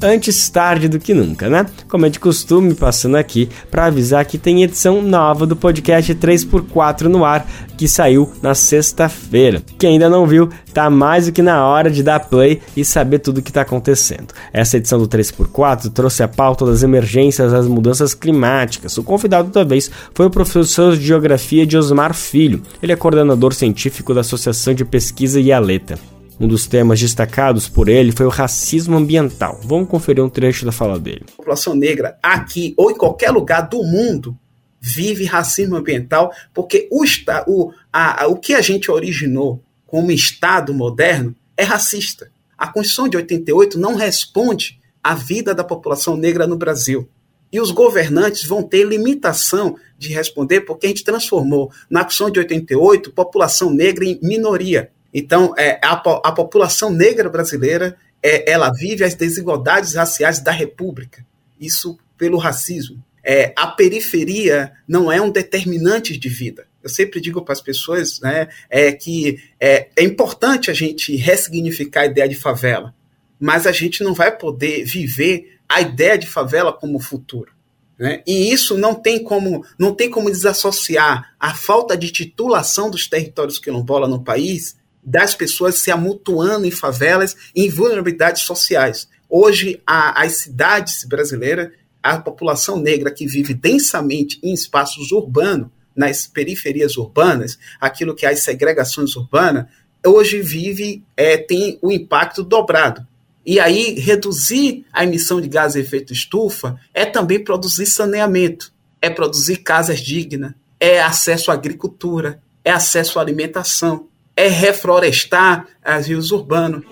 Antes 0.03 0.49
tarde 0.49 0.88
do 0.88 0.99
que 0.99 1.12
nunca, 1.12 1.49
né? 1.49 1.66
Como 1.88 2.07
é 2.07 2.09
de 2.09 2.20
costume, 2.20 2.74
passando 2.74 3.16
aqui 3.16 3.49
para 3.70 3.86
avisar 3.86 4.24
que 4.24 4.38
tem 4.38 4.62
edição 4.62 5.03
nova 5.03 5.46
do 5.46 5.57
podcast 5.57 6.14
3x4 6.14 7.03
no 7.03 7.24
ar, 7.24 7.46
que 7.76 7.88
saiu 7.88 8.32
na 8.42 8.55
sexta-feira. 8.55 9.62
Quem 9.78 9.92
ainda 9.92 10.09
não 10.09 10.26
viu, 10.26 10.49
tá 10.72 10.88
mais 10.88 11.26
do 11.26 11.32
que 11.32 11.42
na 11.42 11.64
hora 11.66 11.90
de 11.90 12.03
dar 12.03 12.20
play 12.20 12.61
e 12.76 12.84
saber 12.84 13.18
tudo 13.18 13.38
o 13.38 13.42
que 13.42 13.51
está 13.51 13.62
acontecendo. 13.62 14.34
Essa 14.53 14.76
edição 14.76 14.99
do 14.99 15.09
3x4 15.09 15.90
trouxe 15.92 16.22
a 16.22 16.28
pauta 16.28 16.64
das 16.64 16.82
emergências 16.82 17.53
das 17.53 17.66
mudanças 17.66 18.14
climáticas. 18.14 18.96
O 18.99 19.03
convidado 19.03 19.51
da 19.51 19.64
vez 19.64 19.90
foi 20.14 20.26
o 20.26 20.30
professor 20.30 20.96
de 20.96 21.05
Geografia 21.05 21.66
de 21.66 21.76
Osmar 21.76 22.14
Filho. 22.14 22.62
Ele 22.82 22.92
é 22.92 22.96
coordenador 22.96 23.55
científico 23.55 24.14
da 24.14 24.20
Associação 24.20 24.74
de 24.74 24.84
Pesquisa 24.84 25.40
Ialeta. 25.40 26.18
Um 26.41 26.47
dos 26.47 26.66
temas 26.66 27.01
destacados 27.01 27.68
por 27.68 27.89
ele 27.89 28.12
foi 28.12 28.26
o 28.26 28.30
racismo 28.30 28.97
ambiental. 28.97 29.61
Vamos 29.64 29.89
conferir 29.89 30.22
um 30.22 30.28
trecho 30.28 30.64
da 30.64 30.70
fala 30.70 30.99
dele. 30.99 31.24
A 31.32 31.36
população 31.36 31.74
negra 31.74 32.16
aqui 32.22 32.74
ou 32.76 32.91
em 32.91 32.97
qualquer 32.97 33.30
lugar 33.30 33.62
do 33.62 33.82
mundo 33.82 34.39
vive 34.80 35.24
racismo 35.24 35.76
ambiental 35.76 36.32
porque 36.55 36.89
o, 36.91 37.05
o, 37.47 37.72
a, 37.93 38.26
o 38.28 38.36
que 38.36 38.55
a 38.55 38.61
gente 38.61 38.91
originou 38.91 39.62
como 39.86 40.12
Estado 40.12 40.72
moderno 40.72 41.34
é 41.57 41.64
racista. 41.64 42.30
A 42.57 42.68
Constituição 42.68 43.09
de 43.09 43.16
88 43.16 43.78
não 43.78 43.97
responde 43.97 44.78
à 45.03 45.14
vida 45.14 45.55
da 45.55 45.64
população 45.64 46.16
negra 46.16 46.47
no 46.47 46.57
Brasil. 46.57 47.09
E 47.51 47.61
os 47.61 47.70
governantes 47.70 48.45
vão 48.45 48.62
ter 48.62 48.84
limitação 48.84 49.76
de 49.97 50.12
responder 50.12 50.61
porque 50.61 50.86
a 50.86 50.89
gente 50.91 51.03
transformou 51.03 51.72
na 51.91 52.05
Constituição 52.05 52.30
de 52.30 52.39
88 52.39 53.11
população 53.12 53.70
negra 53.70 54.05
em 54.05 54.18
minoria. 54.22 54.91
Então, 55.13 55.55
é, 55.57 55.81
a, 55.83 55.93
a 55.93 56.33
população 56.33 56.91
negra 56.91 57.29
brasileira 57.29 57.97
é, 58.23 58.51
ela 58.51 58.71
vive 58.71 59.05
as 59.05 59.15
desigualdades 59.15 59.95
raciais 59.95 60.41
da 60.41 60.53
República. 60.53 61.25
Isso 61.61 61.99
pelo 62.17 62.39
racismo. 62.39 63.03
É, 63.25 63.53
a 63.57 63.67
periferia 63.67 64.73
não 64.87 65.11
é 65.11 65.21
um 65.21 65.31
determinante 65.31 66.17
de 66.17 66.29
vida. 66.29 66.67
Eu 66.83 66.89
sempre 66.89 67.21
digo 67.21 67.43
para 67.43 67.53
as 67.53 67.61
pessoas 67.61 68.21
né, 68.21 68.49
é, 68.71 68.93
que 68.93 69.39
é, 69.61 69.89
é 69.97 70.03
importante 70.03 70.71
a 70.71 70.75
gente 70.75 71.15
ressignificar 71.17 72.03
a 72.03 72.07
ideia 72.07 72.29
de 72.29 72.37
favela, 72.37 72.95
mas 73.39 73.67
a 73.67 73.73
gente 73.73 74.03
não 74.03 74.15
vai 74.15 74.37
poder 74.37 74.85
viver 74.85 75.59
a 75.69 75.81
ideia 75.81 76.17
de 76.17 76.27
favela 76.27 76.73
como 76.73 77.01
futuro. 77.01 77.53
Né? 77.99 78.23
E 78.27 78.53
isso 78.53 78.79
não 78.79 78.95
tem 78.95 79.23
como 79.23 79.65
não 79.77 79.93
tem 79.93 80.09
como 80.09 80.31
desassociar 80.31 81.35
a 81.39 81.53
falta 81.53 81.97
de 81.97 82.11
titulação 82.11 82.91
dos 82.91 83.09
territórios 83.09 83.59
quilombola 83.59 84.07
no 84.07 84.23
país 84.23 84.77
das 85.03 85.34
pessoas 85.34 85.76
se 85.76 85.90
amutuando 85.90 86.66
em 86.66 86.70
favelas 86.70 87.36
em 87.55 87.68
vulnerabilidades 87.68 88.42
sociais. 88.42 89.09
Hoje, 89.28 89.80
a, 89.86 90.22
as 90.22 90.36
cidades 90.36 91.05
brasileiras, 91.05 91.70
a 92.03 92.18
população 92.18 92.78
negra 92.80 93.11
que 93.11 93.26
vive 93.26 93.55
densamente 93.55 94.38
em 94.42 94.53
espaços 94.53 95.12
urbanos, 95.12 95.68
nas 95.94 96.26
periferias 96.26 96.96
urbanas, 96.96 97.59
aquilo 97.80 98.14
que 98.14 98.24
é 98.24 98.30
as 98.30 98.40
segregações 98.40 99.16
urbanas, 99.16 99.66
hoje 100.07 100.40
vive, 100.40 101.03
é, 101.16 101.36
tem 101.36 101.78
o 101.82 101.90
impacto 101.90 102.44
dobrado. 102.44 103.07
E 103.44 103.59
aí, 103.59 103.99
reduzir 103.99 104.84
a 104.92 105.05
emissão 105.05 105.40
de 105.40 105.49
gases 105.49 105.74
de 105.74 105.80
efeito 105.80 106.12
estufa 106.12 106.78
é 106.94 107.05
também 107.05 107.42
produzir 107.42 107.86
saneamento, 107.86 108.72
é 109.01 109.11
produzir 109.11 109.59
casas 109.59 110.01
dignas, 110.01 110.53
é 110.78 111.01
acesso 111.01 111.51
à 111.51 111.55
agricultura, 111.55 112.40
é 112.64 112.70
acesso 112.70 113.18
à 113.18 113.22
alimentação, 113.22 114.09
é 114.39 114.47
reflorestar 114.47 115.66
as 115.84 116.07
rios 116.07 116.30
urbanos. 116.30 116.84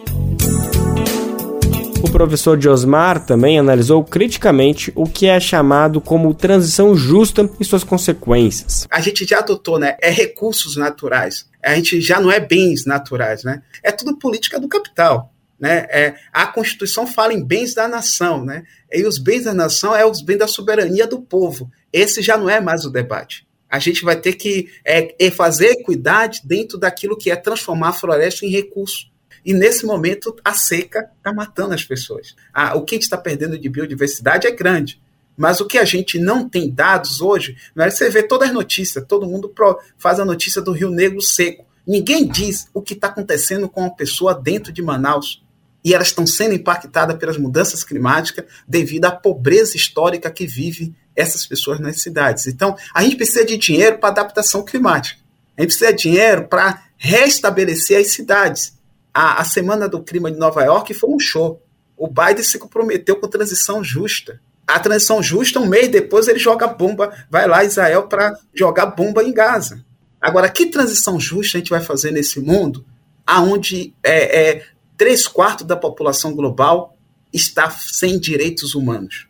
O 2.02 2.10
professor 2.10 2.60
Josmar 2.60 3.24
também 3.24 3.56
analisou 3.56 4.02
criticamente 4.02 4.92
o 4.96 5.06
que 5.06 5.26
é 5.26 5.38
chamado 5.38 6.00
como 6.00 6.34
transição 6.34 6.96
justa 6.96 7.48
e 7.60 7.64
suas 7.64 7.84
consequências. 7.84 8.84
A 8.90 9.00
gente 9.00 9.24
já 9.24 9.38
adotou, 9.38 9.78
né? 9.78 9.96
É 10.02 10.10
recursos 10.10 10.76
naturais. 10.76 11.48
A 11.62 11.76
gente 11.76 12.00
já 12.00 12.18
não 12.18 12.32
é 12.32 12.40
bens 12.40 12.84
naturais, 12.84 13.44
né? 13.44 13.62
É 13.80 13.92
tudo 13.92 14.18
política 14.18 14.58
do 14.58 14.68
capital. 14.68 15.32
Né? 15.58 15.86
É, 15.88 16.14
a 16.32 16.46
Constituição 16.48 17.06
fala 17.06 17.32
em 17.32 17.42
bens 17.42 17.74
da 17.74 17.86
nação, 17.86 18.44
né? 18.44 18.64
E 18.92 19.06
os 19.06 19.18
bens 19.18 19.44
da 19.44 19.54
nação 19.54 19.94
é 19.94 20.04
os 20.04 20.20
bens 20.20 20.38
da 20.38 20.48
soberania 20.48 21.06
do 21.06 21.20
povo. 21.22 21.70
Esse 21.92 22.22
já 22.22 22.36
não 22.36 22.50
é 22.50 22.60
mais 22.60 22.84
o 22.84 22.90
debate. 22.90 23.45
A 23.70 23.78
gente 23.78 24.04
vai 24.04 24.16
ter 24.16 24.34
que 24.34 24.68
é, 24.84 25.14
é 25.18 25.30
fazer 25.30 25.70
equidade 25.70 26.42
dentro 26.44 26.78
daquilo 26.78 27.16
que 27.16 27.30
é 27.30 27.36
transformar 27.36 27.88
a 27.88 27.92
floresta 27.92 28.46
em 28.46 28.50
recurso. 28.50 29.10
E 29.44 29.52
nesse 29.54 29.86
momento, 29.86 30.34
a 30.44 30.54
seca 30.54 31.08
está 31.16 31.32
matando 31.32 31.72
as 31.72 31.84
pessoas. 31.84 32.34
o 32.74 32.82
que 32.82 32.94
a 32.94 32.96
gente 32.96 33.04
está 33.04 33.16
perdendo 33.16 33.58
de 33.58 33.68
biodiversidade 33.68 34.46
é 34.46 34.50
grande. 34.50 35.00
Mas 35.36 35.60
o 35.60 35.66
que 35.66 35.78
a 35.78 35.84
gente 35.84 36.18
não 36.18 36.48
tem 36.48 36.70
dados 36.70 37.20
hoje, 37.20 37.56
é 37.76 37.90
você 37.90 38.08
vê 38.08 38.22
todas 38.22 38.48
as 38.48 38.54
notícias, 38.54 39.04
todo 39.06 39.26
mundo 39.26 39.52
faz 39.98 40.18
a 40.18 40.24
notícia 40.24 40.62
do 40.62 40.72
Rio 40.72 40.90
Negro 40.90 41.20
seco. 41.20 41.64
Ninguém 41.86 42.26
diz 42.26 42.68
o 42.74 42.82
que 42.82 42.94
está 42.94 43.08
acontecendo 43.08 43.68
com 43.68 43.84
a 43.84 43.90
pessoa 43.90 44.34
dentro 44.34 44.72
de 44.72 44.82
Manaus. 44.82 45.44
E 45.84 45.94
elas 45.94 46.08
estão 46.08 46.26
sendo 46.26 46.54
impactadas 46.54 47.16
pelas 47.16 47.38
mudanças 47.38 47.84
climáticas 47.84 48.46
devido 48.66 49.04
à 49.04 49.12
pobreza 49.12 49.76
histórica 49.76 50.28
que 50.30 50.44
vive 50.44 50.92
essas 51.16 51.46
pessoas 51.46 51.80
nas 51.80 52.00
cidades. 52.00 52.46
Então, 52.46 52.76
a 52.94 53.02
gente 53.02 53.16
precisa 53.16 53.44
de 53.44 53.56
dinheiro 53.56 53.98
para 53.98 54.10
adaptação 54.10 54.64
climática. 54.64 55.20
A 55.56 55.62
gente 55.62 55.70
precisa 55.70 55.92
de 55.92 56.02
dinheiro 56.02 56.46
para 56.46 56.84
restabelecer 56.98 58.00
as 58.00 58.08
cidades 58.08 58.76
a, 59.16 59.40
a 59.40 59.44
Semana 59.44 59.88
do 59.88 60.02
Clima 60.02 60.30
de 60.30 60.36
Nova 60.36 60.62
York 60.62 60.92
foi 60.92 61.08
um 61.08 61.18
show. 61.18 61.62
O 61.96 62.06
Biden 62.06 62.42
se 62.42 62.58
comprometeu 62.58 63.16
com 63.16 63.26
transição 63.26 63.82
justa. 63.82 64.38
A 64.66 64.78
transição 64.78 65.22
justa, 65.22 65.58
um 65.58 65.64
mês 65.64 65.88
depois, 65.88 66.28
ele 66.28 66.38
joga 66.38 66.66
bomba, 66.66 67.10
vai 67.30 67.48
lá 67.48 67.64
Israel 67.64 68.08
para 68.08 68.38
jogar 68.52 68.86
bomba 68.86 69.24
em 69.24 69.32
Gaza. 69.32 69.82
Agora, 70.20 70.50
que 70.50 70.66
transição 70.66 71.18
justa 71.18 71.56
a 71.56 71.60
gente 71.60 71.70
vai 71.70 71.80
fazer 71.80 72.10
nesse 72.10 72.40
mundo 72.40 72.84
aonde 73.26 73.94
é, 74.04 74.50
é, 74.50 74.66
três 74.98 75.26
quartos 75.26 75.66
da 75.66 75.76
população 75.76 76.34
global 76.34 76.94
está 77.32 77.70
sem 77.70 78.18
direitos 78.18 78.74
humanos? 78.74 79.28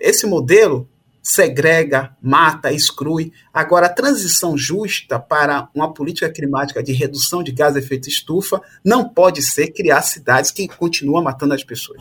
Esse 0.00 0.26
modelo 0.26 0.88
segrega, 1.28 2.16
mata, 2.22 2.72
exclui. 2.72 3.32
Agora, 3.52 3.84
a 3.84 3.92
transição 3.92 4.56
justa 4.56 5.18
para 5.18 5.68
uma 5.74 5.92
política 5.92 6.30
climática 6.30 6.82
de 6.82 6.92
redução 6.94 7.42
de 7.42 7.52
gás 7.52 7.74
de 7.74 7.80
efeito 7.80 8.08
estufa 8.08 8.62
não 8.82 9.06
pode 9.06 9.42
ser 9.42 9.68
criar 9.68 10.00
cidades 10.00 10.50
que 10.50 10.66
continuam 10.66 11.22
matando 11.22 11.52
as 11.52 11.62
pessoas. 11.62 12.00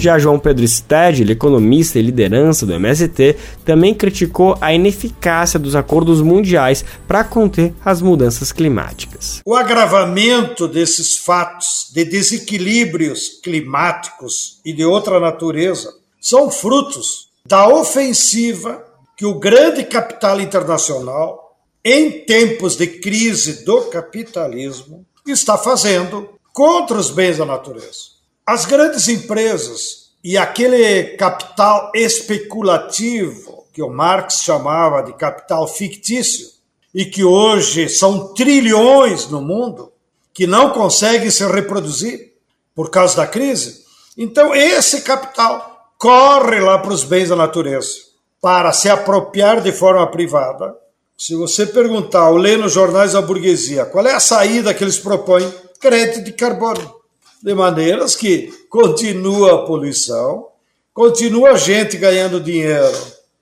Já 0.00 0.18
João 0.18 0.38
Pedro 0.38 0.66
Stedley, 0.66 1.30
economista 1.30 1.98
e 1.98 2.02
liderança 2.02 2.64
do 2.64 2.72
MST, 2.72 3.36
também 3.62 3.94
criticou 3.94 4.56
a 4.60 4.72
ineficácia 4.72 5.60
dos 5.60 5.76
acordos 5.76 6.22
mundiais 6.22 6.82
para 7.06 7.22
conter 7.22 7.74
as 7.84 8.00
mudanças 8.00 8.50
climáticas. 8.50 9.42
O 9.44 9.54
agravamento 9.54 10.66
desses 10.66 11.18
fatos 11.18 11.90
de 11.92 12.06
desequilíbrios 12.06 13.38
climáticos 13.44 14.60
e 14.64 14.72
de 14.72 14.84
outra 14.84 15.20
natureza 15.20 16.01
são 16.22 16.52
frutos 16.52 17.30
da 17.44 17.66
ofensiva 17.66 18.86
que 19.16 19.26
o 19.26 19.40
grande 19.40 19.82
capital 19.84 20.40
internacional, 20.40 21.58
em 21.84 22.24
tempos 22.24 22.76
de 22.76 22.86
crise 22.86 23.64
do 23.64 23.82
capitalismo, 23.86 25.04
está 25.26 25.58
fazendo 25.58 26.30
contra 26.52 26.96
os 26.96 27.10
bens 27.10 27.38
da 27.38 27.44
natureza. 27.44 28.12
As 28.46 28.64
grandes 28.64 29.08
empresas 29.08 30.12
e 30.22 30.38
aquele 30.38 31.16
capital 31.16 31.90
especulativo 31.92 33.66
que 33.72 33.82
o 33.82 33.90
Marx 33.90 34.42
chamava 34.42 35.02
de 35.02 35.12
capital 35.14 35.66
fictício 35.66 36.50
e 36.94 37.04
que 37.04 37.24
hoje 37.24 37.88
são 37.88 38.32
trilhões 38.32 39.26
no 39.26 39.40
mundo 39.40 39.90
que 40.32 40.46
não 40.46 40.70
conseguem 40.70 41.30
se 41.30 41.44
reproduzir 41.46 42.32
por 42.74 42.90
causa 42.90 43.16
da 43.16 43.26
crise. 43.26 43.82
Então 44.16 44.54
esse 44.54 45.00
capital 45.02 45.71
corre 46.02 46.58
lá 46.58 46.80
para 46.80 46.92
os 46.92 47.04
bens 47.04 47.28
da 47.28 47.36
natureza 47.36 48.10
para 48.40 48.72
se 48.72 48.88
apropriar 48.88 49.60
de 49.60 49.70
forma 49.70 50.04
privada. 50.10 50.74
Se 51.16 51.36
você 51.36 51.64
perguntar 51.64 52.28
ou 52.28 52.38
ler 52.38 52.58
nos 52.58 52.72
jornais 52.72 53.12
da 53.12 53.22
burguesia 53.22 53.86
qual 53.86 54.04
é 54.08 54.12
a 54.12 54.18
saída 54.18 54.74
que 54.74 54.82
eles 54.82 54.98
propõem, 54.98 55.48
crédito 55.78 56.24
de 56.24 56.32
carbono. 56.32 56.96
De 57.40 57.54
maneiras 57.54 58.16
que 58.16 58.52
continua 58.68 59.54
a 59.54 59.64
poluição, 59.64 60.48
continua 60.92 61.50
a 61.50 61.56
gente 61.56 61.96
ganhando 61.96 62.40
dinheiro 62.40 62.98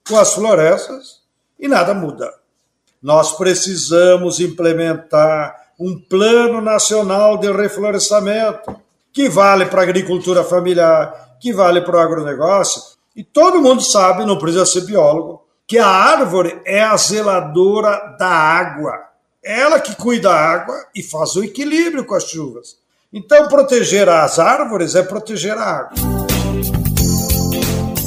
com 0.06 0.18
as 0.18 0.34
florestas 0.34 1.20
e 1.58 1.66
nada 1.66 1.94
muda. 1.94 2.30
Nós 3.02 3.38
precisamos 3.38 4.38
implementar 4.38 5.72
um 5.78 5.98
plano 5.98 6.61
nacional 6.61 7.38
de 7.38 7.50
reflorestamento 7.50 8.76
que 9.12 9.28
vale 9.28 9.66
para 9.66 9.80
a 9.80 9.84
agricultura 9.84 10.44
familiar, 10.44 11.36
que 11.40 11.52
vale 11.52 11.80
para 11.80 11.96
o 11.96 12.00
agronegócio. 12.00 12.82
E 13.14 13.24
todo 13.24 13.61
mundo 13.61 13.82
sabe, 13.82 14.24
não 14.24 14.38
precisa 14.38 14.64
ser 14.64 14.82
biólogo, 14.82 15.44
que 15.66 15.78
a 15.78 15.86
árvore 15.86 16.61
é 16.64 16.82
a 16.82 16.96
zeladora 16.96 18.16
da 18.18 18.28
água. 18.28 18.92
Ela 19.42 19.80
que 19.80 19.94
cuida 19.94 20.28
da 20.28 20.34
água 20.34 20.74
e 20.94 21.02
faz 21.02 21.34
o 21.36 21.44
equilíbrio 21.44 22.04
com 22.04 22.14
as 22.14 22.24
chuvas. 22.24 22.76
Então, 23.12 23.48
proteger 23.48 24.08
as 24.08 24.38
árvores 24.38 24.94
é 24.94 25.02
proteger 25.02 25.56
a 25.56 25.64
água. 25.64 26.19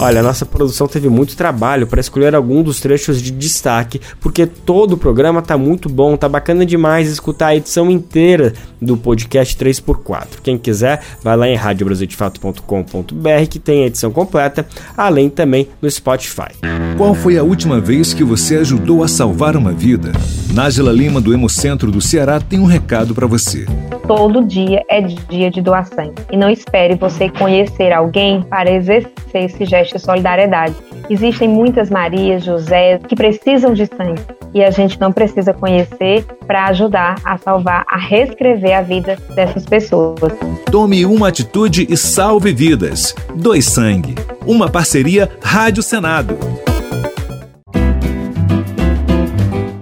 Olha, 0.03 0.19
a 0.19 0.23
nossa 0.23 0.45
produção 0.45 0.85
teve 0.85 1.07
muito 1.07 1.33
trabalho 1.33 1.87
para 1.87 2.01
escolher 2.01 2.35
algum 2.35 2.61
dos 2.61 2.81
trechos 2.81 3.21
de 3.21 3.31
destaque, 3.31 4.01
porque 4.19 4.45
todo 4.45 4.95
o 4.95 4.97
programa 4.97 5.41
tá 5.41 5.57
muito 5.57 5.87
bom, 5.87 6.17
tá 6.17 6.27
bacana 6.27 6.65
demais 6.65 7.09
escutar 7.09 7.47
a 7.47 7.55
edição 7.55 7.89
inteira 7.89 8.51
do 8.81 8.97
podcast 8.97 9.55
3x4. 9.55 10.41
Quem 10.43 10.57
quiser, 10.57 11.01
vai 11.23 11.37
lá 11.37 11.47
em 11.47 11.55
radiobrasildefato.com.br 11.55 13.47
que 13.49 13.59
tem 13.59 13.83
a 13.83 13.87
edição 13.87 14.11
completa, 14.11 14.67
além 14.97 15.29
também 15.29 15.69
no 15.81 15.89
Spotify. 15.89 16.51
Qual 16.97 17.15
foi 17.15 17.37
a 17.37 17.43
última 17.43 17.79
vez 17.79 18.13
que 18.13 18.25
você 18.25 18.57
ajudou 18.57 19.05
a 19.05 19.07
salvar 19.07 19.55
uma 19.55 19.71
vida? 19.71 20.11
Nájila 20.53 20.91
Lima 20.91 21.21
do 21.21 21.33
Hemocentro 21.33 21.89
do 21.89 22.01
Ceará 22.01 22.41
tem 22.41 22.59
um 22.59 22.65
recado 22.65 23.15
para 23.15 23.25
você. 23.25 23.65
Todo 24.05 24.43
dia 24.43 24.83
é 24.89 24.99
dia 25.01 25.49
de 25.49 25.61
doação 25.61 26.13
e 26.29 26.35
não 26.35 26.49
espere 26.49 26.95
você 26.95 27.29
conhecer 27.29 27.93
alguém 27.93 28.43
para 28.43 28.69
exercer 28.69 29.13
esse 29.33 29.65
gesto 29.65 29.92
de 29.93 29.99
solidariedade. 29.99 30.75
Existem 31.09 31.47
muitas 31.47 31.89
Marias, 31.89 32.43
José 32.43 32.99
que 33.07 33.15
precisam 33.15 33.73
de 33.73 33.85
sangue 33.85 34.21
e 34.53 34.63
a 34.63 34.71
gente 34.71 34.99
não 34.99 35.11
precisa 35.11 35.53
conhecer 35.53 36.25
para 36.45 36.65
ajudar 36.65 37.15
a 37.23 37.37
salvar, 37.37 37.83
a 37.87 37.97
reescrever 37.97 38.77
a 38.77 38.81
vida 38.81 39.17
dessas 39.35 39.65
pessoas. 39.65 40.33
Tome 40.71 41.05
uma 41.05 41.29
atitude 41.29 41.87
e 41.89 41.97
salve 41.97 42.53
vidas. 42.53 43.15
Doe 43.35 43.61
sangue. 43.61 44.15
Uma 44.45 44.69
parceria 44.69 45.29
Rádio 45.41 45.81
Senado. 45.81 46.37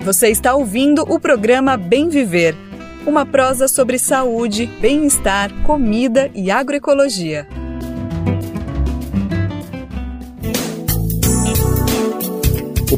Você 0.03 0.30
está 0.30 0.53
ouvindo 0.55 1.03
o 1.03 1.20
programa 1.20 1.78
Bem 1.78 2.09
Viver, 2.09 2.55
uma 3.05 3.26
prosa 3.26 3.68
sobre 3.68 3.97
saúde, 3.99 4.66
bem-estar, 4.80 5.51
comida 5.64 6.30
e 6.34 6.49
agroecologia. 6.49 7.47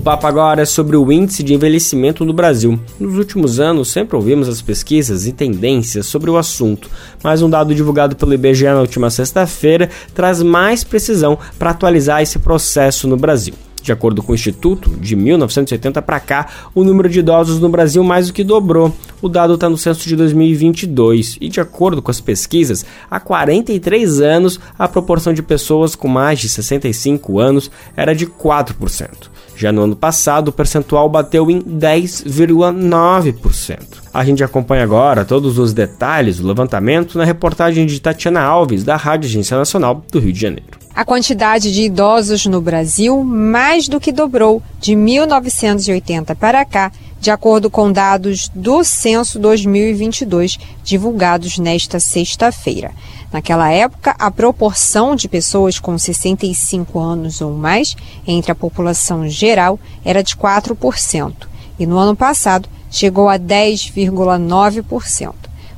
Papo 0.03 0.27
agora 0.27 0.61
é 0.61 0.65
sobre 0.65 0.97
o 0.97 1.11
índice 1.13 1.41
de 1.41 1.53
envelhecimento 1.53 2.25
no 2.25 2.33
Brasil. 2.33 2.77
Nos 2.99 3.17
últimos 3.17 3.57
anos, 3.57 3.89
sempre 3.89 4.17
ouvimos 4.17 4.49
as 4.49 4.61
pesquisas 4.61 5.25
e 5.25 5.31
tendências 5.31 6.07
sobre 6.07 6.29
o 6.29 6.35
assunto, 6.35 6.89
mas 7.23 7.41
um 7.41 7.49
dado 7.49 7.73
divulgado 7.73 8.13
pelo 8.13 8.33
IBGE 8.33 8.65
na 8.65 8.81
última 8.81 9.09
sexta-feira 9.09 9.89
traz 10.13 10.43
mais 10.43 10.83
precisão 10.83 11.39
para 11.57 11.69
atualizar 11.69 12.21
esse 12.21 12.37
processo 12.37 13.07
no 13.07 13.15
Brasil. 13.15 13.53
De 13.81 13.93
acordo 13.93 14.21
com 14.21 14.33
o 14.33 14.35
Instituto, 14.35 14.89
de 14.89 15.15
1980 15.15 16.01
para 16.01 16.19
cá, 16.19 16.49
o 16.75 16.83
número 16.83 17.07
de 17.07 17.19
idosos 17.19 17.59
no 17.59 17.69
Brasil 17.69 18.03
mais 18.03 18.27
do 18.27 18.33
que 18.33 18.43
dobrou. 18.43 18.93
O 19.21 19.29
dado 19.29 19.55
está 19.55 19.69
no 19.69 19.77
censo 19.77 20.07
de 20.07 20.17
2022 20.17 21.37
e, 21.39 21.47
de 21.47 21.61
acordo 21.61 22.01
com 22.01 22.11
as 22.11 22.19
pesquisas, 22.19 22.85
há 23.09 23.21
43 23.21 24.19
anos 24.19 24.59
a 24.77 24.87
proporção 24.87 25.33
de 25.33 25.41
pessoas 25.41 25.95
com 25.95 26.09
mais 26.09 26.39
de 26.39 26.49
65 26.49 27.39
anos 27.39 27.71
era 27.95 28.13
de 28.13 28.25
4%. 28.25 29.32
Já 29.55 29.71
no 29.71 29.83
ano 29.83 29.95
passado, 29.95 30.49
o 30.49 30.51
percentual 30.51 31.07
bateu 31.07 31.49
em 31.49 31.61
10,9%. 31.61 33.79
A 34.13 34.23
gente 34.23 34.43
acompanha 34.43 34.83
agora 34.83 35.25
todos 35.25 35.57
os 35.57 35.73
detalhes 35.73 36.39
do 36.39 36.47
levantamento 36.47 37.17
na 37.17 37.23
reportagem 37.23 37.85
de 37.85 37.99
Tatiana 37.99 38.41
Alves, 38.41 38.83
da 38.83 38.95
Rádio 38.95 39.29
Agência 39.29 39.57
Nacional 39.57 40.03
do 40.11 40.19
Rio 40.19 40.33
de 40.33 40.39
Janeiro. 40.39 40.82
A 40.95 41.03
quantidade 41.03 41.71
de 41.71 41.81
idosos 41.81 42.45
no 42.45 42.61
Brasil 42.61 43.23
mais 43.23 43.87
do 43.87 43.99
que 43.99 44.11
dobrou 44.11 44.61
de 44.79 44.95
1980 44.95 46.35
para 46.35 46.63
cá, 46.63 46.91
de 47.19 47.31
acordo 47.31 47.67
com 47.67 47.91
dados 47.91 48.47
do 48.53 48.83
Censo 48.83 49.39
2022, 49.39 50.59
divulgados 50.83 51.57
nesta 51.57 51.99
sexta-feira. 51.99 52.91
Naquela 53.31 53.71
época, 53.71 54.13
a 54.19 54.29
proporção 54.29 55.15
de 55.15 55.27
pessoas 55.27 55.79
com 55.79 55.97
65 55.97 56.99
anos 56.99 57.41
ou 57.41 57.53
mais 57.53 57.95
entre 58.27 58.51
a 58.51 58.55
população 58.55 59.27
geral 59.27 59.79
era 60.05 60.21
de 60.21 60.35
4%, 60.35 61.33
e 61.79 61.87
no 61.87 61.97
ano 61.97 62.15
passado 62.15 62.69
chegou 62.91 63.29
a 63.29 63.39
10,9%. 63.39 65.33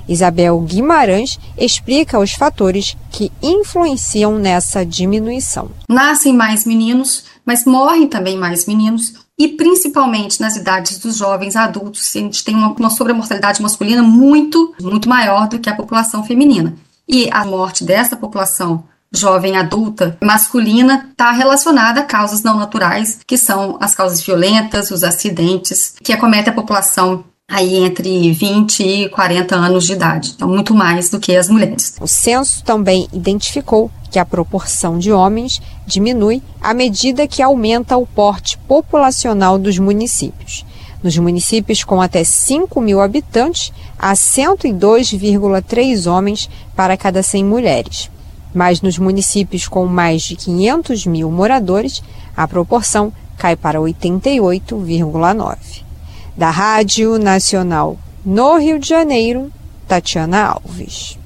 Isabel 0.08 0.58
Guimarães 0.60 1.38
explica 1.56 2.18
os 2.18 2.32
fatores 2.32 2.96
que 3.10 3.30
influenciam 3.40 4.38
nessa 4.38 4.84
diminuição. 4.84 5.70
Nascem 5.88 6.34
mais 6.34 6.66
meninos, 6.66 7.24
mas 7.46 7.64
morrem 7.64 8.08
também 8.08 8.36
mais 8.36 8.66
meninos. 8.66 9.14
E 9.38 9.48
principalmente 9.48 10.40
nas 10.40 10.56
idades 10.56 10.98
dos 10.98 11.16
jovens 11.16 11.56
adultos, 11.56 12.14
a 12.14 12.18
gente 12.18 12.44
tem 12.44 12.54
uma, 12.54 12.72
uma 12.72 12.90
sobremortalidade 12.90 13.62
masculina 13.62 14.02
muito, 14.02 14.74
muito 14.80 15.08
maior 15.08 15.48
do 15.48 15.58
que 15.58 15.70
a 15.70 15.74
população 15.74 16.22
feminina. 16.22 16.74
E 17.08 17.28
a 17.30 17.44
morte 17.44 17.84
dessa 17.84 18.16
população 18.16 18.84
jovem 19.12 19.56
adulta 19.56 20.16
masculina 20.22 21.08
está 21.10 21.32
relacionada 21.32 22.00
a 22.00 22.04
causas 22.04 22.42
não 22.42 22.56
naturais, 22.56 23.20
que 23.26 23.36
são 23.36 23.76
as 23.80 23.94
causas 23.94 24.22
violentas, 24.22 24.90
os 24.90 25.04
acidentes, 25.04 25.94
que 26.02 26.12
acometem 26.12 26.50
a 26.50 26.56
população 26.56 27.24
aí 27.52 27.84
entre 27.84 28.32
20 28.32 28.82
e 28.82 29.08
40 29.10 29.54
anos 29.54 29.84
de 29.84 29.92
idade, 29.92 30.32
então 30.34 30.48
muito 30.48 30.74
mais 30.74 31.10
do 31.10 31.20
que 31.20 31.36
as 31.36 31.50
mulheres. 31.50 31.94
O 32.00 32.06
censo 32.06 32.64
também 32.64 33.06
identificou 33.12 33.90
que 34.10 34.18
a 34.18 34.24
proporção 34.24 34.98
de 34.98 35.12
homens 35.12 35.60
diminui 35.86 36.42
à 36.62 36.72
medida 36.72 37.28
que 37.28 37.42
aumenta 37.42 37.98
o 37.98 38.06
porte 38.06 38.56
populacional 38.66 39.58
dos 39.58 39.78
municípios. 39.78 40.64
Nos 41.02 41.18
municípios 41.18 41.84
com 41.84 42.00
até 42.00 42.24
5 42.24 42.80
mil 42.80 43.02
habitantes, 43.02 43.70
há 43.98 44.14
102,3 44.14 46.10
homens 46.10 46.48
para 46.74 46.96
cada 46.96 47.22
100 47.22 47.44
mulheres. 47.44 48.10
Mas 48.54 48.80
nos 48.80 48.96
municípios 48.96 49.68
com 49.68 49.84
mais 49.84 50.22
de 50.22 50.36
500 50.36 51.04
mil 51.04 51.30
moradores, 51.30 52.02
a 52.34 52.48
proporção 52.48 53.12
cai 53.36 53.56
para 53.56 53.78
88,9. 53.78 55.91
Da 56.36 56.50
Rádio 56.50 57.18
Nacional 57.18 57.98
no 58.24 58.56
Rio 58.56 58.78
de 58.78 58.88
Janeiro, 58.88 59.52
Tatiana 59.86 60.44
Alves. 60.44 61.18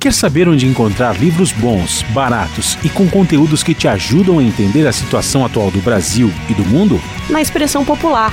Quer 0.00 0.14
saber 0.14 0.48
onde 0.48 0.66
encontrar 0.66 1.20
livros 1.20 1.52
bons, 1.52 2.02
baratos 2.14 2.78
e 2.82 2.88
com 2.88 3.06
conteúdos 3.08 3.62
que 3.62 3.74
te 3.74 3.86
ajudam 3.86 4.38
a 4.38 4.42
entender 4.42 4.86
a 4.86 4.92
situação 4.92 5.44
atual 5.44 5.70
do 5.70 5.80
Brasil 5.80 6.32
e 6.48 6.54
do 6.54 6.64
mundo? 6.64 6.98
Na 7.28 7.42
expressão 7.42 7.84
popular 7.84 8.32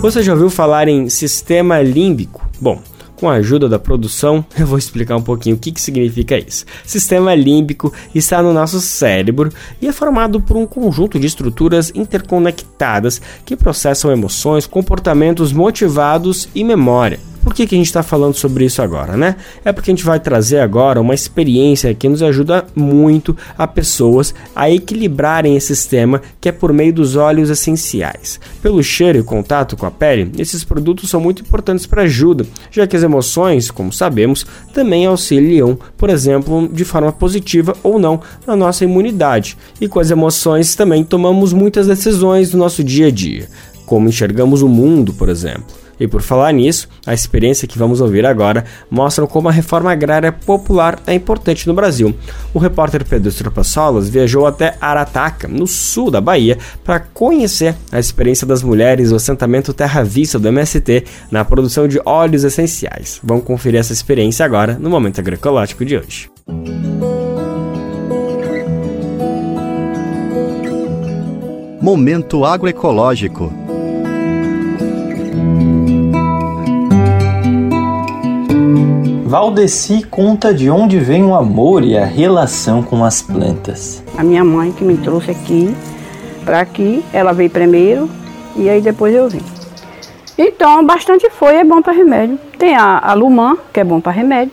Você 0.00 0.22
já 0.22 0.32
ouviu 0.32 0.50
falar 0.50 0.88
em 0.88 1.08
sistema 1.08 1.80
límbico? 1.80 2.46
Bom, 2.60 2.80
com 3.16 3.30
a 3.30 3.34
ajuda 3.34 3.68
da 3.68 3.78
produção, 3.78 4.44
eu 4.56 4.66
vou 4.66 4.78
explicar 4.78 5.16
um 5.16 5.22
pouquinho 5.22 5.56
o 5.56 5.58
que, 5.58 5.72
que 5.72 5.80
significa 5.80 6.38
isso. 6.38 6.64
Sistema 6.84 7.34
límbico 7.34 7.92
está 8.14 8.42
no 8.42 8.52
nosso 8.52 8.78
cérebro 8.80 9.50
e 9.80 9.88
é 9.88 9.92
formado 9.92 10.40
por 10.40 10.56
um 10.56 10.66
conjunto 10.66 11.18
de 11.18 11.26
estruturas 11.26 11.90
interconectadas 11.94 13.20
que 13.44 13.56
processam 13.56 14.12
emoções, 14.12 14.66
comportamentos 14.66 15.52
motivados 15.52 16.48
e 16.54 16.62
memória. 16.62 17.18
Por 17.46 17.54
que, 17.54 17.64
que 17.64 17.76
a 17.76 17.78
gente 17.78 17.86
está 17.86 18.02
falando 18.02 18.34
sobre 18.34 18.64
isso 18.64 18.82
agora, 18.82 19.16
né? 19.16 19.36
É 19.64 19.70
porque 19.70 19.88
a 19.88 19.94
gente 19.94 20.04
vai 20.04 20.18
trazer 20.18 20.58
agora 20.58 21.00
uma 21.00 21.14
experiência 21.14 21.94
que 21.94 22.08
nos 22.08 22.20
ajuda 22.20 22.66
muito 22.74 23.36
a 23.56 23.68
pessoas 23.68 24.34
a 24.52 24.68
equilibrarem 24.68 25.56
esse 25.56 25.68
sistema 25.68 26.20
que 26.40 26.48
é 26.48 26.52
por 26.52 26.72
meio 26.72 26.92
dos 26.92 27.14
óleos 27.14 27.48
essenciais. 27.48 28.40
Pelo 28.60 28.82
cheiro 28.82 29.20
e 29.20 29.22
contato 29.22 29.76
com 29.76 29.86
a 29.86 29.92
pele, 29.92 30.32
esses 30.38 30.64
produtos 30.64 31.08
são 31.08 31.20
muito 31.20 31.42
importantes 31.42 31.86
para 31.86 32.02
ajuda, 32.02 32.44
já 32.68 32.84
que 32.84 32.96
as 32.96 33.04
emoções, 33.04 33.70
como 33.70 33.92
sabemos, 33.92 34.44
também 34.74 35.06
auxiliam, 35.06 35.78
por 35.96 36.10
exemplo, 36.10 36.68
de 36.72 36.84
forma 36.84 37.12
positiva 37.12 37.76
ou 37.80 37.96
não, 37.96 38.20
na 38.44 38.56
nossa 38.56 38.82
imunidade. 38.82 39.56
E 39.80 39.86
com 39.86 40.00
as 40.00 40.10
emoções 40.10 40.74
também 40.74 41.04
tomamos 41.04 41.52
muitas 41.52 41.86
decisões 41.86 42.52
no 42.52 42.58
nosso 42.58 42.82
dia 42.82 43.06
a 43.06 43.10
dia, 43.12 43.46
como 43.86 44.08
enxergamos 44.08 44.62
o 44.62 44.68
mundo, 44.68 45.12
por 45.12 45.28
exemplo. 45.28 45.85
E 45.98 46.06
por 46.06 46.22
falar 46.22 46.52
nisso, 46.52 46.88
a 47.06 47.14
experiência 47.14 47.66
que 47.66 47.78
vamos 47.78 48.00
ouvir 48.00 48.26
agora 48.26 48.64
mostra 48.90 49.26
como 49.26 49.48
a 49.48 49.52
reforma 49.52 49.92
agrária 49.92 50.30
popular 50.30 50.98
é 51.06 51.14
importante 51.14 51.66
no 51.66 51.74
Brasil. 51.74 52.14
O 52.52 52.58
repórter 52.58 53.04
Pedro 53.04 53.28
Estropassolas 53.28 54.08
viajou 54.08 54.46
até 54.46 54.76
Arataca, 54.80 55.48
no 55.48 55.66
sul 55.66 56.10
da 56.10 56.20
Bahia, 56.20 56.58
para 56.84 57.00
conhecer 57.00 57.74
a 57.90 57.98
experiência 57.98 58.46
das 58.46 58.62
mulheres 58.62 59.10
do 59.10 59.16
assentamento 59.16 59.72
Terra 59.72 60.02
Vista 60.02 60.38
do 60.38 60.48
MST 60.48 61.04
na 61.30 61.44
produção 61.44 61.88
de 61.88 62.00
óleos 62.04 62.44
essenciais. 62.44 63.20
Vamos 63.22 63.44
conferir 63.44 63.80
essa 63.80 63.92
experiência 63.92 64.44
agora 64.44 64.76
no 64.78 64.90
Momento 64.90 65.18
Agroecológico 65.20 65.84
de 65.84 65.96
hoje. 65.96 66.30
Momento 71.80 72.44
Agroecológico 72.44 73.52
Valdeci 79.26 80.04
conta 80.04 80.54
de 80.54 80.70
onde 80.70 81.00
vem 81.00 81.24
o 81.24 81.34
amor 81.34 81.82
e 81.82 81.98
a 81.98 82.04
relação 82.04 82.80
com 82.80 83.04
as 83.04 83.20
plantas. 83.20 84.00
A 84.16 84.22
minha 84.22 84.44
mãe 84.44 84.70
que 84.70 84.84
me 84.84 84.96
trouxe 84.96 85.32
aqui, 85.32 85.74
para 86.44 86.60
aqui, 86.60 87.04
ela 87.12 87.32
veio 87.32 87.50
primeiro 87.50 88.08
e 88.54 88.70
aí 88.70 88.80
depois 88.80 89.12
eu 89.12 89.28
vim. 89.28 89.42
Então, 90.38 90.86
bastante 90.86 91.28
foi, 91.28 91.56
é 91.56 91.64
bom 91.64 91.82
para 91.82 91.92
remédio. 91.92 92.38
Tem 92.56 92.76
a, 92.76 93.00
a 93.00 93.14
Lumã, 93.14 93.56
que 93.72 93.80
é 93.80 93.84
bom 93.84 94.00
para 94.00 94.12
remédio. 94.12 94.52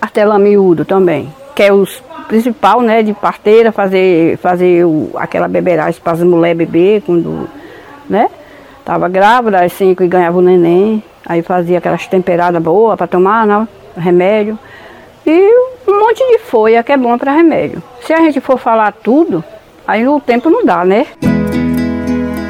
Artelã 0.00 0.38
miúdo 0.38 0.86
também, 0.86 1.28
que 1.54 1.62
é 1.62 1.70
o 1.70 1.86
principal, 2.28 2.80
né, 2.80 3.02
de 3.02 3.12
parteira, 3.12 3.72
fazer, 3.72 4.38
fazer 4.38 4.86
o, 4.86 5.10
aquela 5.16 5.48
beberagem 5.48 6.00
para 6.00 6.14
as 6.14 6.22
mulheres 6.22 6.56
beber 6.56 7.02
quando, 7.02 7.46
né, 8.08 8.30
tava 8.86 9.06
grávida, 9.06 9.62
às 9.62 9.74
cinco 9.74 10.02
e 10.02 10.08
ganhava 10.08 10.38
o 10.38 10.42
neném. 10.42 11.04
Aí 11.26 11.42
fazia 11.42 11.76
aquelas 11.76 12.06
temperadas 12.06 12.60
boas 12.62 12.96
para 12.96 13.06
tomar, 13.06 13.46
né? 13.46 13.68
Remédio. 13.96 14.58
E 15.26 15.54
um 15.86 16.00
monte 16.00 16.18
de 16.18 16.38
folha 16.38 16.82
que 16.82 16.92
é 16.92 16.96
bom 16.96 17.16
para 17.16 17.32
remédio. 17.32 17.82
Se 18.04 18.12
a 18.12 18.20
gente 18.20 18.40
for 18.40 18.58
falar 18.58 18.92
tudo, 18.92 19.44
aí 19.86 20.06
o 20.06 20.20
tempo 20.20 20.50
não 20.50 20.64
dá, 20.64 20.84
né? 20.84 21.06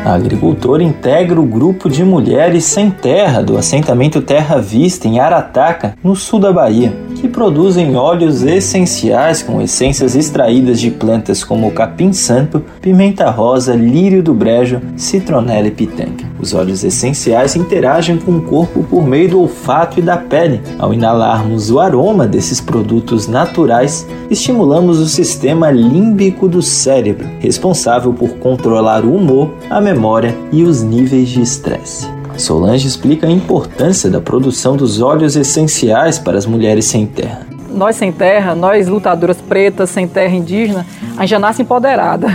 A 0.04 0.14
agricultora 0.14 0.82
integra 0.82 1.40
o 1.40 1.46
grupo 1.46 1.88
de 1.88 2.02
mulheres 2.02 2.64
sem 2.64 2.90
terra 2.90 3.40
do 3.40 3.56
assentamento 3.56 4.20
Terra 4.20 4.58
Vista 4.58 5.06
em 5.06 5.20
Arataca, 5.20 5.94
no 6.02 6.16
sul 6.16 6.40
da 6.40 6.52
Bahia, 6.52 6.92
que 7.22 7.28
produzem 7.28 7.94
óleos 7.94 8.42
essenciais 8.42 9.44
com 9.44 9.62
essências 9.62 10.16
extraídas 10.16 10.80
de 10.80 10.90
plantas 10.90 11.44
como 11.44 11.70
capim 11.70 12.12
santo, 12.12 12.60
pimenta 12.80 13.30
rosa, 13.30 13.76
lírio 13.76 14.24
do 14.24 14.34
brejo, 14.34 14.80
citronela 14.96 15.68
e 15.68 15.70
pitanga. 15.70 16.24
Os 16.40 16.52
óleos 16.52 16.82
essenciais 16.82 17.54
interagem 17.54 18.18
com 18.18 18.32
o 18.32 18.42
corpo 18.42 18.82
por 18.82 19.06
meio 19.06 19.30
do 19.30 19.40
olfato 19.40 20.00
e 20.00 20.02
da 20.02 20.16
pele. 20.16 20.60
Ao 20.80 20.92
inalarmos 20.92 21.70
o 21.70 21.78
aroma 21.78 22.26
desses 22.26 22.60
produtos 22.60 23.28
naturais, 23.28 24.04
estimulamos 24.28 24.98
o 24.98 25.06
sistema 25.06 25.70
límbico 25.70 26.48
do 26.48 26.60
cérebro, 26.60 27.28
responsável 27.38 28.12
por 28.12 28.30
controlar 28.38 29.04
o 29.04 29.14
humor, 29.14 29.54
a 29.70 29.80
memória 29.80 30.36
e 30.50 30.64
os 30.64 30.82
níveis 30.82 31.28
de 31.28 31.40
estresse. 31.40 32.11
Solange 32.36 32.86
explica 32.86 33.26
a 33.26 33.30
importância 33.30 34.10
da 34.10 34.20
produção 34.20 34.76
dos 34.76 35.00
óleos 35.00 35.36
essenciais 35.36 36.18
para 36.18 36.38
as 36.38 36.46
mulheres 36.46 36.86
sem 36.86 37.06
terra. 37.06 37.46
Nós 37.70 37.96
sem 37.96 38.12
terra, 38.12 38.54
nós 38.54 38.88
lutadoras 38.88 39.40
pretas, 39.40 39.90
sem 39.90 40.06
terra 40.06 40.34
indígena, 40.34 40.86
a 41.16 41.20
gente 41.22 41.30
já 41.30 41.38
nasce 41.38 41.62
empoderada. 41.62 42.26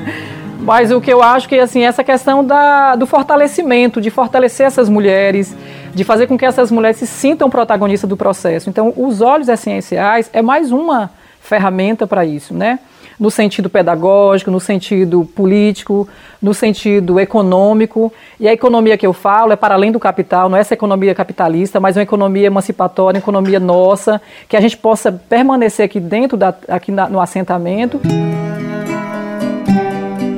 Mas 0.60 0.90
o 0.90 1.00
que 1.00 1.12
eu 1.12 1.22
acho 1.22 1.48
que 1.48 1.58
assim 1.58 1.82
essa 1.82 2.04
questão 2.04 2.44
da, 2.44 2.94
do 2.94 3.06
fortalecimento, 3.06 4.00
de 4.00 4.10
fortalecer 4.10 4.66
essas 4.66 4.88
mulheres, 4.88 5.54
de 5.94 6.04
fazer 6.04 6.26
com 6.26 6.36
que 6.36 6.44
essas 6.44 6.70
mulheres 6.70 6.98
se 6.98 7.06
sintam 7.06 7.48
protagonistas 7.48 8.08
do 8.08 8.16
processo. 8.16 8.68
Então, 8.68 8.92
os 8.96 9.20
óleos 9.20 9.48
essenciais 9.48 10.28
é 10.32 10.42
mais 10.42 10.70
uma 10.70 11.10
ferramenta 11.40 12.06
para 12.06 12.24
isso, 12.24 12.54
né? 12.54 12.78
No 13.20 13.30
sentido 13.30 13.68
pedagógico, 13.68 14.50
no 14.50 14.58
sentido 14.58 15.26
político, 15.36 16.08
no 16.40 16.54
sentido 16.54 17.20
econômico. 17.20 18.10
E 18.40 18.48
a 18.48 18.52
economia 18.52 18.96
que 18.96 19.06
eu 19.06 19.12
falo 19.12 19.52
é 19.52 19.56
para 19.56 19.74
além 19.74 19.92
do 19.92 20.00
capital, 20.00 20.48
não 20.48 20.56
é 20.56 20.60
essa 20.60 20.72
economia 20.72 21.14
capitalista, 21.14 21.78
mas 21.78 21.96
uma 21.96 22.02
economia 22.02 22.46
emancipatória, 22.46 23.18
uma 23.18 23.22
economia 23.22 23.60
nossa, 23.60 24.20
que 24.48 24.56
a 24.56 24.60
gente 24.60 24.76
possa 24.76 25.12
permanecer 25.12 25.84
aqui 25.84 26.00
dentro 26.00 26.38
da, 26.38 26.54
aqui 26.66 26.90
na, 26.90 27.08
no 27.08 27.20
assentamento. 27.20 28.00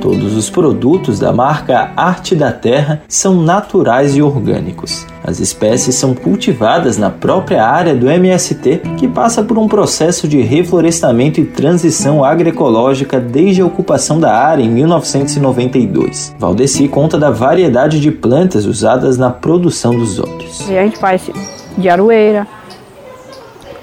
Todos 0.03 0.35
os 0.35 0.49
produtos 0.49 1.17
da 1.17 1.31
marca 1.31 1.93
Arte 1.95 2.35
da 2.35 2.51
Terra 2.51 3.01
são 3.07 3.41
naturais 3.41 4.17
e 4.17 4.21
orgânicos. 4.21 5.07
As 5.23 5.39
espécies 5.39 5.95
são 5.95 6.13
cultivadas 6.13 6.97
na 6.97 7.09
própria 7.09 7.65
área 7.65 7.95
do 7.95 8.09
MST, 8.09 8.81
que 8.97 9.07
passa 9.07 9.41
por 9.41 9.57
um 9.57 9.65
processo 9.65 10.27
de 10.27 10.41
reflorestamento 10.41 11.39
e 11.39 11.45
transição 11.45 12.21
agroecológica 12.21 13.17
desde 13.17 13.61
a 13.61 13.65
ocupação 13.65 14.19
da 14.19 14.35
área 14.35 14.61
em 14.61 14.69
1992. 14.69 16.35
Valdeci 16.37 16.89
conta 16.89 17.17
da 17.17 17.29
variedade 17.29 18.01
de 18.01 18.11
plantas 18.11 18.65
usadas 18.65 19.17
na 19.17 19.29
produção 19.29 19.95
dos 19.95 20.19
óleos. 20.19 20.69
A 20.69 20.83
gente 20.83 20.97
faz 20.97 21.31
de 21.77 21.87
aroeira, 21.87 22.45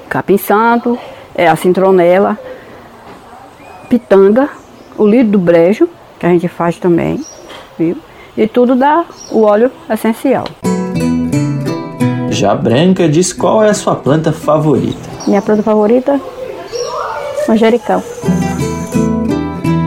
capim 0.07 0.37
santo, 0.37 0.99
é, 1.35 1.49
a 1.49 1.57
cintronela, 1.57 2.39
pitanga, 3.89 4.51
o 4.99 5.07
lírio 5.07 5.31
do 5.31 5.39
brejo, 5.39 5.89
que 6.21 6.27
a 6.27 6.29
gente 6.29 6.47
faz 6.49 6.77
também, 6.77 7.19
viu? 7.79 7.97
E 8.37 8.47
tudo 8.47 8.77
dá 8.77 9.07
o 9.33 9.43
óleo 9.43 9.73
essencial. 9.89 10.45
Já 12.29 12.55
Branca 12.55 13.09
diz 13.09 13.33
qual 13.33 13.65
é 13.65 13.71
a 13.71 13.75
sua 13.75 13.97
planta 13.97 14.31
favorita. 14.31 15.01
Minha 15.27 15.41
planta 15.41 15.63
favorita? 15.63 16.21
Manjericão. 17.49 18.03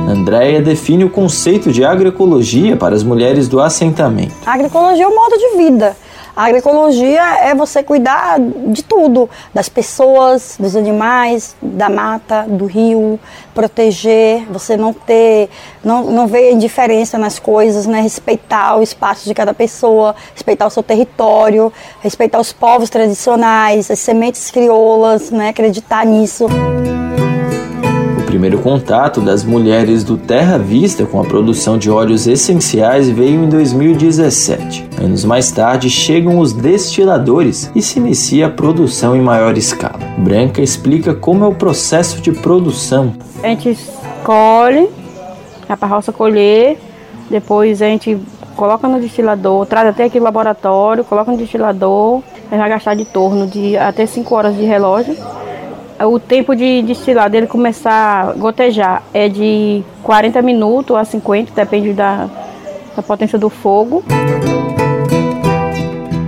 Andréia 0.09 0.61
define 0.61 1.05
o 1.05 1.09
conceito 1.09 1.71
de 1.71 1.85
agroecologia 1.85 2.75
para 2.75 2.95
as 2.95 3.03
mulheres 3.03 3.47
do 3.47 3.61
assentamento. 3.61 4.33
A 4.45 4.53
agroecologia 4.53 5.05
é 5.05 5.07
um 5.07 5.15
modo 5.15 5.37
de 5.37 5.57
vida. 5.57 5.95
A 6.35 6.45
agroecologia 6.45 7.21
é 7.41 7.53
você 7.53 7.83
cuidar 7.83 8.39
de 8.39 8.83
tudo, 8.83 9.29
das 9.53 9.69
pessoas, 9.69 10.55
dos 10.59 10.75
animais, 10.75 11.55
da 11.61 11.89
mata, 11.89 12.45
do 12.47 12.65
rio, 12.65 13.19
proteger, 13.53 14.43
você 14.49 14.75
não 14.75 14.93
ter, 14.93 15.47
não, 15.83 16.05
não 16.05 16.25
ver 16.25 16.51
indiferença 16.51 17.19
nas 17.19 17.37
coisas, 17.37 17.85
né? 17.85 18.01
respeitar 18.01 18.77
o 18.77 18.81
espaço 18.81 19.25
de 19.25 19.33
cada 19.35 19.53
pessoa, 19.53 20.15
respeitar 20.33 20.65
o 20.65 20.71
seu 20.71 20.81
território, 20.81 21.71
respeitar 22.01 22.39
os 22.39 22.51
povos 22.51 22.89
tradicionais, 22.89 23.91
as 23.91 23.99
sementes 23.99 24.49
crioulas, 24.49 25.29
né? 25.29 25.49
acreditar 25.49 26.03
nisso 26.03 26.47
primeiro 28.43 28.61
contato 28.61 29.21
das 29.21 29.41
mulheres 29.41 30.03
do 30.03 30.17
Terra 30.17 30.57
Vista 30.57 31.05
com 31.05 31.21
a 31.21 31.23
produção 31.23 31.77
de 31.77 31.89
óleos 31.89 32.27
essenciais 32.27 33.09
veio 33.09 33.45
em 33.45 33.47
2017. 33.47 34.85
Anos 35.01 35.23
mais 35.23 35.49
tarde 35.49 35.89
chegam 35.89 36.37
os 36.39 36.51
destiladores 36.51 37.71
e 37.73 37.81
se 37.81 37.99
inicia 37.99 38.47
a 38.47 38.49
produção 38.49 39.15
em 39.15 39.21
maior 39.21 39.57
escala. 39.57 39.97
Branca 40.17 40.61
explica 40.61 41.13
como 41.13 41.45
é 41.45 41.47
o 41.47 41.55
processo 41.55 42.21
de 42.21 42.33
produção. 42.33 43.13
A 43.41 43.47
gente 43.47 43.77
colhe, 44.25 44.89
a 45.69 45.85
roça 45.85 46.11
colher, 46.11 46.77
depois 47.29 47.81
a 47.81 47.85
gente 47.85 48.19
coloca 48.57 48.89
no 48.89 48.99
destilador, 48.99 49.65
traz 49.67 49.87
até 49.87 50.03
aqui 50.03 50.19
o 50.19 50.23
laboratório, 50.23 51.05
coloca 51.05 51.31
no 51.31 51.37
destilador, 51.37 52.21
vai 52.49 52.67
gastar 52.67 52.93
de 52.93 53.05
torno 53.05 53.47
de 53.47 53.77
até 53.77 54.05
5 54.05 54.35
horas 54.35 54.53
de 54.53 54.65
relógio. 54.65 55.15
O 56.05 56.19
tempo 56.19 56.55
de 56.55 56.81
destilar 56.81 57.29
dele 57.29 57.47
começar 57.47 58.29
a 58.29 58.33
gotejar 58.33 59.03
é 59.13 59.29
de 59.29 59.83
40 60.03 60.41
minutos 60.41 60.95
a 60.95 61.05
50, 61.05 61.53
depende 61.55 61.93
da, 61.93 62.29
da 62.95 63.01
potência 63.01 63.39
do 63.39 63.49
fogo. 63.49 64.03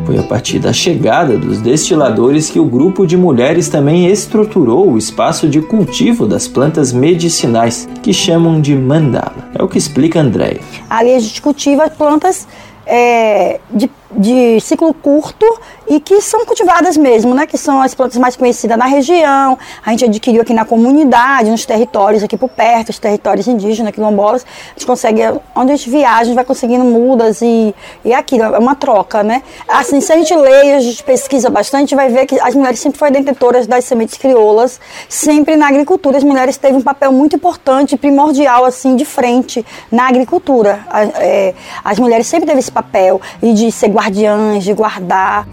Foi 0.05 0.17
a 0.17 0.23
partir 0.23 0.59
da 0.59 0.71
chegada 0.71 1.37
dos 1.37 1.59
destiladores 1.59 2.49
que 2.49 2.59
o 2.59 2.65
grupo 2.65 3.05
de 3.05 3.17
mulheres 3.17 3.67
também 3.67 4.05
estruturou 4.05 4.91
o 4.91 4.97
espaço 4.97 5.47
de 5.49 5.61
cultivo 5.61 6.25
das 6.25 6.47
plantas 6.47 6.93
medicinais, 6.93 7.89
que 8.01 8.13
chamam 8.13 8.61
de 8.61 8.75
mandala. 8.75 9.49
É 9.53 9.63
o 9.63 9.67
que 9.67 9.77
explica 9.77 10.21
Andréia. 10.21 10.61
Ali 10.89 11.13
a 11.13 11.19
gente 11.19 11.41
cultiva 11.41 11.89
plantas 11.89 12.47
é, 12.85 13.59
de 13.73 13.89
de 14.11 14.59
ciclo 14.61 14.93
curto 14.93 15.45
e 15.87 15.99
que 15.99 16.21
são 16.21 16.45
cultivadas 16.45 16.97
mesmo, 16.97 17.33
né? 17.33 17.45
Que 17.45 17.57
são 17.57 17.81
as 17.81 17.93
plantas 17.93 18.17
mais 18.17 18.35
conhecidas 18.35 18.77
na 18.77 18.85
região. 18.85 19.57
A 19.85 19.91
gente 19.91 20.05
adquiriu 20.05 20.41
aqui 20.41 20.53
na 20.53 20.65
comunidade, 20.65 21.49
nos 21.49 21.65
territórios 21.65 22.23
aqui 22.23 22.37
por 22.37 22.49
perto, 22.49 22.89
os 22.89 22.99
territórios 22.99 23.47
indígenas, 23.47 23.93
quilombolas. 23.93 24.43
A 24.43 24.73
gente 24.79 24.85
consegue, 24.85 25.21
onde 25.55 25.71
a 25.71 25.75
gente 25.75 25.89
viaja, 25.89 26.21
a 26.21 26.23
gente 26.25 26.35
vai 26.35 26.45
conseguindo 26.45 26.83
mudas 26.83 27.41
e, 27.41 27.73
e 28.03 28.13
aquilo, 28.13 28.43
é 28.43 28.59
uma 28.59 28.75
troca, 28.75 29.23
né? 29.23 29.43
Assim, 29.67 30.01
se 30.01 30.11
a 30.11 30.17
gente 30.17 30.35
lê, 30.35 30.73
a 30.73 30.79
gente 30.79 31.03
pesquisa 31.03 31.49
bastante, 31.49 31.95
vai 31.95 32.09
ver 32.09 32.25
que 32.25 32.39
as 32.39 32.55
mulheres 32.55 32.79
sempre 32.79 32.97
foram 32.97 33.11
detetoras 33.11 33.67
das 33.67 33.85
sementes 33.85 34.17
crioulas, 34.17 34.79
sempre 35.09 35.55
na 35.55 35.67
agricultura. 35.67 36.17
As 36.17 36.23
mulheres 36.23 36.57
teve 36.57 36.77
um 36.77 36.81
papel 36.81 37.11
muito 37.11 37.35
importante, 37.35 37.97
primordial, 37.97 38.65
assim, 38.65 38.95
de 38.95 39.05
frente 39.05 39.65
na 39.91 40.07
agricultura. 40.07 40.85
A, 40.89 41.03
é, 41.03 41.53
as 41.83 41.99
mulheres 41.99 42.27
sempre 42.27 42.47
teve 42.47 42.59
esse 42.59 42.71
papel 42.71 43.21
e 43.41 43.53
de 43.53 43.71
ser 43.71 43.89
guardiãs, 43.95 44.63
de 44.63 44.73
guardar. 44.73 45.47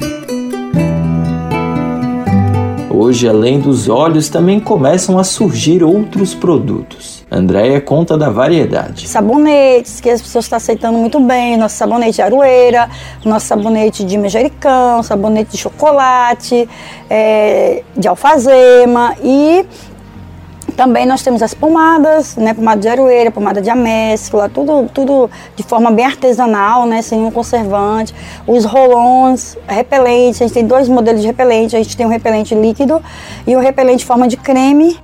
Hoje, 2.91 3.29
além 3.29 3.61
dos 3.61 3.89
óleos, 3.89 4.29
também 4.29 4.61
começam 4.61 5.19
a 5.19 5.25
surgir 5.25 5.83
outros 5.83 6.35
produtos. 6.35 7.25
Andréia 7.31 7.81
conta 7.81 8.19
da 8.19 8.29
variedade. 8.29 9.09
Sabonetes, 9.09 10.01
que 10.01 10.11
as 10.11 10.21
pessoas 10.21 10.45
estão 10.45 10.57
aceitando 10.57 10.99
muito 10.99 11.19
bem. 11.19 11.57
Nosso 11.57 11.77
sabonete 11.77 12.17
de 12.17 12.23
aroeira, 12.23 12.91
nosso 13.25 13.47
sabonete 13.47 14.05
de 14.05 14.19
manjericão, 14.19 15.03
sabonete 15.03 15.53
de 15.53 15.59
chocolate, 15.59 16.69
é, 17.09 17.83
de 17.97 18.07
alfazema 18.07 19.17
e 19.25 19.65
também 20.73 21.07
nós 21.07 21.23
temos 21.23 21.43
as 21.43 21.55
pomadas, 21.55 22.37
né, 22.37 22.55
pomada 22.55 22.81
de 22.81 22.89
aroeira, 22.89 23.31
pomada 23.31 23.61
de 23.61 23.71
amêscula, 23.71 24.49
tudo, 24.49 24.89
tudo 24.93 25.31
de 25.55 25.63
forma 25.63 25.91
bem 25.91 26.05
artesanal, 26.05 26.87
né, 26.87 27.03
sem 27.03 27.19
um 27.21 27.31
conservante. 27.31 28.15
Os 28.47 28.65
rolons, 28.65 29.57
repelentes, 29.67 30.41
a 30.41 30.47
gente 30.47 30.55
tem 30.55 30.67
dois 30.67 30.89
modelos 30.89 31.21
de 31.21 31.27
repelente, 31.27 31.77
a 31.77 31.83
gente 31.83 31.97
tem 31.97 32.07
um 32.07 32.09
repelente 32.09 32.55
líquido 32.55 33.01
e 33.47 33.55
o 33.55 33.59
um 33.59 33.63
repelente 33.63 34.03
em 34.03 34.07
forma 34.07 34.27
de 34.27 34.37
creme. 34.37 34.97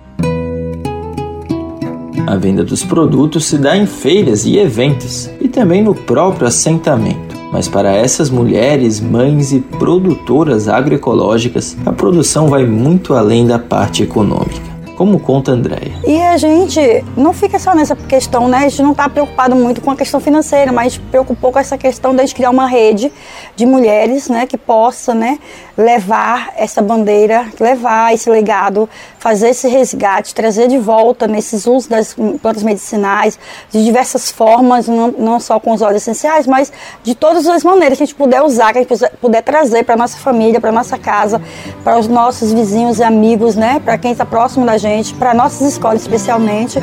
A 2.27 2.37
venda 2.37 2.63
dos 2.63 2.85
produtos 2.85 3.47
se 3.47 3.57
dá 3.57 3.77
em 3.77 3.87
feiras 3.87 4.45
e 4.45 4.59
eventos 4.59 5.31
e 5.41 5.49
também 5.49 5.83
no 5.83 5.95
próprio 5.95 6.47
assentamento. 6.47 7.37
Mas 7.51 7.67
para 7.67 7.91
essas 7.91 8.29
mulheres, 8.29 9.01
mães 9.01 9.53
e 9.53 9.61
produtoras 9.61 10.69
agroecológicas, 10.69 11.77
a 11.87 11.93
produção 11.93 12.49
vai 12.49 12.67
muito 12.67 13.15
além 13.15 13.47
da 13.47 13.59
parte 13.59 14.03
econômica 14.03 14.78
como 14.99 15.21
conta 15.21 15.53
Andréia. 15.53 15.95
E 16.05 16.21
a 16.21 16.37
gente 16.37 16.81
não 17.17 17.33
fica 17.33 17.57
só 17.57 17.73
nessa 17.73 17.95
questão, 17.95 18.49
né? 18.49 18.59
A 18.59 18.69
gente 18.69 18.83
não 18.83 18.91
está 18.91 19.09
preocupado 19.09 19.55
muito 19.55 19.81
com 19.81 19.93
a 19.93 19.97
questão 19.97 20.19
financeira, 20.19 20.73
mas 20.73 20.99
preocupou 20.99 21.53
com 21.53 21.59
essa 21.61 21.79
questão 21.79 22.13
de 22.17 22.35
criar 22.35 22.51
uma 22.51 22.67
rede 22.67 23.13
de 23.55 23.65
mulheres, 23.65 24.29
né, 24.29 24.45
que 24.45 24.59
possa, 24.59 25.15
né, 25.15 25.39
levar 25.77 26.53
essa 26.57 26.83
bandeira, 26.83 27.47
levar 27.61 28.13
esse 28.13 28.29
legado, 28.29 28.89
fazer 29.19 29.51
esse 29.51 29.69
resgate, 29.69 30.35
trazer 30.35 30.69
de 30.69 30.79
volta 30.79 31.27
nesses 31.27 31.67
usos 31.67 31.87
das 31.87 32.15
plantas 32.15 32.63
medicinais 32.63 33.39
de 33.71 33.85
diversas 33.85 34.31
formas, 34.31 34.89
não, 34.89 35.13
não 35.13 35.41
só 35.41 35.59
com 35.61 35.73
os 35.73 35.81
óleos 35.81 36.03
essenciais, 36.03 36.47
mas 36.47 36.73
de 37.03 37.15
todas 37.15 37.47
as 37.47 37.63
maneiras 37.63 37.99
que 37.99 38.05
a 38.05 38.07
gente 38.07 38.17
puder 38.17 38.43
usar, 38.43 38.73
que 38.73 38.79
a 38.79 38.83
gente 38.83 39.17
puder 39.21 39.43
trazer 39.43 39.85
para 39.85 39.97
nossa 39.97 40.19
família, 40.19 40.61
para 40.61 40.73
nossa 40.73 40.99
casa, 40.99 41.41
para 41.85 41.99
os 41.99 42.09
nossos 42.09 42.53
vizinhos 42.53 42.99
e 42.99 43.03
amigos, 43.03 43.55
né, 43.55 43.81
para 43.85 43.97
quem 43.97 44.13
está 44.13 44.25
próximo 44.25 44.67
da 44.67 44.77
gente 44.77 44.89
gente, 44.89 45.15
para 45.15 45.35
nossas 45.35 45.73
escolas 45.73 46.01
especialmente. 46.01 46.79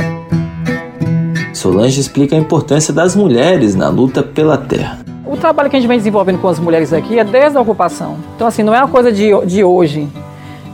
Solange 1.54 2.00
explica 2.00 2.36
a 2.36 2.40
importância 2.40 2.94
das 2.94 3.16
mulheres 3.16 3.76
na 3.76 3.90
luta 3.90 4.22
pela 4.22 4.58
terra. 4.58 5.00
O 5.26 5.36
trabalho 5.36 5.70
que 5.70 5.76
a 5.76 5.80
gente 5.80 5.88
vem 5.88 5.98
desenvolvendo 5.98 6.40
com 6.40 6.48
as 6.48 6.60
mulheres 6.60 6.94
aqui 6.94 7.18
é 7.18 7.24
desde 7.24 7.58
a 7.58 7.62
ocupação. 7.62 8.18
Então, 8.36 8.48
assim, 8.48 8.62
não 8.62 8.74
é 8.76 8.80
uma 8.80 8.88
coisa 8.88 9.12
de, 9.12 9.32
de 9.46 9.64
hoje. 9.64 10.08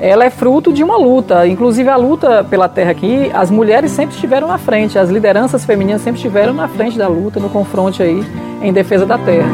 Ela 0.02 0.26
é 0.26 0.32
fruto 0.32 0.74
de 0.74 0.84
uma 0.84 0.98
luta. 0.98 1.46
Inclusive, 1.46 1.88
a 1.88 1.96
luta 1.96 2.44
pela 2.44 2.68
terra 2.68 2.90
aqui, 2.90 3.30
as 3.36 3.52
mulheres 3.52 3.92
sempre 3.92 4.16
estiveram 4.16 4.48
na 4.48 4.58
frente, 4.58 4.98
as 4.98 5.12
lideranças 5.12 5.64
femininas 5.64 6.02
sempre 6.02 6.18
estiveram 6.18 6.54
na 6.54 6.68
frente 6.68 6.98
da 6.98 7.08
luta, 7.08 7.40
no 7.40 7.50
confronto 7.50 8.02
aí, 8.02 8.26
em 8.64 8.74
defesa 8.74 9.06
da 9.06 9.20
terra. 9.20 9.48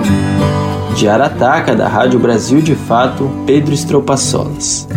De 0.95 1.09
Arataca, 1.09 1.75
da 1.75 1.89
Rádio 1.89 2.17
Brasil 2.17 2.61
de 2.61 2.75
Fato, 2.75 3.29
Pedro 3.45 3.73
Estropaçolas. 3.73 4.87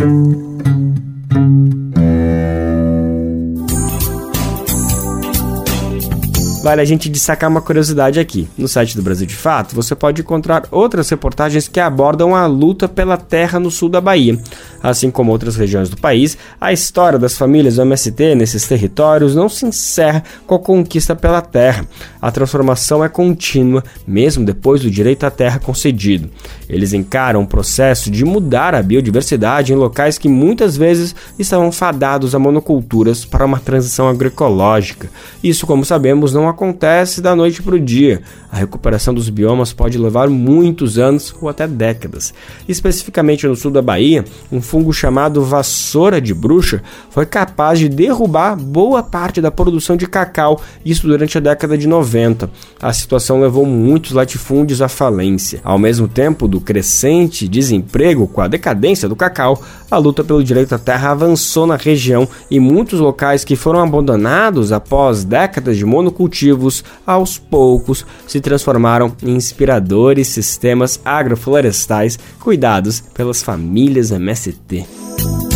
Vale 6.63 6.79
a 6.79 6.85
gente 6.85 7.09
destacar 7.09 7.49
uma 7.49 7.59
curiosidade 7.59 8.19
aqui. 8.19 8.47
No 8.55 8.67
site 8.67 8.95
do 8.95 9.01
Brasil 9.01 9.25
de 9.25 9.33
Fato, 9.33 9.73
você 9.73 9.95
pode 9.95 10.21
encontrar 10.21 10.67
outras 10.69 11.09
reportagens 11.09 11.67
que 11.67 11.79
abordam 11.79 12.35
a 12.35 12.45
luta 12.45 12.87
pela 12.87 13.17
terra 13.17 13.59
no 13.59 13.71
sul 13.71 13.89
da 13.89 13.99
Bahia. 13.99 14.37
Assim 14.81 15.09
como 15.09 15.31
outras 15.31 15.55
regiões 15.55 15.89
do 15.89 15.97
país, 15.97 16.37
a 16.59 16.71
história 16.71 17.17
das 17.17 17.35
famílias 17.35 17.77
do 17.77 17.81
MST 17.81 18.35
nesses 18.35 18.67
territórios 18.67 19.33
não 19.33 19.49
se 19.49 19.65
encerra 19.65 20.23
com 20.45 20.53
a 20.53 20.59
conquista 20.59 21.15
pela 21.15 21.41
terra. 21.41 21.83
A 22.21 22.31
transformação 22.31 23.03
é 23.03 23.09
contínua, 23.09 23.83
mesmo 24.05 24.45
depois 24.45 24.81
do 24.81 24.91
direito 24.91 25.23
à 25.23 25.31
terra 25.31 25.57
concedido. 25.57 26.29
Eles 26.69 26.93
encaram 26.93 27.41
o 27.41 27.47
processo 27.47 28.11
de 28.11 28.23
mudar 28.23 28.75
a 28.75 28.83
biodiversidade 28.83 29.73
em 29.73 29.75
locais 29.75 30.19
que 30.19 30.29
muitas 30.29 30.77
vezes 30.77 31.15
estavam 31.39 31.71
fadados 31.71 32.35
a 32.35 32.39
monoculturas 32.39 33.25
para 33.25 33.45
uma 33.45 33.59
transição 33.59 34.07
agroecológica. 34.07 35.09
Isso, 35.43 35.65
como 35.65 35.83
sabemos, 35.83 36.31
não 36.33 36.50
acontece 36.51 37.21
da 37.21 37.35
noite 37.35 37.61
para 37.61 37.75
o 37.75 37.79
dia. 37.79 38.21
A 38.51 38.57
recuperação 38.57 39.13
dos 39.13 39.29
biomas 39.29 39.71
pode 39.71 39.97
levar 39.97 40.29
muitos 40.29 40.99
anos 40.99 41.33
ou 41.41 41.47
até 41.47 41.65
décadas. 41.65 42.33
Especificamente 42.67 43.47
no 43.47 43.55
sul 43.55 43.71
da 43.71 43.81
Bahia, 43.81 44.25
um 44.51 44.61
fungo 44.61 44.91
chamado 44.91 45.41
vassoura 45.43 46.19
de 46.19 46.33
bruxa 46.33 46.83
foi 47.09 47.25
capaz 47.25 47.79
de 47.79 47.87
derrubar 47.87 48.57
boa 48.57 49.01
parte 49.01 49.39
da 49.39 49.49
produção 49.49 49.95
de 49.95 50.05
cacau, 50.05 50.61
isso 50.83 51.07
durante 51.07 51.37
a 51.37 51.41
década 51.41 51.77
de 51.77 51.87
90. 51.87 52.49
A 52.81 52.91
situação 52.91 53.39
levou 53.39 53.65
muitos 53.65 54.11
latifúndios 54.11 54.81
à 54.81 54.89
falência. 54.89 55.61
Ao 55.63 55.79
mesmo 55.79 56.07
tempo 56.07 56.47
do 56.47 56.59
crescente 56.59 57.47
desemprego 57.47 58.27
com 58.27 58.41
a 58.41 58.49
decadência 58.49 59.07
do 59.07 59.15
cacau, 59.15 59.63
a 59.89 59.97
luta 59.97 60.23
pelo 60.23 60.43
direito 60.43 60.75
à 60.75 60.77
terra 60.77 61.11
avançou 61.11 61.65
na 61.65 61.75
região 61.75 62.27
e 62.49 62.59
muitos 62.59 62.99
locais 62.99 63.45
que 63.45 63.55
foram 63.55 63.79
abandonados 63.79 64.71
após 64.71 65.23
décadas 65.23 65.77
de 65.77 65.85
monocultivo 65.85 66.40
cultivos, 66.41 66.83
aos 67.05 67.37
poucos, 67.37 68.05
se 68.27 68.41
transformaram 68.41 69.15
em 69.21 69.35
inspiradores 69.35 70.27
sistemas 70.27 70.99
agroflorestais 71.05 72.17
cuidados 72.39 73.01
pelas 73.13 73.43
famílias 73.43 74.11
MST. 74.11 75.50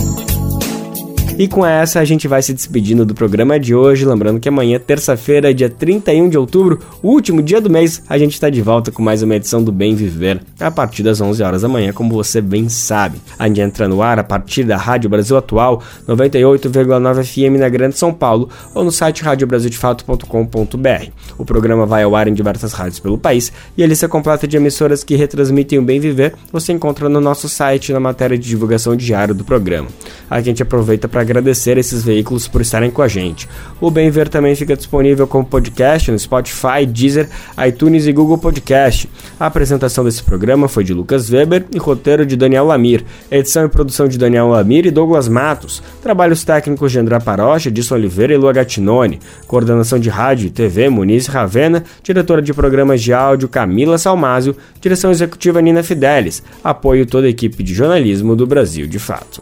E 1.38 1.50
com 1.50 1.66
essa 1.66 2.00
a 2.00 2.06
gente 2.06 2.30
vai 2.30 2.42
se 2.42 2.54
despedindo 2.54 3.06
do 3.06 3.14
programa 3.14 3.60
de 3.60 3.76
hoje, 3.76 4.06
lembrando 4.06 4.40
que 4.40 4.48
amanhã, 4.48 4.80
terça-feira, 4.80 5.54
dia 5.54 5.70
31 5.70 6.30
de 6.30 6.38
outubro, 6.38 6.80
último 7.04 7.44
dia 7.44 7.60
do 7.60 7.70
mês, 7.70 8.02
a 8.08 8.18
gente 8.18 8.36
está 8.36 8.50
de 8.50 8.62
volta 8.62 8.90
com 8.90 9.04
mais 9.04 9.22
uma 9.22 9.36
edição 9.36 9.62
do 9.62 9.70
Bem 9.70 9.96
Viver, 9.96 10.42
a 10.58 10.72
partir 10.72 11.04
das 11.04 11.20
11 11.20 11.44
horas 11.44 11.64
da 11.64 11.68
manhã, 11.68 11.92
como 11.92 12.14
você 12.14 12.40
bem 12.40 12.70
sabe. 12.70 13.20
A 13.38 13.50
gente 13.50 13.60
entra 13.60 13.86
no 13.86 14.02
ar 14.02 14.18
a 14.18 14.24
partir 14.24 14.64
da 14.64 14.78
Rádio 14.78 15.10
Brasil 15.10 15.36
Atual, 15.36 15.84
98,9 16.08 17.26
FM 17.26 17.60
na 17.60 17.68
Grande 17.68 17.98
São 17.98 18.14
Paulo, 18.14 18.50
ou 18.74 18.86
no 18.86 18.92
site 18.92 19.22
radiobrasildefato.com.br. 19.22 21.10
O 21.38 21.44
programa 21.44 21.86
vai 21.86 22.04
ao 22.04 22.16
ar 22.16 22.30
em 22.30 22.34
diversas 22.34 22.72
rádios 22.72 23.02
pelo 23.02 23.18
país 23.18 23.52
e 23.76 23.84
a 23.84 23.88
lista 23.88 24.08
completa 24.08 24.48
de 24.48 24.56
emissoras 24.56 25.04
que 25.04 25.18
retransmitem 25.18 25.80
o 25.80 25.84
Bem 25.84 26.00
Viver 26.00 26.34
você 26.50 26.72
encontra 26.72 27.10
no 27.10 27.20
nosso 27.20 27.50
site 27.50 27.92
na 27.92 28.00
matéria 28.00 28.38
de 28.38 28.48
divulgação 28.48 28.96
diária 28.96 29.34
do 29.34 29.44
programa. 29.44 29.90
A 30.30 30.40
gente 30.40 30.64
aproveita 30.64 31.10
para 31.10 31.25
agradecer 31.26 31.78
esses 31.78 32.04
veículos 32.04 32.48
por 32.48 32.62
estarem 32.62 32.90
com 32.90 33.02
a 33.02 33.08
gente. 33.08 33.48
O 33.82 33.92
Bem 33.92 34.10
Ver 34.10 34.30
também 34.30 34.56
fica 34.56 34.76
disponível 34.76 35.28
como 35.28 35.46
podcast 35.46 36.12
no 36.12 36.18
Spotify, 36.18 36.86
Deezer, 36.88 37.30
iTunes 37.68 38.08
e 38.08 38.14
Google 38.14 38.38
Podcast. 38.38 39.10
A 39.40 39.48
apresentação 39.48 40.04
desse 40.04 40.24
programa 40.24 40.68
foi 40.68 40.84
de 40.84 40.94
Lucas 40.94 41.30
Weber 41.30 41.66
e 41.74 41.78
roteiro 41.78 42.26
de 42.26 42.36
Daniel 42.36 42.66
Lamir. 42.66 43.04
Edição 43.30 43.66
e 43.66 43.70
produção 43.70 44.08
de 44.08 44.18
Daniel 44.18 44.48
Lamir 44.48 44.86
e 44.86 44.92
Douglas 44.92 45.28
Matos. 45.28 45.82
Trabalhos 46.02 46.44
técnicos 46.44 46.92
de 46.92 47.00
André 47.00 47.20
Parocha, 47.20 47.70
Edson 47.70 47.96
Oliveira 47.96 48.34
e 48.34 48.38
Lua 48.38 48.54
Gatinone. 48.54 49.20
Coordenação 49.48 50.00
de 50.00 50.10
rádio 50.10 50.48
e 50.48 50.50
TV, 50.50 50.90
Muniz 50.90 51.28
Ravena. 51.28 51.84
Diretora 52.04 52.42
de 52.42 52.54
programas 52.54 53.02
de 53.02 53.14
áudio, 53.14 53.50
Camila 53.50 53.98
Salmásio. 53.98 54.56
Direção 54.80 55.12
executiva, 55.12 55.62
Nina 55.62 55.84
Fidelis. 55.84 56.44
Apoio 56.64 57.06
toda 57.06 57.28
a 57.28 57.30
equipe 57.30 57.64
de 57.64 57.74
jornalismo 57.74 58.36
do 58.36 58.46
Brasil 58.46 58.88
de 58.88 59.00
Fato. 59.00 59.42